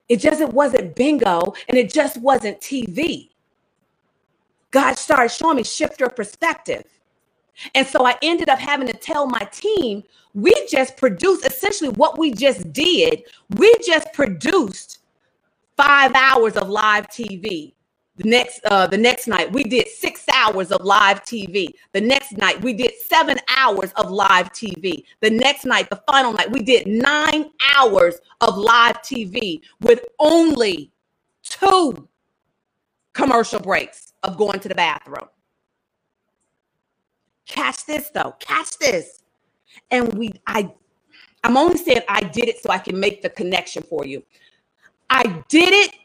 It 0.10 0.17
just 0.17 0.41
it 0.41 0.49
wasn't 0.49 0.95
bingo 0.95 1.54
and 1.69 1.78
it 1.78 1.94
just 1.94 2.17
wasn't 2.17 2.60
TV. 2.60 3.29
God 4.71 4.98
started 4.98 5.31
showing 5.31 5.58
me 5.58 5.63
shift 5.63 6.00
your 6.00 6.10
perspective. 6.10 6.83
And 7.76 7.86
so 7.86 8.06
I 8.06 8.16
ended 8.22 8.50
up 8.50 8.60
having 8.60 8.88
to 8.88 8.94
tell 8.94 9.28
my 9.28 9.48
team, 9.52 10.04
we 10.34 10.54
just 10.68 10.98
produced 10.98 11.46
essentially 11.46 11.90
what 11.92 12.18
we 12.18 12.32
just 12.32 12.72
did. 12.72 13.24
We 13.58 13.74
just 13.86 14.12
produced 14.14 15.00
five 15.78 16.12
hours 16.16 16.56
of 16.58 16.70
live 16.70 17.08
TV. 17.08 17.74
The 18.16 18.30
next 18.30 18.60
uh 18.66 18.86
the 18.86 18.98
next 18.98 19.28
night 19.28 19.50
we 19.54 19.64
did 19.64 19.88
6 19.88 20.26
hours 20.34 20.74
of 20.74 20.84
live 20.84 21.24
TV. 21.24 21.70
The 21.94 22.02
next 22.02 22.34
night 22.38 22.62
we 22.62 22.74
did 22.74 22.92
7 23.08 23.38
hours 23.48 23.94
of 23.94 24.12
live 24.12 24.52
TV. 24.52 25.06
The 25.22 25.30
next 25.30 25.64
night, 25.64 25.90
the 25.90 26.02
final 26.06 26.34
night, 26.34 26.52
we 26.52 26.62
did 26.62 26.86
9 26.86 27.52
hours 27.78 28.20
of 28.42 28.58
live 28.58 29.02
TV 29.02 29.62
with 29.80 30.04
only 30.20 30.92
two 31.44 32.10
commercial 33.14 33.60
breaks 33.62 34.14
of 34.24 34.38
going 34.38 34.60
to 34.60 34.68
the 34.68 34.76
bathroom. 34.76 35.28
Catch 37.50 37.87
this 37.87 38.12
though. 38.12 38.35
Catch 38.39 38.79
this. 38.79 39.23
And 39.91 40.13
we, 40.15 40.31
I, 40.47 40.71
I'm 41.43 41.58
only 41.58 41.77
saying 41.77 42.02
I 42.10 42.21
did 42.21 42.50
it 42.50 42.62
so 42.63 42.71
I 42.71 42.79
can 42.79 43.00
make 43.00 43.23
the 43.23 43.29
connection 43.29 43.83
for 43.83 44.06
you. 44.06 44.23
I 45.10 45.43
did 45.50 45.73
it 45.73 45.95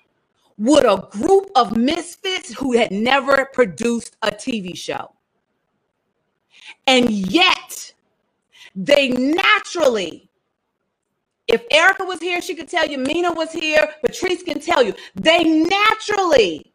with 0.59 0.84
a 0.84 1.09
group 1.11 1.51
of 1.57 1.76
misfits 1.76 2.55
who 2.55 2.76
had 2.76 2.92
never 2.92 3.47
produced 3.53 4.16
a 4.22 4.30
TV 4.30 4.76
show. 4.76 5.12
And 6.86 7.11
yet, 7.11 7.95
they 8.76 9.11
naturally, 9.11 10.30
if 11.49 11.64
Erica 11.70 12.05
was 12.05 12.20
here, 12.20 12.42
she 12.42 12.55
could 12.55 12.68
tell 12.68 12.86
you, 12.86 12.99
Mina 12.99 13.32
was 13.32 13.53
here, 13.53 13.88
Patrice 14.05 14.42
can 14.42 14.61
tell 14.61 14.82
you, 14.82 14.95
they 15.14 15.45
naturally 15.45 16.72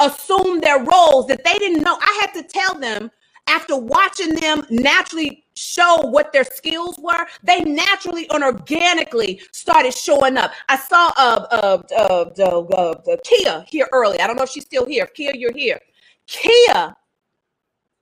assumed 0.00 0.62
their 0.62 0.82
roles 0.84 1.28
that 1.28 1.44
they 1.44 1.54
didn't 1.58 1.82
know. 1.82 1.98
I 2.00 2.20
had 2.22 2.42
to 2.42 2.48
tell 2.48 2.74
them 2.78 3.10
after 3.46 3.76
watching 3.76 4.34
them 4.34 4.64
naturally 4.70 5.44
show 5.54 6.00
what 6.08 6.32
their 6.32 6.44
skills 6.44 6.98
were, 6.98 7.26
they 7.42 7.60
naturally 7.60 8.28
and 8.30 8.42
organically 8.42 9.40
started 9.52 9.94
showing 9.94 10.36
up. 10.36 10.52
I 10.68 10.78
saw 10.78 11.12
uh, 11.16 11.46
uh, 11.50 11.82
uh, 11.94 12.94
uh, 13.04 13.16
Kia 13.24 13.64
here 13.68 13.88
early. 13.92 14.20
I 14.20 14.26
don't 14.26 14.36
know 14.36 14.44
if 14.44 14.50
she's 14.50 14.64
still 14.64 14.86
here. 14.86 15.06
Kia, 15.06 15.32
you're 15.34 15.52
here. 15.52 15.78
Kia, 16.26 16.96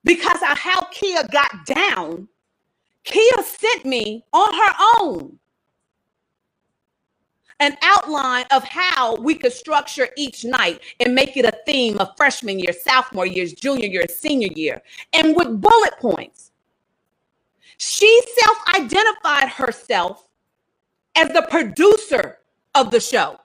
because 0.05 0.41
of 0.43 0.59
how 0.59 0.83
Kia 0.93 1.27
got 1.33 1.67
down, 1.67 2.29
Kia 3.05 3.43
sent 3.45 3.85
me 3.85 4.25
on 4.33 4.55
her 4.55 4.75
own 5.01 5.40
an 7.61 7.77
outline 7.83 8.47
of 8.51 8.65
how 8.65 9.17
we 9.17 9.35
could 9.35 9.53
structure 9.53 10.09
each 10.17 10.45
night 10.45 10.81
and 10.99 11.15
make 11.15 11.37
it 11.37 11.45
a 11.45 11.59
theme 11.67 11.99
of 11.99 12.17
freshman 12.17 12.59
year, 12.59 12.73
sophomore 12.73 13.27
years, 13.27 13.53
junior 13.53 13.87
year, 13.87 14.07
senior 14.09 14.51
year, 14.55 14.83
and 15.13 15.37
with 15.37 15.61
bullet 15.61 15.95
points. 16.01 16.51
She 17.79 18.23
self 18.39 18.59
identified 18.77 19.49
herself 19.51 20.27
as 21.17 21.29
the 21.33 21.47
producer 21.51 22.39
of 22.75 22.91
the 22.91 23.01
show. 23.01 23.39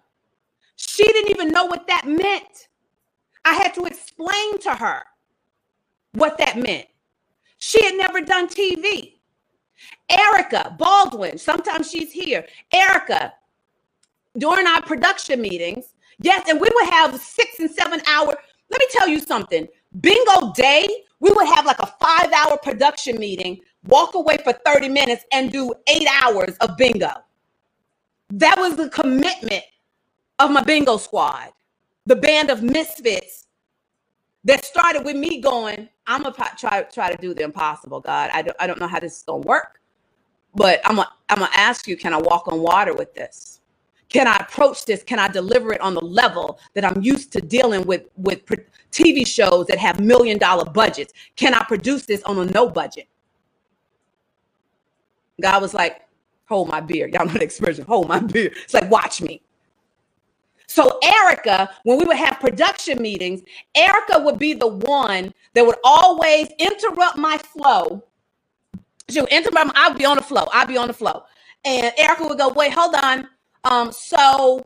She 0.77 1.03
didn't 1.03 1.31
even 1.31 1.49
know 1.49 1.65
what 1.65 1.87
that 1.87 2.05
meant. 2.07 2.67
I 3.45 3.53
had 3.53 3.73
to 3.75 3.85
explain 3.85 4.59
to 4.59 4.75
her 4.75 5.03
what 6.13 6.37
that 6.39 6.57
meant. 6.57 6.87
She 7.57 7.83
had 7.85 7.95
never 7.95 8.21
done 8.21 8.47
TV. 8.47 9.19
Erica 10.09 10.75
Baldwin, 10.77 11.37
sometimes 11.37 11.89
she's 11.89 12.11
here. 12.11 12.45
Erica, 12.71 13.33
during 14.37 14.67
our 14.67 14.81
production 14.81 15.41
meetings, 15.41 15.93
yes, 16.19 16.47
and 16.49 16.59
we 16.59 16.67
would 16.73 16.89
have 16.89 17.19
six 17.19 17.59
and 17.59 17.69
seven 17.69 18.01
hour. 18.07 18.27
Let 18.27 18.79
me 18.79 18.87
tell 18.91 19.07
you 19.07 19.19
something. 19.19 19.67
Bingo 20.01 20.53
day, 20.53 20.87
we 21.19 21.31
would 21.31 21.47
have 21.55 21.65
like 21.65 21.79
a 21.79 21.87
five 22.01 22.31
hour 22.33 22.57
production 22.57 23.17
meeting, 23.17 23.61
walk 23.85 24.15
away 24.15 24.37
for 24.43 24.53
30 24.53 24.89
minutes, 24.89 25.25
and 25.31 25.51
do 25.51 25.73
eight 25.87 26.07
hours 26.23 26.55
of 26.57 26.77
bingo. 26.77 27.11
That 28.31 28.57
was 28.57 28.75
the 28.75 28.89
commitment 28.89 29.63
of 30.39 30.51
my 30.51 30.63
bingo 30.63 30.97
squad, 30.97 31.49
the 32.05 32.15
band 32.15 32.49
of 32.49 32.63
misfits 32.63 33.47
that 34.45 34.65
started 34.65 35.03
with 35.05 35.15
me 35.15 35.41
going, 35.41 35.89
I'm 36.07 36.23
gonna 36.23 36.35
try 36.57 36.83
try 36.83 37.11
to 37.11 37.17
do 37.21 37.33
the 37.33 37.43
impossible, 37.43 37.99
God. 37.99 38.29
I 38.33 38.41
don't 38.43 38.57
I 38.59 38.67
don't 38.67 38.79
know 38.79 38.87
how 38.87 38.99
this 38.99 39.17
is 39.17 39.23
gonna 39.23 39.39
work, 39.39 39.81
but 40.55 40.81
I'm 40.85 40.97
gonna 40.97 41.11
I'm 41.29 41.39
gonna 41.39 41.51
ask 41.55 41.87
you, 41.87 41.97
can 41.97 42.13
I 42.13 42.17
walk 42.17 42.47
on 42.47 42.61
water 42.61 42.93
with 42.93 43.13
this? 43.15 43.61
Can 44.15 44.27
I 44.27 44.37
approach 44.37 44.85
this? 44.85 45.03
Can 45.03 45.19
I 45.19 45.27
deliver 45.27 45.73
it 45.73 45.81
on 45.81 45.93
the 45.93 45.99
level 45.99 46.57
that 46.73 46.85
I'm 46.85 47.01
used 47.03 47.33
to 47.33 47.41
dealing 47.41 47.85
with 47.85 48.03
with 48.15 48.45
TV 48.89 49.27
shows 49.27 49.67
that 49.67 49.77
have 49.77 49.99
million 49.99 50.37
dollar 50.37 50.63
budgets? 50.63 51.11
Can 51.35 51.53
I 51.53 51.65
produce 51.65 52.05
this 52.05 52.23
on 52.23 52.39
a 52.39 52.45
no 52.45 52.69
budget? 52.69 53.09
God 55.41 55.61
was 55.61 55.73
like, 55.73 56.03
hold 56.47 56.69
my 56.69 56.79
beer. 56.79 57.09
Y'all 57.09 57.25
know 57.25 57.33
the 57.33 57.43
expression, 57.43 57.83
hold 57.83 58.07
my 58.07 58.19
beer. 58.19 58.53
It's 58.63 58.73
like, 58.73 58.89
watch 58.89 59.21
me. 59.21 59.41
So 60.65 60.97
Erica, 61.03 61.69
when 61.83 61.97
we 61.97 62.05
would 62.05 62.15
have 62.15 62.39
production 62.39 63.01
meetings, 63.01 63.41
Erica 63.75 64.19
would 64.21 64.39
be 64.39 64.53
the 64.53 64.67
one 64.67 65.33
that 65.55 65.65
would 65.65 65.75
always 65.83 66.47
interrupt 66.57 67.17
my 67.17 67.37
flow. 67.37 68.01
She 69.09 69.19
would 69.19 69.29
interrupt. 69.29 69.67
my, 69.67 69.71
I'd 69.75 69.97
be 69.97 70.05
on 70.05 70.15
the 70.15 70.23
flow. 70.23 70.47
I'd 70.53 70.69
be 70.69 70.77
on 70.77 70.87
the 70.87 70.93
flow, 70.93 71.23
and 71.65 71.91
Erica 71.97 72.25
would 72.25 72.37
go, 72.37 72.47
"Wait, 72.53 72.71
hold 72.71 72.95
on. 72.95 73.27
Um, 73.65 73.91
so 73.91 74.63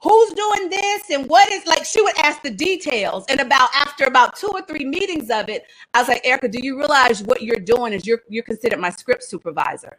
who's 0.00 0.32
doing 0.32 0.68
this 0.70 1.10
and 1.10 1.28
what 1.28 1.50
is 1.50 1.66
like 1.66 1.84
she 1.84 2.00
would 2.02 2.16
ask 2.18 2.42
the 2.42 2.50
details. 2.50 3.24
And 3.28 3.40
about 3.40 3.70
after 3.74 4.04
about 4.04 4.36
two 4.36 4.48
or 4.52 4.62
three 4.62 4.84
meetings 4.84 5.30
of 5.30 5.48
it 5.48 5.64
i 5.94 6.00
was 6.00 6.08
like 6.08 6.24
erica 6.26 6.48
do 6.48 6.58
you 6.62 6.78
realize 6.78 7.22
what 7.22 7.42
you're 7.42 7.58
doing 7.58 7.92
is 7.92 8.06
you're 8.06 8.20
you're 8.28 8.44
considered 8.44 8.78
my 8.78 8.90
script 8.90 9.24
supervisor. 9.24 9.98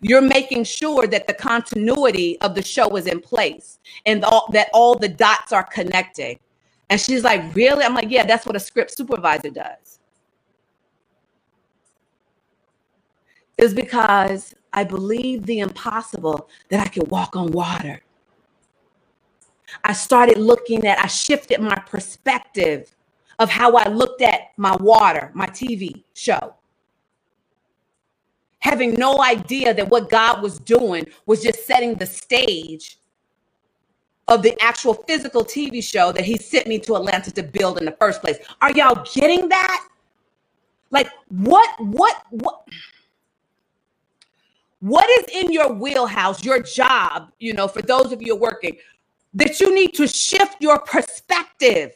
You're 0.00 0.22
making 0.22 0.64
sure 0.64 1.06
that 1.08 1.26
the 1.26 1.34
continuity 1.34 2.40
of 2.40 2.54
the 2.54 2.62
show 2.62 2.96
is 2.96 3.06
in 3.06 3.20
place 3.20 3.80
and 4.06 4.24
all, 4.24 4.48
that 4.52 4.68
all 4.72 4.94
the 4.94 5.08
dots 5.08 5.52
are 5.52 5.64
connecting. 5.64 6.38
And 6.88 7.00
she's 7.00 7.24
like 7.24 7.54
really? 7.54 7.84
I'm 7.84 7.94
like 7.94 8.10
yeah 8.10 8.24
that's 8.26 8.46
what 8.46 8.54
a 8.56 8.60
script 8.60 8.96
supervisor 8.96 9.50
does 9.50 9.98
is 13.58 13.74
because 13.74 14.54
I 14.72 14.84
believed 14.84 15.46
the 15.46 15.60
impossible 15.60 16.48
that 16.68 16.80
I 16.80 16.88
could 16.88 17.10
walk 17.10 17.36
on 17.36 17.52
water. 17.52 18.00
I 19.84 19.92
started 19.92 20.38
looking 20.38 20.86
at, 20.86 20.98
I 20.98 21.06
shifted 21.06 21.60
my 21.60 21.76
perspective 21.86 22.94
of 23.38 23.50
how 23.50 23.76
I 23.76 23.88
looked 23.88 24.22
at 24.22 24.52
my 24.56 24.76
water, 24.76 25.30
my 25.34 25.46
TV 25.46 26.02
show. 26.14 26.54
Having 28.60 28.94
no 28.94 29.20
idea 29.22 29.74
that 29.74 29.88
what 29.88 30.08
God 30.08 30.42
was 30.42 30.58
doing 30.58 31.06
was 31.26 31.42
just 31.42 31.66
setting 31.66 31.94
the 31.94 32.06
stage 32.06 32.98
of 34.28 34.42
the 34.42 34.56
actual 34.62 34.94
physical 34.94 35.44
TV 35.44 35.82
show 35.82 36.12
that 36.12 36.24
He 36.24 36.36
sent 36.36 36.66
me 36.66 36.78
to 36.80 36.94
Atlanta 36.94 37.30
to 37.32 37.42
build 37.42 37.78
in 37.78 37.84
the 37.84 37.96
first 38.00 38.20
place. 38.20 38.38
Are 38.60 38.70
y'all 38.72 39.04
getting 39.12 39.48
that? 39.48 39.88
Like, 40.90 41.08
what, 41.28 41.68
what, 41.80 42.22
what? 42.30 42.68
What 44.82 45.08
is 45.20 45.44
in 45.44 45.52
your 45.52 45.72
wheelhouse, 45.72 46.44
your 46.44 46.60
job, 46.62 47.32
you 47.38 47.54
know, 47.54 47.68
for 47.68 47.82
those 47.82 48.12
of 48.12 48.22
you 48.22 48.36
working, 48.36 48.78
that 49.34 49.60
you 49.60 49.74
need 49.74 49.94
to 49.94 50.08
shift 50.08 50.56
your 50.60 50.80
perspective? 50.80 51.92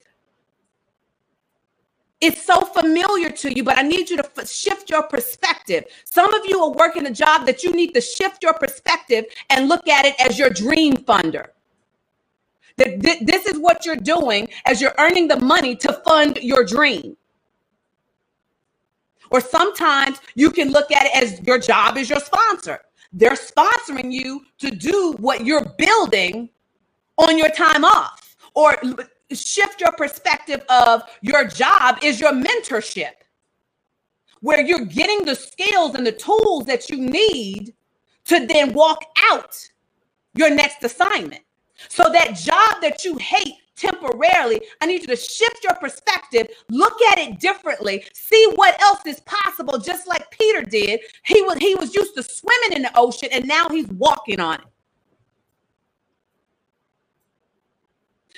It's 2.21 2.43
so 2.43 2.63
familiar 2.63 3.31
to 3.31 3.55
you, 3.55 3.65
but 3.65 3.79
I 3.79 3.83
need 3.83 4.11
you 4.11 4.19
to 4.19 4.31
f- 4.39 4.49
shift 4.51 4.91
your 4.91 5.05
perspective. 5.05 5.85
Some 6.05 6.35
of 6.35 6.47
you 6.47 6.61
are 6.63 6.73
working 6.73 7.07
a 7.07 7.13
job 7.13 7.47
that 7.47 7.65
you 7.65 7.73
need 7.73 7.95
to 7.95 8.03
shift 8.03 8.43
your 8.43 8.55
perspective 8.55 9.27
and 9.51 9.69
look 9.69 9.89
at 9.89 10.07
it 10.07 10.17
as 10.21 10.39
your 10.39 10.51
dream 10.51 10.95
funder. 10.95 11.49
That 12.79 13.03
th- 13.03 13.21
this 13.23 13.47
is 13.47 13.59
what 13.59 13.87
you're 13.87 13.97
doing 13.97 14.49
as 14.67 14.81
you're 14.81 14.95
earning 14.99 15.29
the 15.29 15.41
money 15.41 15.77
to 15.77 15.93
fund 16.07 16.39
your 16.43 16.65
dream. 16.65 17.17
Or 19.31 19.41
sometimes 19.41 20.21
you 20.35 20.51
can 20.51 20.71
look 20.71 20.91
at 20.93 21.07
it 21.07 21.23
as 21.23 21.41
your 21.47 21.59
job 21.59 21.97
is 21.97 22.09
your 22.11 22.21
sponsor. 22.21 22.81
They're 23.13 23.31
sponsoring 23.33 24.13
you 24.13 24.45
to 24.59 24.71
do 24.71 25.15
what 25.19 25.45
you're 25.45 25.65
building 25.79 26.51
on 27.19 27.39
your 27.39 27.51
time 27.51 27.85
off. 27.85 28.37
Or 28.55 28.77
shift 29.33 29.81
your 29.81 29.93
perspective 29.93 30.65
of 30.69 31.03
your 31.21 31.45
job 31.45 31.99
is 32.03 32.21
your 32.21 32.33
mentorship, 32.33 33.13
where 34.41 34.61
you're 34.61 34.85
getting 34.85 35.25
the 35.25 35.35
skills 35.35 35.95
and 35.95 36.07
the 36.07 36.13
tools 36.13 36.67
that 36.67 36.89
you 36.89 36.99
need 36.99 37.75
to 38.27 38.47
then 38.47 38.73
walk 38.73 39.05
out 39.31 39.57
your 40.35 40.51
next 40.51 40.83
assignment. 40.85 41.43
So 41.89 42.05
that 42.13 42.37
job 42.37 42.83
that 42.83 43.05
you 43.05 43.17
hate 43.17 43.55
temporarily. 43.77 44.61
I 44.81 44.87
need 44.87 45.03
you 45.03 45.09
to 45.09 45.17
shift 45.17 45.63
your 45.65 45.75
perspective, 45.75 46.49
look 46.71 47.01
at 47.03 47.19
it 47.19 47.39
differently, 47.39 48.05
see 48.13 48.53
what 48.57 48.81
else 48.83 49.01
is 49.07 49.21
possible, 49.21 49.79
just 49.79 50.09
like 50.09 50.31
Peter 50.31 50.63
did. 50.63 51.01
He 51.25 51.43
was 51.43 51.59
he 51.59 51.75
was 51.75 51.95
used 51.95 52.15
to 52.17 52.23
swimming 52.23 52.77
in 52.77 52.83
the 52.83 52.93
ocean 52.99 53.29
and 53.33 53.47
now 53.47 53.69
he's 53.69 53.89
walking 53.89 54.41
on 54.41 54.57
it. 54.57 54.67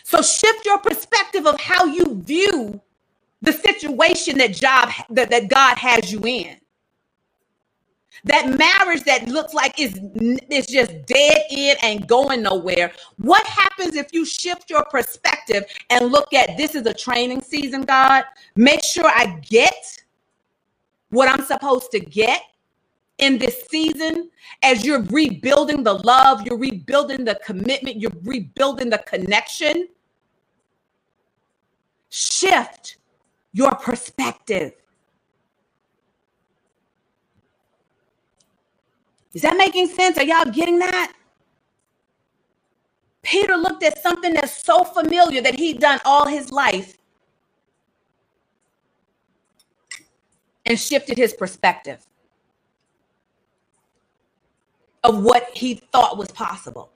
So 0.05 0.23
shift 0.23 0.65
your 0.65 0.79
perspective 0.79 1.47
of 1.47 1.61
how 1.61 1.85
you 1.85 2.23
view 2.25 2.81
the 3.43 3.53
situation 3.53 4.39
that 4.39 4.55
job 4.55 4.91
that, 5.11 5.31
that 5.31 5.49
God 5.49 5.77
has 5.79 6.11
you 6.13 6.21
in 6.25 6.57
that 8.25 8.59
marriage 8.59 9.05
that 9.05 9.29
looks 9.29 9.55
like 9.55 9.79
it's, 9.79 9.99
it's 10.51 10.71
just 10.71 11.07
dead 11.07 11.43
end 11.51 11.79
and 11.83 12.07
going 12.07 12.43
nowhere. 12.43 12.93
What 13.19 13.47
happens 13.47 13.95
if 13.95 14.13
you 14.13 14.25
shift 14.25 14.71
your 14.71 14.85
perspective 14.87 15.65
and 15.91 16.11
look 16.11 16.33
at 16.33 16.57
this 16.57 16.75
is 16.75 16.87
a 16.87 16.95
training 16.95 17.43
season, 17.43 17.83
God? 17.83 18.25
Make 18.57 18.83
sure 18.85 19.07
I 19.07 19.41
get 19.49 20.03
what 21.11 21.29
I'm 21.29 21.45
supposed 21.45 21.91
to 21.93 22.01
get 22.01 22.43
in 23.19 23.39
this 23.39 23.65
season 23.69 24.31
as 24.63 24.85
you're 24.85 25.03
rebuilding 25.03 25.83
the 25.83 25.95
love, 25.95 26.43
you're 26.47 26.59
rebuilding 26.59 27.25
the 27.25 27.39
commitment, 27.45 28.01
you're 28.01 28.13
rebuilding 28.23 28.91
the 28.91 28.99
connection. 28.99 29.89
Shift 32.11 32.97
your 33.53 33.75
perspective. 33.75 34.73
Is 39.35 39.43
that 39.43 39.57
making 39.57 39.89
sense? 39.89 40.19
Are 40.19 40.25
y'all 40.25 40.51
getting 40.51 40.79
that? 40.79 41.13
Peter 43.23 43.57
looked 43.57 43.83
at 43.83 44.03
something 44.03 44.33
that's 44.33 44.65
so 44.65 44.85
familiar 44.85 45.43
that 45.43 45.55
he'd 45.55 45.81
done 45.81 46.01
all 46.05 46.27
his 46.27 46.51
life 46.51 46.97
and 50.67 50.79
shifted 50.79 51.19
his 51.19 51.35
perspective 51.35 52.07
of 55.05 55.23
what 55.23 55.51
he 55.55 55.75
thought 55.93 56.19
was 56.19 56.31
possible. 56.31 56.91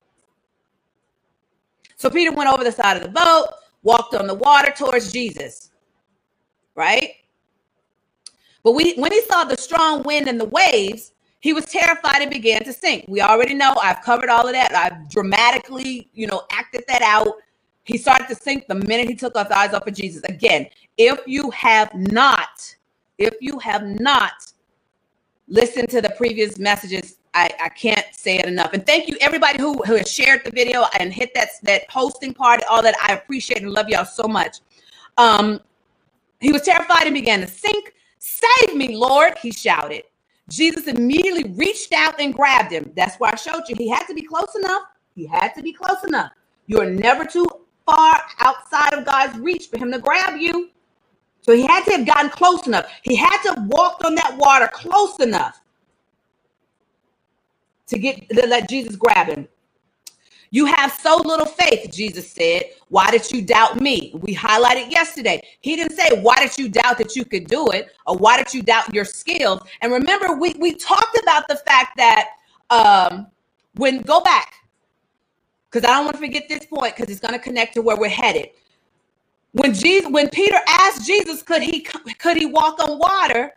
So 1.97 2.09
Peter 2.09 2.31
went 2.31 2.49
over 2.49 2.63
the 2.63 2.71
side 2.71 2.97
of 2.97 3.03
the 3.03 3.09
boat, 3.09 3.47
walked 3.83 4.13
on 4.15 4.27
the 4.27 4.33
water 4.33 4.71
towards 4.71 5.11
Jesus, 5.11 5.71
right? 6.75 7.11
But 8.63 8.73
we, 8.73 8.93
when 8.95 9.11
he 9.11 9.21
saw 9.21 9.45
the 9.45 9.57
strong 9.57 10.03
wind 10.03 10.27
and 10.27 10.39
the 10.39 10.45
waves, 10.45 11.12
he 11.43 11.51
was 11.51 11.65
terrified 11.65 12.21
and 12.21 12.31
began 12.31 12.63
to 12.63 12.71
sink. 12.71 13.03
We 13.09 13.19
already 13.19 13.53
know. 13.53 13.75
I've 13.83 14.01
covered 14.01 14.29
all 14.29 14.47
of 14.47 14.53
that. 14.53 14.73
I've 14.73 15.09
dramatically, 15.09 16.07
you 16.13 16.25
know, 16.25 16.43
acted 16.53 16.85
that 16.87 17.01
out. 17.01 17.33
He 17.83 17.97
started 17.97 18.29
to 18.29 18.35
sink 18.35 18.65
the 18.69 18.75
minute 18.75 19.09
he 19.09 19.15
took 19.15 19.37
his 19.37 19.47
eyes 19.47 19.73
off 19.73 19.85
of 19.85 19.93
Jesus. 19.93 20.23
Again, 20.23 20.67
if 20.97 21.19
you 21.27 21.51
have 21.51 21.93
not, 21.95 22.73
if 23.17 23.33
you 23.41 23.59
have 23.59 23.83
not 23.83 24.53
listened 25.49 25.89
to 25.89 26.01
the 26.01 26.11
previous 26.11 26.59
messages, 26.59 27.17
I, 27.33 27.49
I 27.61 27.67
can't 27.67 28.05
say 28.13 28.37
it 28.37 28.45
enough. 28.45 28.71
And 28.71 28.85
thank 28.85 29.09
you 29.09 29.17
everybody 29.19 29.61
who, 29.61 29.83
who 29.83 29.95
has 29.95 30.09
shared 30.09 30.45
the 30.45 30.51
video 30.51 30.85
and 30.97 31.11
hit 31.11 31.33
that 31.35 31.49
that 31.63 31.89
posting 31.89 32.33
part, 32.33 32.63
all 32.71 32.81
that. 32.81 32.95
I 33.05 33.15
appreciate 33.15 33.63
and 33.63 33.71
love 33.73 33.89
y'all 33.89 34.05
so 34.05 34.29
much. 34.29 34.59
Um, 35.17 35.59
he 36.39 36.53
was 36.53 36.61
terrified 36.61 37.03
and 37.03 37.13
began 37.13 37.41
to 37.41 37.47
sink. 37.47 37.95
Save 38.19 38.77
me, 38.77 38.95
Lord, 38.95 39.37
he 39.41 39.51
shouted. 39.51 40.03
Jesus 40.55 40.87
immediately 40.87 41.51
reached 41.55 41.93
out 41.93 42.19
and 42.19 42.33
grabbed 42.33 42.71
him. 42.71 42.91
That's 42.95 43.15
why 43.17 43.31
I 43.31 43.35
showed 43.35 43.63
you. 43.67 43.75
He 43.77 43.89
had 43.89 44.05
to 44.05 44.13
be 44.13 44.21
close 44.21 44.55
enough. 44.55 44.83
He 45.15 45.25
had 45.25 45.49
to 45.55 45.63
be 45.63 45.73
close 45.73 46.03
enough. 46.03 46.31
You 46.67 46.79
are 46.79 46.89
never 46.89 47.25
too 47.25 47.47
far 47.85 48.21
outside 48.39 48.93
of 48.93 49.05
God's 49.05 49.37
reach 49.39 49.67
for 49.67 49.77
him 49.77 49.91
to 49.91 49.99
grab 49.99 50.39
you. 50.39 50.69
So 51.41 51.53
he 51.53 51.63
had 51.63 51.83
to 51.85 51.91
have 51.97 52.05
gotten 52.05 52.29
close 52.29 52.67
enough. 52.67 52.85
He 53.01 53.15
had 53.15 53.41
to 53.43 53.49
have 53.55 53.67
walked 53.67 54.05
on 54.05 54.15
that 54.15 54.37
water 54.37 54.69
close 54.71 55.19
enough 55.19 55.59
to 57.87 57.97
get 57.99 58.29
to 58.29 58.47
let 58.47 58.69
Jesus 58.69 58.95
grab 58.95 59.27
him. 59.27 59.47
You 60.53 60.67
have 60.67 60.93
so 60.93 61.17
little 61.17 61.47
faith, 61.47 61.91
Jesus 61.91 62.29
said. 62.29 62.65
Why 62.89 63.09
did 63.09 63.31
you 63.31 63.41
doubt 63.41 63.81
me? 63.81 64.11
We 64.21 64.35
highlighted 64.35 64.91
yesterday. 64.91 65.41
He 65.61 65.75
didn't 65.75 65.97
say, 65.97 66.21
Why 66.21 66.35
did 66.35 66.55
you 66.59 66.69
doubt 66.69 66.99
that 66.99 67.15
you 67.15 67.25
could 67.25 67.47
do 67.47 67.69
it? 67.71 67.87
Or 68.05 68.15
why 68.15 68.37
did 68.37 68.53
you 68.53 68.61
doubt 68.61 68.93
your 68.93 69.03
skills? 69.03 69.61
And 69.81 69.91
remember, 69.91 70.35
we, 70.35 70.53
we 70.59 70.75
talked 70.75 71.17
about 71.23 71.47
the 71.47 71.55
fact 71.55 71.97
that 71.97 72.29
um, 72.69 73.25
when 73.77 74.01
go 74.03 74.21
back, 74.21 74.53
because 75.71 75.89
I 75.89 75.95
don't 75.95 76.05
want 76.05 76.17
to 76.17 76.21
forget 76.21 76.47
this 76.47 76.67
point 76.67 76.95
because 76.95 77.09
it's 77.09 77.19
going 77.19 77.33
to 77.33 77.39
connect 77.39 77.73
to 77.73 77.81
where 77.81 77.97
we're 77.97 78.09
headed. 78.09 78.49
When 79.53 79.73
Jesus, 79.73 80.11
when 80.11 80.29
Peter 80.29 80.59
asked 80.67 81.07
Jesus, 81.07 81.41
could 81.41 81.63
he 81.63 81.81
could 81.81 82.37
he 82.37 82.45
walk 82.45 82.79
on 82.79 82.99
water? 82.99 83.53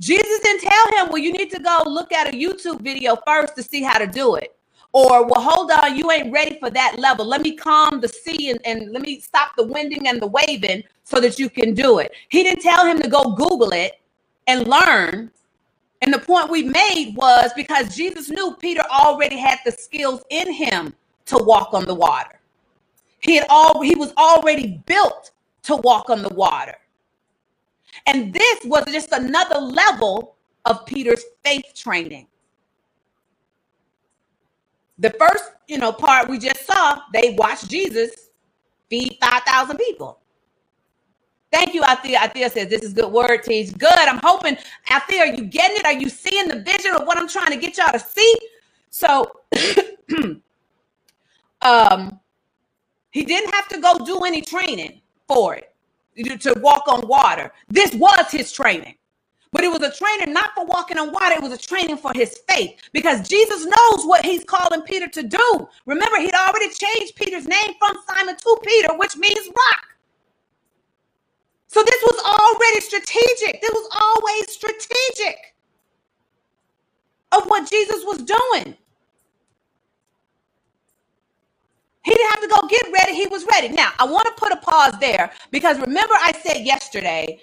Jesus 0.00 0.40
didn't 0.40 0.62
tell 0.62 0.86
him, 1.04 1.12
well, 1.12 1.18
you 1.18 1.30
need 1.30 1.50
to 1.50 1.60
go 1.60 1.82
look 1.84 2.10
at 2.10 2.32
a 2.32 2.36
YouTube 2.36 2.80
video 2.80 3.18
first 3.26 3.54
to 3.56 3.62
see 3.62 3.82
how 3.82 3.98
to 3.98 4.06
do 4.06 4.36
it. 4.36 4.57
Or, 4.92 5.24
well, 5.26 5.40
hold 5.42 5.70
on, 5.70 5.96
you 5.96 6.10
ain't 6.10 6.32
ready 6.32 6.58
for 6.58 6.70
that 6.70 6.98
level. 6.98 7.26
Let 7.26 7.42
me 7.42 7.56
calm 7.56 8.00
the 8.00 8.08
sea 8.08 8.50
and, 8.50 8.60
and 8.64 8.92
let 8.92 9.02
me 9.02 9.20
stop 9.20 9.52
the 9.56 9.64
winding 9.64 10.08
and 10.08 10.20
the 10.20 10.26
waving 10.26 10.82
so 11.04 11.20
that 11.20 11.38
you 11.38 11.50
can 11.50 11.74
do 11.74 11.98
it. 11.98 12.12
He 12.30 12.42
didn't 12.42 12.62
tell 12.62 12.86
him 12.86 13.00
to 13.00 13.08
go 13.08 13.32
Google 13.34 13.70
it 13.70 14.00
and 14.46 14.66
learn. 14.66 15.30
And 16.02 16.14
the 16.14 16.18
point 16.18 16.50
we 16.50 16.62
made 16.64 17.14
was 17.16 17.52
because 17.56 17.94
Jesus 17.94 18.30
knew 18.30 18.56
Peter 18.60 18.82
already 18.90 19.36
had 19.38 19.58
the 19.64 19.72
skills 19.72 20.22
in 20.30 20.52
him 20.52 20.94
to 21.26 21.38
walk 21.38 21.74
on 21.74 21.86
the 21.86 21.94
water. 21.94 22.40
He 23.20 23.36
had 23.36 23.46
all 23.50 23.82
he 23.82 23.94
was 23.94 24.12
already 24.16 24.82
built 24.86 25.32
to 25.64 25.76
walk 25.76 26.10
on 26.10 26.22
the 26.22 26.30
water. 26.34 26.76
And 28.06 28.32
this 28.32 28.60
was 28.64 28.84
just 28.86 29.12
another 29.12 29.58
level 29.60 30.36
of 30.64 30.86
Peter's 30.86 31.24
faith 31.44 31.72
training. 31.74 32.26
The 34.98 35.10
first, 35.10 35.44
you 35.68 35.78
know, 35.78 35.92
part 35.92 36.28
we 36.28 36.38
just 36.38 36.66
saw, 36.66 37.00
they 37.12 37.34
watched 37.38 37.68
Jesus 37.70 38.30
feed 38.90 39.16
5,000 39.20 39.76
people. 39.78 40.20
Thank 41.52 41.72
you, 41.74 41.82
Althea. 41.84 42.18
Althea 42.20 42.50
says 42.50 42.68
this 42.68 42.82
is 42.82 42.92
good 42.94 43.10
word, 43.12 43.42
teach. 43.44 43.76
Good. 43.78 43.90
I'm 43.92 44.18
hoping, 44.22 44.56
Althea, 44.90 45.20
are 45.22 45.26
you 45.34 45.44
getting 45.44 45.78
it? 45.78 45.86
Are 45.86 45.92
you 45.94 46.08
seeing 46.10 46.48
the 46.48 46.60
vision 46.60 46.94
of 46.94 47.06
what 47.06 47.16
I'm 47.18 47.28
trying 47.28 47.52
to 47.52 47.56
get 47.58 47.76
y'all 47.78 47.92
to 47.92 47.98
see? 47.98 48.34
So 48.90 49.30
um 51.62 52.20
he 53.12 53.24
didn't 53.24 53.54
have 53.54 53.68
to 53.70 53.80
go 53.80 53.98
do 54.04 54.20
any 54.20 54.42
training 54.42 55.02
for 55.28 55.56
it 55.56 55.74
to 56.16 56.54
walk 56.60 56.84
on 56.88 57.08
water. 57.08 57.52
This 57.68 57.94
was 57.94 58.32
his 58.32 58.52
training. 58.52 58.96
But 59.52 59.64
it 59.64 59.68
was 59.72 59.82
a 59.82 59.92
training 59.92 60.32
not 60.34 60.50
for 60.54 60.66
walking 60.66 60.98
on 60.98 61.12
water, 61.12 61.34
it 61.36 61.42
was 61.42 61.52
a 61.52 61.58
training 61.58 61.98
for 61.98 62.12
his 62.14 62.38
faith 62.48 62.78
because 62.92 63.28
Jesus 63.28 63.64
knows 63.66 64.06
what 64.06 64.24
he's 64.24 64.44
calling 64.44 64.82
Peter 64.82 65.08
to 65.08 65.22
do. 65.24 65.68
Remember, 65.86 66.18
he'd 66.20 66.34
already 66.34 66.70
changed 66.70 67.16
Peter's 67.16 67.46
name 67.48 67.74
from 67.78 67.96
Simon 68.08 68.36
to 68.36 68.58
Peter, 68.64 68.96
which 68.98 69.16
means 69.16 69.48
rock. 69.48 69.84
So 71.68 71.82
this 71.84 72.02
was 72.04 72.18
already 72.24 72.80
strategic. 72.82 73.62
This 73.62 73.72
was 73.72 73.90
always 74.00 74.52
strategic 74.52 75.54
of 77.32 77.44
what 77.46 77.70
Jesus 77.70 78.04
was 78.04 78.18
doing. 78.22 78.76
He 82.04 82.12
didn't 82.14 82.30
have 82.32 82.42
to 82.42 82.48
go 82.48 82.68
get 82.68 82.86
ready. 82.92 83.14
He 83.14 83.26
was 83.28 83.46
ready. 83.52 83.68
Now, 83.70 83.92
I 83.98 84.06
want 84.06 84.26
to 84.26 84.32
put 84.42 84.52
a 84.52 84.56
pause 84.56 84.94
there 85.00 85.32
because 85.52 85.78
remember, 85.80 86.14
I 86.14 86.32
said 86.44 86.64
yesterday 86.66 87.40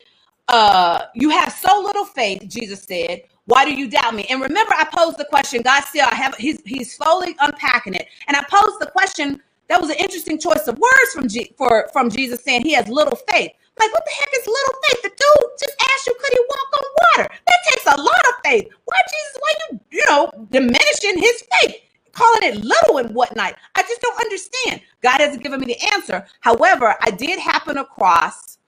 uh, 0.49 1.05
you 1.15 1.29
have 1.31 1.53
so 1.53 1.81
little 1.81 2.05
faith, 2.05 2.43
Jesus 2.47 2.83
said. 2.83 3.23
Why 3.45 3.65
do 3.65 3.73
you 3.73 3.89
doubt 3.89 4.15
me? 4.15 4.25
And 4.29 4.41
remember, 4.41 4.73
I 4.75 4.85
posed 4.85 5.17
the 5.19 5.25
question. 5.25 5.61
God 5.63 5.83
still, 5.85 6.07
I 6.11 6.15
have 6.15 6.35
he's 6.35 6.61
he's 6.65 6.95
slowly 6.95 7.35
unpacking 7.41 7.95
it. 7.95 8.07
And 8.27 8.37
I 8.37 8.43
posed 8.49 8.79
the 8.81 8.87
question. 8.87 9.41
That 9.69 9.81
was 9.81 9.89
an 9.91 9.97
interesting 9.97 10.39
choice 10.39 10.67
of 10.67 10.77
words 10.79 11.11
from 11.13 11.27
G, 11.29 11.53
for 11.57 11.89
from 11.93 12.09
Jesus 12.09 12.43
saying 12.43 12.63
he 12.63 12.73
has 12.73 12.87
little 12.87 13.17
faith. 13.31 13.51
Like, 13.79 13.93
what 13.93 14.03
the 14.05 14.11
heck 14.11 14.29
is 14.39 14.47
little 14.47 14.75
faith? 14.89 15.03
The 15.03 15.09
dude 15.09 15.51
just 15.59 15.75
asked 15.93 16.07
you, 16.07 16.15
could 16.19 16.33
he 16.33 16.39
walk 16.49 16.69
on 16.81 16.85
water? 17.23 17.35
That 17.47 17.59
takes 17.69 17.87
a 17.87 18.01
lot 18.01 18.25
of 18.29 18.35
faith. 18.45 18.67
Why 18.85 18.97
Jesus, 19.11 19.37
why 19.41 19.53
you, 19.71 19.79
you 19.91 20.03
know, 20.09 20.31
diminishing 20.51 21.19
his 21.19 21.43
faith? 21.61 21.75
Calling 22.13 22.43
it 22.43 22.63
little 22.65 22.99
and 22.99 23.15
whatnot. 23.15 23.55
I 23.75 23.83
just 23.83 24.01
don't 24.01 24.19
understand. 24.21 24.81
God 25.03 25.19
hasn't 25.19 25.43
given 25.43 25.59
me 25.59 25.67
the 25.67 25.93
answer. 25.93 26.25
However, 26.41 26.95
I 27.01 27.11
did 27.11 27.39
happen 27.39 27.77
across 27.77 28.59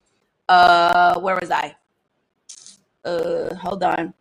uh, 0.49 1.19
where 1.19 1.37
was 1.39 1.51
I? 1.51 1.75
Uh, 3.05 3.53
hold 3.55 3.83
on. 3.83 4.13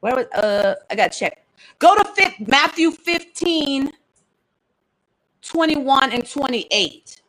Where 0.00 0.16
was 0.16 0.26
uh? 0.28 0.74
I 0.90 0.94
got 0.94 1.12
to 1.12 1.18
check. 1.18 1.46
Go 1.78 1.94
to 1.96 2.04
fit 2.14 2.48
Matthew 2.48 2.90
15, 2.90 3.92
21 5.42 6.12
and 6.12 6.30
28. 6.30 7.22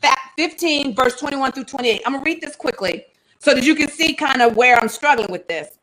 That 0.00 0.30
15 0.36 0.94
verse 0.94 1.18
21 1.18 1.52
through 1.52 1.64
28. 1.64 2.02
I'm 2.06 2.12
gonna 2.12 2.24
read 2.24 2.40
this 2.40 2.56
quickly 2.56 3.06
so 3.38 3.54
that 3.54 3.64
you 3.64 3.74
can 3.74 3.88
see 3.88 4.14
kind 4.14 4.42
of 4.42 4.56
where 4.56 4.78
I'm 4.78 4.88
struggling 4.88 5.30
with 5.30 5.48
this. 5.48 5.78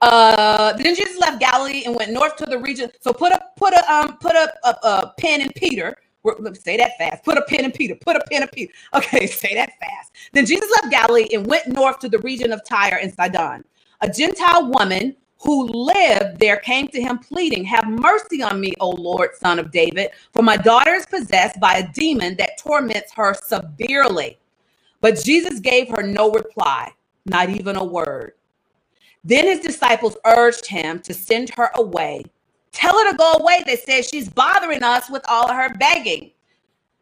Uh, 0.00 0.72
then 0.74 0.94
Jesus 0.94 1.18
left 1.18 1.40
Galilee 1.40 1.82
and 1.84 1.94
went 1.94 2.12
north 2.12 2.36
to 2.36 2.46
the 2.46 2.58
region. 2.58 2.90
So 3.00 3.12
put 3.12 3.32
a 3.32 3.40
put 3.56 3.74
a 3.74 3.92
um 3.92 4.18
put 4.18 4.34
a, 4.36 4.52
a, 4.64 4.70
a 4.70 5.14
pen 5.18 5.40
in 5.40 5.50
Peter 5.56 5.96
Say 6.54 6.76
that 6.78 6.98
fast. 6.98 7.24
Put 7.24 7.38
a 7.38 7.42
pin 7.42 7.64
in 7.64 7.72
Peter. 7.72 7.94
Put 7.94 8.16
a 8.16 8.20
pin 8.28 8.42
in 8.42 8.48
Peter. 8.48 8.72
Okay, 8.94 9.26
say 9.26 9.54
that 9.54 9.70
fast. 9.80 10.12
Then 10.32 10.46
Jesus 10.46 10.70
left 10.70 10.90
Galilee 10.90 11.28
and 11.32 11.46
went 11.46 11.68
north 11.68 11.98
to 12.00 12.08
the 12.08 12.18
region 12.20 12.52
of 12.52 12.64
Tyre 12.64 12.98
and 13.00 13.12
Sidon. 13.12 13.64
A 14.00 14.08
Gentile 14.10 14.68
woman 14.70 15.16
who 15.40 15.66
lived 15.66 16.38
there 16.40 16.56
came 16.58 16.88
to 16.88 17.00
him 17.00 17.18
pleading, 17.18 17.64
Have 17.64 17.88
mercy 17.88 18.42
on 18.42 18.60
me, 18.60 18.74
O 18.80 18.90
Lord, 18.90 19.30
son 19.36 19.58
of 19.58 19.70
David, 19.70 20.10
for 20.32 20.42
my 20.42 20.56
daughter 20.56 20.94
is 20.94 21.06
possessed 21.06 21.60
by 21.60 21.74
a 21.74 21.92
demon 21.92 22.36
that 22.38 22.58
torments 22.58 23.12
her 23.14 23.34
severely. 23.34 24.38
But 25.00 25.22
Jesus 25.22 25.60
gave 25.60 25.88
her 25.90 26.02
no 26.02 26.30
reply, 26.32 26.92
not 27.26 27.50
even 27.50 27.76
a 27.76 27.84
word. 27.84 28.32
Then 29.24 29.46
his 29.46 29.60
disciples 29.60 30.16
urged 30.26 30.66
him 30.66 31.00
to 31.00 31.14
send 31.14 31.50
her 31.50 31.70
away. 31.76 32.24
Tell 32.78 32.98
her 32.98 33.12
to 33.12 33.18
go 33.18 33.34
away. 33.40 33.64
They 33.66 33.76
said 33.76 34.06
she's 34.06 34.30
bothering 34.30 34.84
us 34.84 35.10
with 35.10 35.24
all 35.28 35.52
her 35.52 35.70
begging. 35.78 36.32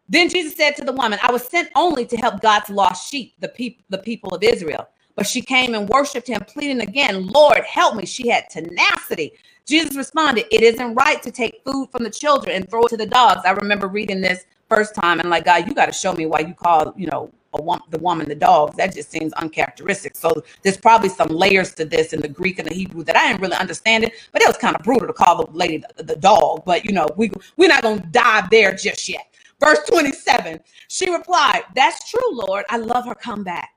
Then 0.08 0.30
Jesus 0.30 0.56
said 0.56 0.76
to 0.76 0.84
the 0.84 0.92
woman, 0.92 1.18
I 1.22 1.32
was 1.32 1.46
sent 1.46 1.70
only 1.76 2.06
to 2.06 2.16
help 2.16 2.40
God's 2.42 2.70
lost 2.70 3.10
sheep, 3.10 3.34
the 3.40 3.48
people, 3.48 3.84
the 3.90 3.98
people 3.98 4.34
of 4.34 4.42
Israel. 4.42 4.88
But 5.16 5.26
she 5.26 5.42
came 5.42 5.74
and 5.74 5.88
worshiped 5.88 6.28
him, 6.28 6.40
pleading 6.42 6.80
again, 6.80 7.26
Lord, 7.28 7.60
help 7.64 7.96
me. 7.96 8.06
She 8.06 8.28
had 8.28 8.50
tenacity. 8.50 9.32
Jesus 9.66 9.96
responded, 9.96 10.46
It 10.50 10.62
isn't 10.62 10.94
right 10.94 11.22
to 11.22 11.30
take 11.32 11.62
food 11.66 11.88
from 11.92 12.04
the 12.04 12.10
children 12.10 12.56
and 12.56 12.70
throw 12.70 12.84
it 12.84 12.90
to 12.90 12.98
the 12.98 13.06
dogs. 13.06 13.42
I 13.44 13.52
remember 13.52 13.88
reading 13.88 14.22
this 14.22 14.46
first 14.70 14.94
time 14.96 15.20
and 15.20 15.30
like, 15.30 15.46
God, 15.46 15.68
you 15.68 15.74
got 15.74 15.86
to 15.86 15.92
show 15.92 16.14
me 16.14 16.26
why 16.26 16.40
you 16.40 16.54
call, 16.54 16.94
you 16.96 17.08
know, 17.08 17.30
a 17.54 17.62
the 17.90 17.98
woman, 17.98 18.28
the 18.28 18.34
dog. 18.34 18.76
That 18.76 18.94
just 18.94 19.10
seems 19.10 19.32
uncharacteristic. 19.34 20.16
So 20.16 20.42
there's 20.62 20.76
probably 20.76 21.08
some 21.08 21.28
layers 21.28 21.74
to 21.74 21.84
this 21.84 22.12
in 22.12 22.20
the 22.20 22.28
Greek 22.28 22.58
and 22.58 22.68
the 22.68 22.74
Hebrew 22.74 23.04
that 23.04 23.16
I 23.16 23.28
didn't 23.28 23.42
really 23.42 23.56
understand 23.56 24.04
it. 24.04 24.14
But 24.32 24.42
it 24.42 24.48
was 24.48 24.56
kind 24.58 24.76
of 24.76 24.82
brutal 24.82 25.06
to 25.08 25.12
call 25.14 25.44
the 25.46 25.52
lady 25.52 25.82
the, 25.96 26.04
the 26.04 26.16
dog. 26.16 26.64
But 26.66 26.84
you 26.84 26.92
know, 26.92 27.08
we 27.16 27.30
we're 27.56 27.68
not 27.68 27.82
gonna 27.82 28.06
dive 28.10 28.50
there 28.50 28.74
just 28.74 29.08
yet. 29.08 29.34
Verse 29.60 29.80
27. 29.90 30.60
She 30.88 31.10
replied, 31.10 31.62
"That's 31.74 32.10
true, 32.10 32.30
Lord. 32.32 32.64
I 32.70 32.78
love 32.78 33.06
her 33.06 33.14
comeback." 33.16 33.70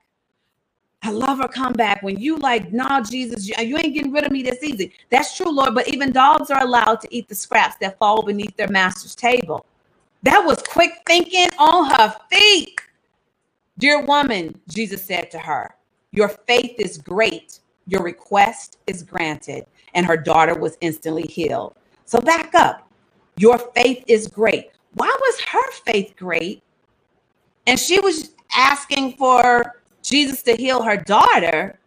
I 1.02 1.12
love 1.12 1.38
her 1.38 1.48
comeback 1.48 2.02
when 2.02 2.20
you 2.20 2.36
like, 2.38 2.72
nah, 2.74 3.00
Jesus, 3.02 3.48
you, 3.48 3.54
you 3.64 3.78
ain't 3.78 3.94
getting 3.94 4.12
rid 4.12 4.26
of 4.26 4.32
me 4.32 4.42
this 4.42 4.62
easy. 4.62 4.92
That's 5.10 5.36
true, 5.36 5.50
Lord. 5.50 5.74
But 5.74 5.88
even 5.88 6.12
dogs 6.12 6.50
are 6.50 6.62
allowed 6.62 7.00
to 7.02 7.08
eat 7.16 7.28
the 7.28 7.36
scraps 7.36 7.76
that 7.80 7.98
fall 7.98 8.22
beneath 8.22 8.56
their 8.56 8.68
master's 8.68 9.14
table. 9.16 9.66
That 10.24 10.40
was 10.46 10.62
quick 10.62 10.92
thinking 11.06 11.48
on 11.58 11.90
her 11.90 12.16
feet. 12.30 12.80
Dear 13.80 14.02
woman, 14.02 14.60
Jesus 14.68 15.02
said 15.02 15.30
to 15.30 15.38
her, 15.38 15.74
Your 16.12 16.28
faith 16.28 16.74
is 16.78 16.98
great. 16.98 17.60
Your 17.86 18.02
request 18.02 18.76
is 18.86 19.02
granted. 19.02 19.64
And 19.94 20.04
her 20.04 20.18
daughter 20.18 20.54
was 20.54 20.76
instantly 20.82 21.22
healed. 21.22 21.74
So 22.04 22.20
back 22.20 22.54
up. 22.54 22.86
Your 23.38 23.56
faith 23.74 24.04
is 24.06 24.28
great. 24.28 24.72
Why 24.92 25.08
was 25.08 25.40
her 25.40 25.70
faith 25.86 26.12
great? 26.18 26.62
And 27.66 27.80
she 27.80 27.98
was 28.00 28.34
asking 28.54 29.16
for 29.16 29.80
Jesus 30.02 30.42
to 30.42 30.56
heal 30.56 30.82
her 30.82 30.98
daughter. 30.98 31.78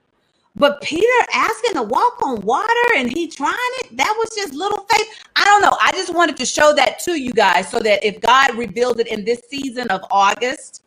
But 0.55 0.81
Peter 0.81 1.27
asking 1.31 1.73
to 1.75 1.83
walk 1.83 2.23
on 2.23 2.41
water 2.41 2.87
and 2.95 3.15
he 3.15 3.27
trying 3.27 3.53
it, 3.81 3.97
that 3.97 4.15
was 4.17 4.35
just 4.35 4.55
little 4.55 4.83
faith. 4.91 5.07
I 5.35 5.45
don't 5.45 5.61
know. 5.61 5.77
I 5.79 5.91
just 5.91 6.11
wanted 6.11 6.37
to 6.37 6.45
show 6.45 6.73
that 6.73 6.97
to 6.99 7.21
you 7.21 7.33
guys 7.33 7.69
so 7.69 7.77
that 7.81 8.03
if 8.03 8.19
God 8.19 8.55
revealed 8.55 8.99
it 8.99 9.07
in 9.07 9.23
this 9.25 9.41
season 9.47 9.87
of 9.89 10.01
August, 10.09 10.83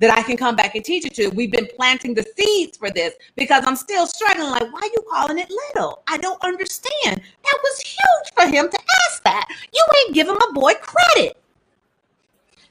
that 0.00 0.16
I 0.16 0.22
can 0.22 0.36
come 0.36 0.54
back 0.54 0.74
and 0.74 0.84
teach 0.84 1.04
it 1.04 1.14
to. 1.14 1.28
We've 1.28 1.50
been 1.50 1.68
planting 1.76 2.14
the 2.14 2.24
seeds 2.36 2.76
for 2.76 2.90
this 2.90 3.14
because 3.36 3.64
I'm 3.66 3.76
still 3.76 4.06
struggling. 4.06 4.50
Like, 4.50 4.72
why 4.72 4.80
are 4.80 4.86
you 4.86 5.04
calling 5.10 5.38
it 5.38 5.50
little? 5.50 6.02
I 6.08 6.18
don't 6.18 6.42
understand. 6.44 7.20
That 7.20 7.58
was 7.62 7.80
huge 7.80 8.34
for 8.34 8.46
him 8.46 8.70
to 8.70 8.78
ask 9.06 9.22
that. 9.24 9.46
You 9.72 9.84
ain't 10.00 10.14
giving 10.14 10.34
my 10.34 10.50
boy 10.52 10.74
credit. 10.80 11.36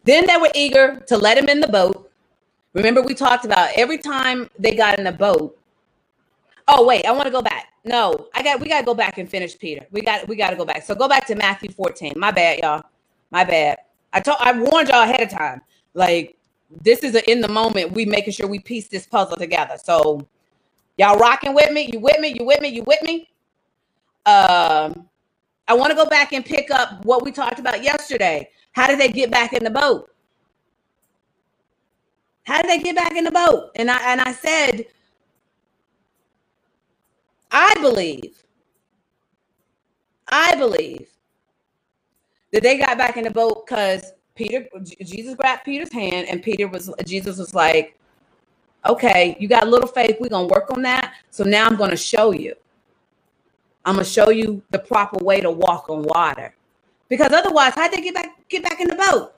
Then 0.04 0.26
they 0.26 0.38
were 0.38 0.52
eager 0.56 1.04
to 1.08 1.18
let 1.18 1.38
him 1.38 1.50
in 1.50 1.60
the 1.60 1.68
boat. 1.68 2.10
Remember, 2.74 3.02
we 3.02 3.14
talked 3.14 3.44
about 3.44 3.72
every 3.76 3.98
time 3.98 4.50
they 4.58 4.76
got 4.76 4.98
in 4.98 5.04
the 5.04 5.12
boat. 5.12 5.58
Oh, 6.70 6.86
wait, 6.86 7.06
I 7.06 7.12
want 7.12 7.26
to 7.26 7.32
go 7.32 7.42
back. 7.42 7.68
No, 7.84 8.28
I 8.36 8.44
got 8.44 8.60
we 8.60 8.68
gotta 8.68 8.86
go 8.86 8.94
back 8.94 9.18
and 9.18 9.30
finish 9.30 9.58
Peter. 9.58 9.86
We 9.92 10.02
got 10.02 10.28
we 10.28 10.36
gotta 10.36 10.58
go 10.58 10.66
back. 10.66 10.84
So 10.84 10.94
go 10.94 11.08
back 11.08 11.26
to 11.28 11.36
Matthew 11.36 11.72
14. 11.72 12.14
My 12.18 12.32
bad, 12.32 12.60
y'all. 12.60 12.84
My 13.32 13.46
bad. 13.46 13.78
I 14.12 14.20
told 14.20 14.38
I 14.42 14.52
warned 14.52 14.90
y'all 14.90 15.04
ahead 15.04 15.22
of 15.22 15.30
time. 15.30 15.62
Like 15.94 16.38
this 16.70 17.00
is 17.04 17.16
a, 17.16 17.30
in 17.32 17.42
the 17.42 17.48
moment 17.48 17.92
we 17.94 18.06
making 18.06 18.34
sure 18.34 18.48
we 18.48 18.60
piece 18.60 18.88
this 18.88 19.08
puzzle 19.08 19.38
together. 19.38 19.76
So 19.84 20.28
y'all 20.98 21.18
rocking 21.20 21.54
with 21.54 21.72
me? 21.72 21.90
You 21.92 22.00
with 22.00 22.20
me? 22.20 22.36
You 22.38 22.46
with 22.46 22.62
me? 22.62 22.70
You 22.70 22.84
with 22.84 23.02
me? 23.04 23.30
Um 24.26 25.08
i 25.70 25.74
want 25.74 25.92
to 25.92 25.96
go 25.96 26.06
back 26.08 26.34
and 26.34 26.46
pick 26.46 26.72
up 26.72 27.06
what 27.06 27.24
we 27.26 27.32
talked 27.32 27.60
about 27.60 27.84
yesterday. 27.84 28.50
How 28.74 28.88
did 28.88 29.00
they 29.00 29.10
get 29.10 29.32
back 29.32 29.54
in 29.54 29.64
the 29.64 29.72
boat? 29.72 30.10
How 32.46 32.62
did 32.62 32.72
they 32.72 32.84
get 32.84 32.96
back 32.96 33.14
in 33.16 33.24
the 33.26 33.32
boat? 33.32 33.72
And 33.76 33.92
i 33.92 34.12
and 34.14 34.22
i 34.22 34.34
said 34.34 34.86
i 37.52 37.74
believe 37.82 38.44
i 40.30 40.56
believe 40.56 41.08
that 42.52 42.64
they 42.64 42.78
got 42.78 42.98
back 42.98 43.18
in 43.18 43.24
the 43.24 43.32
boat 43.32 43.66
because 43.68 44.14
Peter, 44.38 44.68
Jesus 45.02 45.36
grabbed 45.36 45.66
Peter's 45.66 45.92
hand, 45.92 46.28
and 46.30 46.42
Peter 46.42 46.68
was, 46.68 46.94
Jesus 47.06 47.38
was 47.38 47.54
like, 47.54 47.98
okay, 48.88 49.36
you 49.40 49.48
got 49.48 49.64
a 49.64 49.70
little 49.70 49.88
faith. 49.88 50.18
We're 50.20 50.30
going 50.30 50.48
to 50.48 50.54
work 50.54 50.72
on 50.72 50.82
that. 50.84 51.14
So 51.32 51.44
now 51.44 51.66
I'm 51.66 51.76
going 51.76 51.90
to 51.90 51.98
show 51.98 52.32
you. 52.32 52.56
I'm 53.84 53.96
going 53.96 54.06
to 54.06 54.12
show 54.12 54.30
you 54.30 54.62
the 54.70 54.80
proper 54.80 55.24
way 55.24 55.42
to 55.42 55.50
walk 55.50 55.90
on 55.90 56.04
water. 56.04 56.54
Because 57.10 57.32
otherwise, 57.32 57.74
how'd 57.74 57.92
they 57.92 58.02
get 58.02 58.14
back, 58.14 58.48
get 58.48 58.64
back 58.64 58.80
in 58.80 58.88
the 58.88 58.96
boat? 58.96 59.34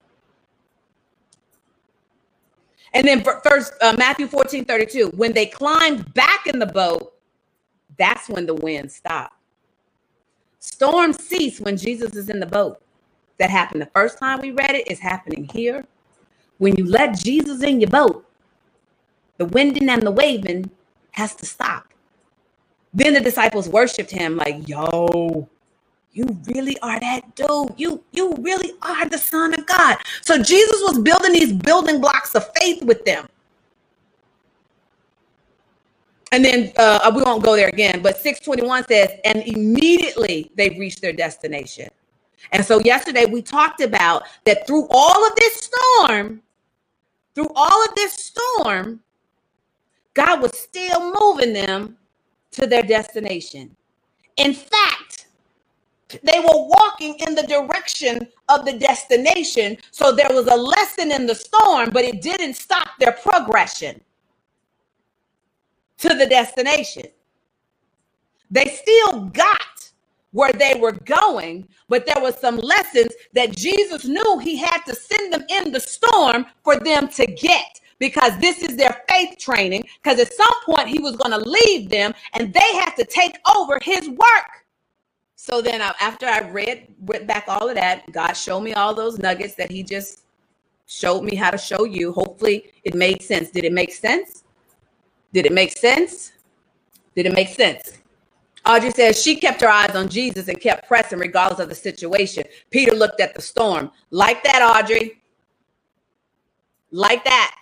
And 2.94 3.08
then 3.08 3.24
first 3.44 3.74
uh, 3.82 3.96
Matthew 3.98 4.28
14, 4.28 4.66
32, 4.66 5.10
when 5.16 5.32
they 5.34 5.46
climbed 5.46 6.14
back 6.14 6.48
in 6.48 6.60
the 6.60 6.66
boat, 6.66 7.14
that's 7.98 8.28
when 8.28 8.46
the 8.46 8.56
wind 8.56 8.92
stopped. 8.92 9.36
Storms 10.60 11.24
cease 11.24 11.60
when 11.60 11.78
Jesus 11.78 12.16
is 12.16 12.30
in 12.30 12.40
the 12.40 12.46
boat 12.46 12.82
that 13.40 13.50
happened 13.50 13.82
the 13.82 13.88
first 13.88 14.20
time 14.20 14.42
we 14.42 14.52
read 14.52 14.76
it 14.76 14.90
is 14.92 15.00
happening 15.00 15.50
here. 15.54 15.86
When 16.60 16.76
you 16.76 16.86
let 16.86 17.18
Jesus 17.18 17.64
in 17.64 17.82
your 17.82 17.90
boat, 17.90 18.26
the 19.38 19.46
winding 19.46 19.90
and 19.90 20.04
the 20.04 20.12
waving 20.12 20.70
has 21.12 21.36
to 21.36 21.46
stop. 21.46 21.88
Then 22.94 23.14
the 23.14 23.22
disciples 23.22 23.70
worshiped 23.70 24.12
him 24.12 24.38
like, 24.38 24.68
yo, 24.68 25.50
you 26.14 26.26
really 26.48 26.78
are 26.82 27.00
that 27.00 27.36
dude. 27.36 27.74
You 27.78 28.04
you 28.12 28.36
really 28.40 28.74
are 28.82 29.08
the 29.08 29.18
son 29.18 29.54
of 29.54 29.66
God. 29.66 29.98
So 30.22 30.38
Jesus 30.42 30.82
was 30.84 31.00
building 31.00 31.34
these 31.34 31.54
building 31.54 32.02
blocks 32.02 32.36
of 32.36 32.50
faith 32.58 32.84
with 32.84 33.06
them. 33.06 33.28
And 36.32 36.46
then 36.46 36.72
uh, 36.78 37.12
we 37.16 37.24
won't 37.24 37.44
go 37.44 37.56
there 37.56 37.70
again, 37.70 38.02
but 38.02 38.18
621 38.18 38.86
says, 38.88 39.12
and 39.26 39.40
immediately 39.44 40.52
they 40.56 40.70
reached 40.72 41.02
their 41.02 41.14
destination. 41.14 41.90
And 42.52 42.66
so 42.66 42.80
yesterday 42.80 43.26
we 43.26 43.42
talked 43.42 43.82
about 43.82 44.24
that 44.46 44.66
through 44.66 44.88
all 44.90 45.26
of 45.26 45.36
this 45.36 45.70
storm, 45.70 46.42
through 47.36 47.50
all 47.56 47.86
of 47.86 47.96
this 47.96 48.14
storm, 48.14 49.02
God 50.14 50.42
was 50.42 50.58
still 50.58 51.14
moving 51.20 51.54
them 51.54 51.98
to 52.52 52.68
their 52.68 52.84
destination. 52.84 53.76
In 54.38 54.54
fact, 54.54 55.28
they 56.24 56.40
were 56.40 56.68
walking 56.68 57.16
in 57.28 57.36
the 57.36 57.44
direction 57.44 58.28
of 58.48 58.66
the 58.66 58.74
destination. 58.74 59.78
So 59.92 60.12
there 60.12 60.30
was 60.32 60.48
a 60.48 60.56
lesson 60.56 61.12
in 61.12 61.28
the 61.28 61.36
storm, 61.36 61.92
but 61.92 62.04
it 62.04 62.22
didn't 62.22 62.56
stop 62.56 62.90
their 63.00 63.12
progression 63.12 64.02
to 66.00 66.10
the 66.10 66.26
destination. 66.26 67.06
They 68.50 68.66
still 68.66 69.26
got 69.26 69.79
where 70.32 70.54
they 70.54 70.76
were 70.80 70.92
going, 70.92 71.68
but 71.88 72.06
there 72.06 72.22
was 72.22 72.38
some 72.40 72.58
lessons 72.58 73.12
that 73.34 73.56
Jesus 73.56 74.06
knew 74.06 74.40
he 74.40 74.58
had 74.58 74.80
to 74.86 74.96
send 74.96 75.34
them 75.34 75.44
in 75.50 75.72
the 75.72 75.80
storm 75.80 76.46
for 76.64 76.78
them 76.78 77.08
to 77.10 77.26
get 77.26 77.80
because 78.00 78.38
this 78.40 78.62
is 78.62 78.78
their 78.78 79.02
faith 79.10 79.38
training 79.40 79.84
because 80.04 80.20
at 80.20 80.34
some 80.34 80.64
point 80.66 80.88
he 80.88 81.00
was 81.00 81.16
going 81.18 81.32
to 81.32 81.50
leave 81.50 81.90
them 81.90 82.14
and 82.34 82.54
they 82.54 82.74
had 82.76 82.92
to 82.96 83.06
take 83.06 83.38
over 83.56 83.80
his 83.82 84.08
work. 84.10 84.66
So 85.36 85.62
then 85.62 85.82
I, 85.82 85.94
after 86.02 86.28
I 86.28 86.50
read 86.50 86.88
read 87.06 87.28
back 87.28 87.46
all 87.48 87.70
of 87.70 87.76
that, 87.76 88.12
God 88.12 88.34
showed 88.34 88.62
me 88.62 88.74
all 88.74 88.94
those 88.94 89.20
nuggets 89.20 89.56
that 89.56 89.72
he 89.72 89.84
just 89.84 90.22
showed 90.88 91.24
me 91.24 91.36
how 91.36 91.52
to 91.52 91.58
show 91.58 91.86
you. 91.86 92.14
Hopefully 92.14 92.72
it 92.84 92.96
made 92.96 93.22
sense. 93.22 93.52
Did 93.52 93.66
it 93.66 93.74
make 93.74 93.94
sense? 93.94 94.44
Did 95.34 95.46
it 95.46 95.54
make 95.54 95.78
sense? 95.78 96.34
Did 97.16 97.28
it 97.28 97.34
make 97.34 97.50
sense? 97.50 97.99
Audrey 98.70 98.92
says 98.92 99.20
she 99.20 99.36
kept 99.36 99.62
her 99.62 99.68
eyes 99.68 99.96
on 99.96 100.08
Jesus 100.10 100.48
and 100.48 100.62
kept 100.62 100.88
pressing 100.88 101.18
regardless 101.18 101.60
of 101.60 101.70
the 101.70 101.76
situation. 101.76 102.44
Peter 102.70 102.94
looked 102.94 103.20
at 103.20 103.34
the 103.34 103.42
storm. 103.42 103.90
Like 104.12 104.44
that, 104.44 104.62
Audrey. 104.62 105.24
Like 106.92 107.24
that. 107.24 107.56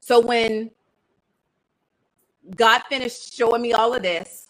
So 0.00 0.18
when 0.18 0.72
God 2.56 2.82
finished 2.88 3.34
showing 3.34 3.62
me 3.62 3.72
all 3.72 3.94
of 3.94 4.02
this, 4.02 4.48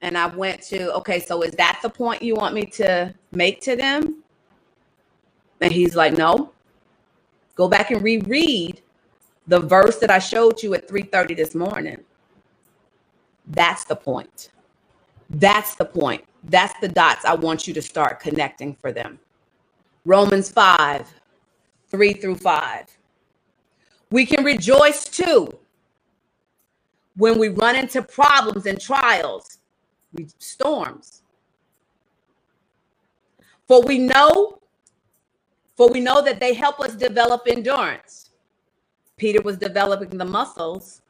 and 0.00 0.18
I 0.18 0.26
went 0.26 0.62
to, 0.62 0.92
okay, 0.94 1.20
so 1.20 1.42
is 1.42 1.52
that 1.52 1.78
the 1.80 1.90
point 1.90 2.20
you 2.20 2.34
want 2.34 2.52
me 2.52 2.64
to 2.66 3.14
make 3.30 3.60
to 3.62 3.76
them? 3.76 4.24
And 5.60 5.72
he's 5.72 5.94
like, 5.94 6.14
no. 6.14 6.52
Go 7.54 7.68
back 7.68 7.92
and 7.92 8.02
reread 8.02 8.82
the 9.46 9.60
verse 9.60 9.98
that 9.98 10.10
I 10.10 10.18
showed 10.18 10.60
you 10.62 10.74
at 10.74 10.88
3:30 10.88 11.36
this 11.36 11.54
morning. 11.54 11.98
That's 13.46 13.84
the 13.84 13.96
point. 13.96 14.50
That's 15.28 15.74
the 15.74 15.84
point. 15.84 16.24
That's 16.44 16.78
the 16.80 16.88
dots 16.88 17.24
I 17.24 17.34
want 17.34 17.66
you 17.66 17.74
to 17.74 17.82
start 17.82 18.20
connecting 18.20 18.74
for 18.74 18.92
them. 18.92 19.18
Romans 20.04 20.50
5, 20.50 21.06
3 21.88 22.12
through 22.14 22.36
5. 22.36 22.86
We 24.10 24.26
can 24.26 24.44
rejoice 24.44 25.04
too 25.04 25.56
when 27.16 27.38
we 27.38 27.48
run 27.48 27.76
into 27.76 28.02
problems 28.02 28.66
and 28.66 28.80
trials, 28.80 29.58
storms. 30.38 31.22
For 33.68 33.82
we 33.82 33.98
know, 33.98 34.58
for 35.76 35.88
we 35.88 36.00
know 36.00 36.22
that 36.22 36.40
they 36.40 36.54
help 36.54 36.80
us 36.80 36.94
develop 36.94 37.42
endurance. 37.46 38.30
Peter 39.16 39.42
was 39.42 39.58
developing 39.58 40.16
the 40.16 40.24
muscles 40.24 41.02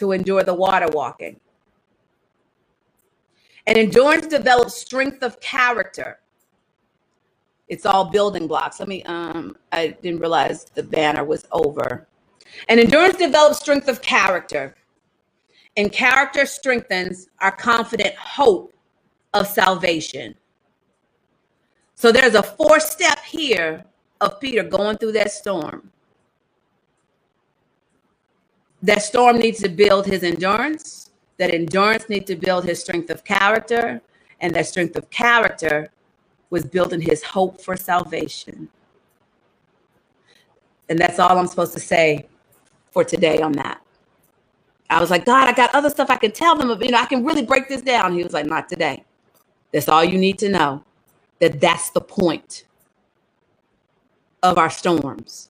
to 0.00 0.12
endure 0.12 0.42
the 0.42 0.54
water 0.54 0.88
walking. 0.88 1.38
And 3.66 3.76
endurance 3.76 4.26
develops 4.26 4.74
strength 4.74 5.22
of 5.22 5.38
character. 5.40 6.20
It's 7.68 7.84
all 7.84 8.06
building 8.06 8.46
blocks. 8.46 8.80
Let 8.80 8.88
me, 8.88 9.02
um, 9.04 9.56
I 9.72 9.88
didn't 10.02 10.20
realize 10.20 10.64
the 10.64 10.82
banner 10.82 11.22
was 11.22 11.46
over. 11.52 12.08
And 12.68 12.80
endurance 12.80 13.18
develops 13.18 13.58
strength 13.58 13.88
of 13.88 14.00
character. 14.00 14.74
And 15.76 15.92
character 15.92 16.46
strengthens 16.46 17.28
our 17.40 17.52
confident 17.52 18.14
hope 18.16 18.74
of 19.34 19.46
salvation. 19.46 20.34
So 21.94 22.10
there's 22.10 22.34
a 22.34 22.42
four 22.42 22.80
step 22.80 23.18
here 23.22 23.84
of 24.22 24.40
Peter 24.40 24.62
going 24.62 24.96
through 24.96 25.12
that 25.12 25.30
storm. 25.30 25.90
That 28.82 29.02
storm 29.02 29.38
needs 29.38 29.60
to 29.60 29.68
build 29.68 30.06
his 30.06 30.22
endurance. 30.22 31.10
That 31.38 31.52
endurance 31.52 32.08
needs 32.08 32.26
to 32.26 32.36
build 32.36 32.64
his 32.64 32.80
strength 32.80 33.10
of 33.10 33.24
character. 33.24 34.00
And 34.40 34.54
that 34.54 34.66
strength 34.66 34.96
of 34.96 35.10
character 35.10 35.90
was 36.50 36.64
building 36.64 37.00
his 37.00 37.22
hope 37.22 37.60
for 37.60 37.76
salvation. 37.76 38.68
And 40.88 40.98
that's 40.98 41.18
all 41.18 41.38
I'm 41.38 41.46
supposed 41.46 41.74
to 41.74 41.80
say 41.80 42.26
for 42.90 43.04
today 43.04 43.40
on 43.40 43.52
that. 43.52 43.80
I 44.88 45.00
was 45.00 45.10
like, 45.10 45.24
God, 45.24 45.48
I 45.48 45.52
got 45.52 45.74
other 45.74 45.90
stuff 45.90 46.10
I 46.10 46.16
can 46.16 46.32
tell 46.32 46.56
them. 46.56 46.70
Of, 46.70 46.82
you 46.82 46.90
know, 46.90 46.98
I 46.98 47.06
can 47.06 47.24
really 47.24 47.44
break 47.44 47.68
this 47.68 47.82
down. 47.82 48.14
He 48.14 48.24
was 48.24 48.32
like, 48.32 48.46
not 48.46 48.68
today. 48.68 49.04
That's 49.72 49.88
all 49.88 50.02
you 50.04 50.18
need 50.18 50.38
to 50.40 50.48
know. 50.48 50.84
That 51.40 51.60
that's 51.60 51.90
the 51.90 52.00
point 52.00 52.64
of 54.42 54.58
our 54.58 54.70
storms 54.70 55.49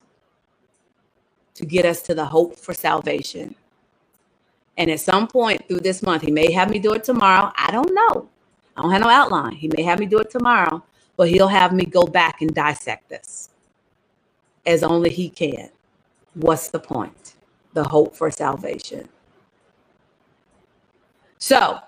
to 1.60 1.66
get 1.66 1.84
us 1.84 2.00
to 2.00 2.14
the 2.14 2.24
hope 2.24 2.56
for 2.56 2.72
salvation. 2.72 3.54
And 4.78 4.90
at 4.90 5.00
some 5.00 5.28
point 5.28 5.68
through 5.68 5.80
this 5.80 6.02
month, 6.02 6.22
he 6.22 6.30
may 6.30 6.50
have 6.52 6.70
me 6.70 6.78
do 6.78 6.94
it 6.94 7.04
tomorrow. 7.04 7.52
I 7.54 7.70
don't 7.70 7.94
know. 7.94 8.30
I 8.76 8.82
don't 8.82 8.92
have 8.92 9.02
no 9.02 9.10
outline. 9.10 9.52
He 9.52 9.68
may 9.68 9.82
have 9.82 9.98
me 9.98 10.06
do 10.06 10.18
it 10.20 10.30
tomorrow, 10.30 10.82
but 11.18 11.28
he'll 11.28 11.48
have 11.48 11.74
me 11.74 11.84
go 11.84 12.04
back 12.04 12.40
and 12.40 12.54
dissect 12.54 13.10
this 13.10 13.50
as 14.64 14.82
only 14.82 15.10
he 15.10 15.28
can. 15.28 15.68
What's 16.32 16.70
the 16.70 16.80
point? 16.80 17.34
The 17.74 17.84
hope 17.84 18.16
for 18.16 18.30
salvation. 18.30 19.06
So, 21.36 21.78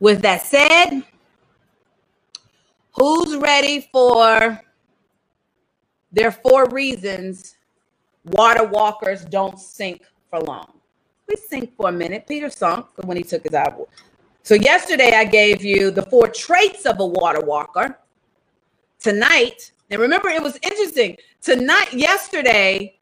with 0.00 0.22
that 0.22 0.42
said, 0.42 1.02
who's 2.96 3.36
ready 3.36 3.88
for 3.92 4.60
their 6.10 6.32
four 6.32 6.68
reasons 6.70 7.54
water 8.24 8.64
walkers 8.64 9.24
don't 9.24 9.58
sink 9.58 10.02
for 10.30 10.40
long? 10.40 10.72
We 11.28 11.36
sink 11.36 11.74
for 11.76 11.88
a 11.88 11.92
minute. 11.92 12.26
Peter 12.26 12.50
sunk 12.50 12.86
when 13.04 13.16
he 13.16 13.22
took 13.22 13.44
his 13.44 13.54
eyeball. 13.54 13.88
So, 14.42 14.54
yesterday 14.54 15.12
I 15.14 15.24
gave 15.24 15.64
you 15.64 15.90
the 15.90 16.02
four 16.02 16.28
traits 16.28 16.84
of 16.84 17.00
a 17.00 17.06
water 17.06 17.40
walker. 17.40 17.98
Tonight, 19.00 19.72
and 19.90 20.00
remember, 20.00 20.28
it 20.28 20.42
was 20.42 20.58
interesting. 20.62 21.16
Tonight, 21.40 21.92
yesterday, 21.92 22.98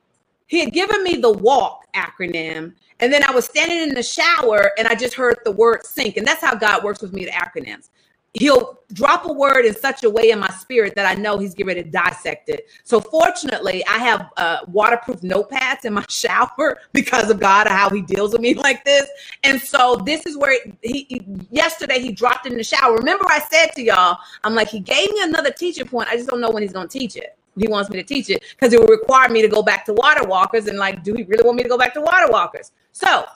he 0.46 0.60
had 0.60 0.72
given 0.72 1.02
me 1.02 1.16
the 1.16 1.32
walk 1.32 1.86
acronym, 1.94 2.74
and 3.00 3.12
then 3.12 3.24
I 3.24 3.32
was 3.32 3.46
standing 3.46 3.80
in 3.80 3.94
the 3.94 4.02
shower 4.02 4.72
and 4.78 4.86
I 4.86 4.94
just 4.94 5.14
heard 5.14 5.38
the 5.44 5.52
word 5.52 5.84
sink. 5.84 6.16
And 6.16 6.26
that's 6.26 6.40
how 6.40 6.54
God 6.54 6.84
works 6.84 7.02
with 7.02 7.12
me, 7.12 7.24
the 7.24 7.32
acronyms. 7.32 7.90
He'll 8.34 8.78
drop 8.94 9.26
a 9.26 9.32
word 9.32 9.66
in 9.66 9.74
such 9.74 10.04
a 10.04 10.10
way 10.10 10.30
in 10.30 10.38
my 10.38 10.48
spirit 10.48 10.94
that 10.96 11.04
I 11.04 11.20
know 11.20 11.38
he's 11.38 11.52
getting 11.54 11.68
ready 11.68 11.82
to 11.82 11.90
dissect 11.90 12.48
it. 12.48 12.66
So 12.82 12.98
fortunately, 12.98 13.84
I 13.86 13.98
have 13.98 14.30
uh, 14.38 14.58
waterproof 14.68 15.20
notepads 15.20 15.84
in 15.84 15.92
my 15.92 16.04
shower 16.08 16.78
because 16.92 17.28
of 17.30 17.40
God 17.40 17.66
and 17.66 17.76
how 17.76 17.90
he 17.90 18.00
deals 18.00 18.32
with 18.32 18.40
me 18.40 18.54
like 18.54 18.84
this. 18.84 19.08
And 19.44 19.60
so 19.60 19.96
this 20.06 20.24
is 20.24 20.38
where 20.38 20.58
he, 20.82 21.06
he 21.08 21.22
yesterday 21.50 22.00
he 22.00 22.12
dropped 22.12 22.46
in 22.46 22.56
the 22.56 22.64
shower. 22.64 22.96
Remember 22.96 23.26
I 23.28 23.40
said 23.40 23.72
to 23.74 23.82
y'all, 23.82 24.18
I'm 24.44 24.54
like, 24.54 24.68
he 24.68 24.80
gave 24.80 25.12
me 25.12 25.22
another 25.22 25.50
teaching 25.50 25.86
point. 25.86 26.08
I 26.08 26.16
just 26.16 26.28
don't 26.28 26.40
know 26.40 26.50
when 26.50 26.62
he's 26.62 26.72
going 26.72 26.88
to 26.88 26.98
teach 26.98 27.16
it 27.16 27.36
he 27.58 27.68
wants 27.68 27.90
me 27.90 27.98
to 27.98 28.02
teach 28.02 28.30
it 28.30 28.42
because 28.52 28.72
it 28.72 28.80
will 28.80 28.86
require 28.86 29.28
me 29.28 29.42
to 29.42 29.48
go 29.48 29.62
back 29.62 29.84
to 29.84 29.92
water 29.92 30.26
walkers 30.26 30.68
and 30.68 30.78
like 30.78 31.02
do 31.04 31.12
he 31.14 31.22
really 31.24 31.44
want 31.44 31.56
me 31.56 31.62
to 31.62 31.68
go 31.68 31.76
back 31.76 31.92
to 31.92 32.00
water 32.00 32.26
walkers 32.28 32.72
so 32.92 33.26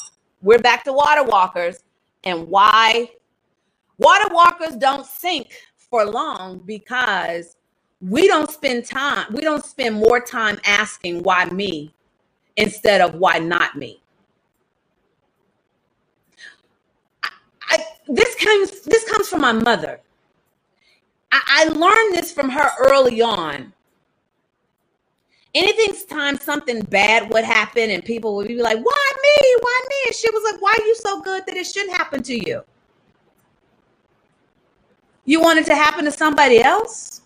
we're 0.42 0.58
back 0.58 0.84
to 0.84 0.92
water 0.92 1.22
walkers 1.22 1.82
and 2.24 2.48
why 2.48 3.08
water 3.98 4.34
walkers 4.34 4.76
don't 4.76 5.06
sink 5.06 5.52
for 5.76 6.04
long 6.04 6.58
because 6.66 7.56
we 8.00 8.28
don't 8.28 8.50
spend 8.50 8.84
time 8.84 9.26
we 9.32 9.42
don't 9.42 9.64
spend 9.64 9.94
more 9.94 10.20
time 10.20 10.58
asking 10.66 11.22
why 11.22 11.44
me 11.46 11.94
instead 12.56 13.00
of 13.00 13.14
why 13.14 13.38
not 13.38 13.76
me 13.76 14.00
I, 17.22 17.30
I, 17.70 17.78
this 18.08 18.34
comes 18.36 18.82
this 18.82 19.10
comes 19.10 19.28
from 19.28 19.40
my 19.42 19.52
mother 19.52 20.00
I, 21.32 21.42
I 21.48 21.64
learned 21.70 22.14
this 22.16 22.32
from 22.32 22.50
her 22.50 22.70
early 22.90 23.22
on 23.22 23.72
anything 25.54 25.94
time 26.08 26.38
something 26.38 26.80
bad 26.82 27.32
would 27.32 27.44
happen 27.44 27.90
and 27.90 28.04
people 28.04 28.36
would 28.36 28.48
be 28.48 28.60
like, 28.60 28.78
why 28.78 29.12
me? 29.22 29.56
Why 29.60 29.80
me? 29.88 29.96
And 30.08 30.14
she 30.14 30.30
was 30.30 30.52
like, 30.52 30.62
why 30.62 30.76
are 30.78 30.86
you 30.86 30.96
so 30.96 31.22
good 31.22 31.44
that 31.46 31.56
it 31.56 31.66
shouldn't 31.66 31.96
happen 31.96 32.22
to 32.24 32.34
you? 32.34 32.62
You 35.26 35.40
want 35.40 35.58
it 35.58 35.66
to 35.66 35.74
happen 35.74 36.04
to 36.04 36.12
somebody 36.12 36.62
else? 36.62 37.22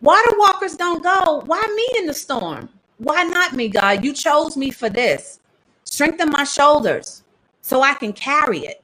Water 0.00 0.38
walkers 0.38 0.76
don't 0.76 1.02
go. 1.02 1.42
Why 1.44 1.60
me 1.74 2.00
in 2.00 2.06
the 2.06 2.14
storm? 2.14 2.68
Why 2.98 3.24
not 3.24 3.54
me, 3.54 3.68
God? 3.68 4.04
You 4.04 4.12
chose 4.12 4.56
me 4.56 4.70
for 4.70 4.88
this. 4.88 5.40
Strengthen 5.84 6.30
my 6.30 6.44
shoulders 6.44 7.24
so 7.60 7.82
I 7.82 7.94
can 7.94 8.12
carry 8.12 8.60
it. 8.60 8.82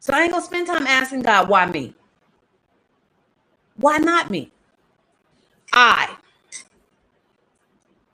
So 0.00 0.12
I 0.12 0.22
ain't 0.22 0.32
gonna 0.32 0.44
spend 0.44 0.66
time 0.66 0.86
asking 0.86 1.22
God, 1.22 1.48
why 1.48 1.66
me? 1.66 1.94
Why 3.76 3.98
not 3.98 4.30
me? 4.30 4.52
I. 5.72 6.14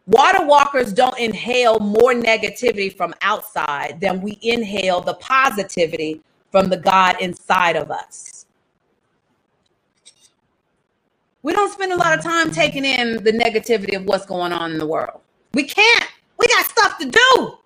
Water 0.06 0.46
walkers 0.46 0.92
don't 0.92 1.18
inhale 1.18 1.80
more 1.80 2.12
negativity 2.12 2.96
from 2.96 3.12
outside 3.22 4.00
than 4.00 4.22
we 4.22 4.38
inhale 4.42 5.00
the 5.00 5.14
positivity 5.14 6.20
from 6.52 6.68
the 6.68 6.76
God 6.78 7.16
inside 7.20 7.76
of 7.76 7.90
us. 7.90 8.46
We 11.42 11.52
don't 11.54 11.72
spend 11.72 11.92
a 11.92 11.96
lot 11.96 12.18
of 12.18 12.24
time 12.24 12.50
taking 12.50 12.84
in 12.84 13.24
the 13.24 13.32
negativity 13.32 13.96
of 13.96 14.04
what's 14.04 14.26
going 14.26 14.52
on 14.52 14.72
in 14.72 14.78
the 14.78 14.86
world. 14.86 15.20
We 15.54 15.64
can't. 15.64 16.10
We 16.38 16.46
got 16.48 16.66
stuff 16.66 16.98
to 16.98 17.10
do. 17.10 17.58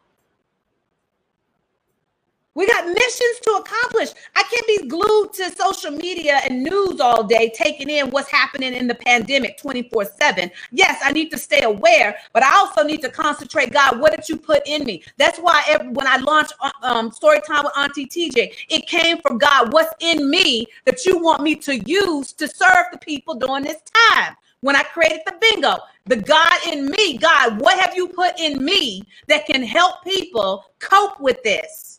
We 2.55 2.67
got 2.67 2.87
missions 2.87 3.41
to 3.45 3.51
accomplish. 3.53 4.11
I 4.37 4.43
can't 4.43 4.67
be 4.67 4.89
glued 4.89 5.33
to 5.35 5.51
social 5.57 5.93
media 5.93 6.41
and 6.49 6.65
news 6.65 7.01
all 7.01 7.25
day, 7.25 7.53
taking 7.55 7.89
in 7.91 8.11
what's 8.11 8.31
happening 8.31 8.75
in 8.75 8.89
the 8.89 8.97
pandemic 8.97 9.57
24 9.59 10.05
7. 10.05 10.51
Yes, 10.73 11.01
I 11.05 11.13
need 11.13 11.31
to 11.31 11.39
stay 11.39 11.63
aware, 11.63 12.17
but 12.35 12.43
I 12.43 12.53
also 12.57 12.83
need 12.83 13.03
to 13.03 13.11
concentrate. 13.11 13.73
God, 13.73 14.01
what 14.01 14.15
did 14.17 14.29
you 14.29 14.37
put 14.37 14.63
in 14.67 14.85
me? 14.85 15.03
That's 15.17 15.39
why 15.39 15.63
every, 15.69 15.89
when 15.91 16.09
I 16.09 16.19
launched 16.19 16.55
uh, 16.61 16.71
um, 16.83 17.13
Story 17.13 17.41
Time 17.47 17.65
with 17.65 17.79
Auntie 17.79 18.07
TJ, 18.07 18.53
it 18.69 18.87
came 18.89 19.19
from 19.19 19.39
God. 19.39 19.73
What's 19.73 19.95
in 20.01 20.29
me 20.29 20.67
that 20.87 21.07
you 21.07 21.19
want 21.23 21.43
me 21.43 21.57
to 21.57 21.79
use 21.79 22.33
to 22.35 22.49
serve 22.49 22.87
the 22.93 22.99
people 22.99 23.37
during 23.37 23.65
this 23.65 23.81
time? 24.13 24.37
when 24.63 24.77
I 24.77 24.83
created 24.83 25.21
the 25.27 25.35
bingo. 25.41 25.79
The 26.07 26.17
God 26.17 26.67
in 26.73 26.87
me, 26.91 27.17
God, 27.19 27.61
what 27.61 27.79
have 27.81 27.97
you 27.97 28.09
put 28.09 28.39
in 28.39 28.65
me 28.65 29.03
that 29.29 29.47
can 29.47 29.63
help 29.63 30.05
people 30.05 30.67
cope 30.81 31.19
with 31.21 31.43
this? 31.43 31.90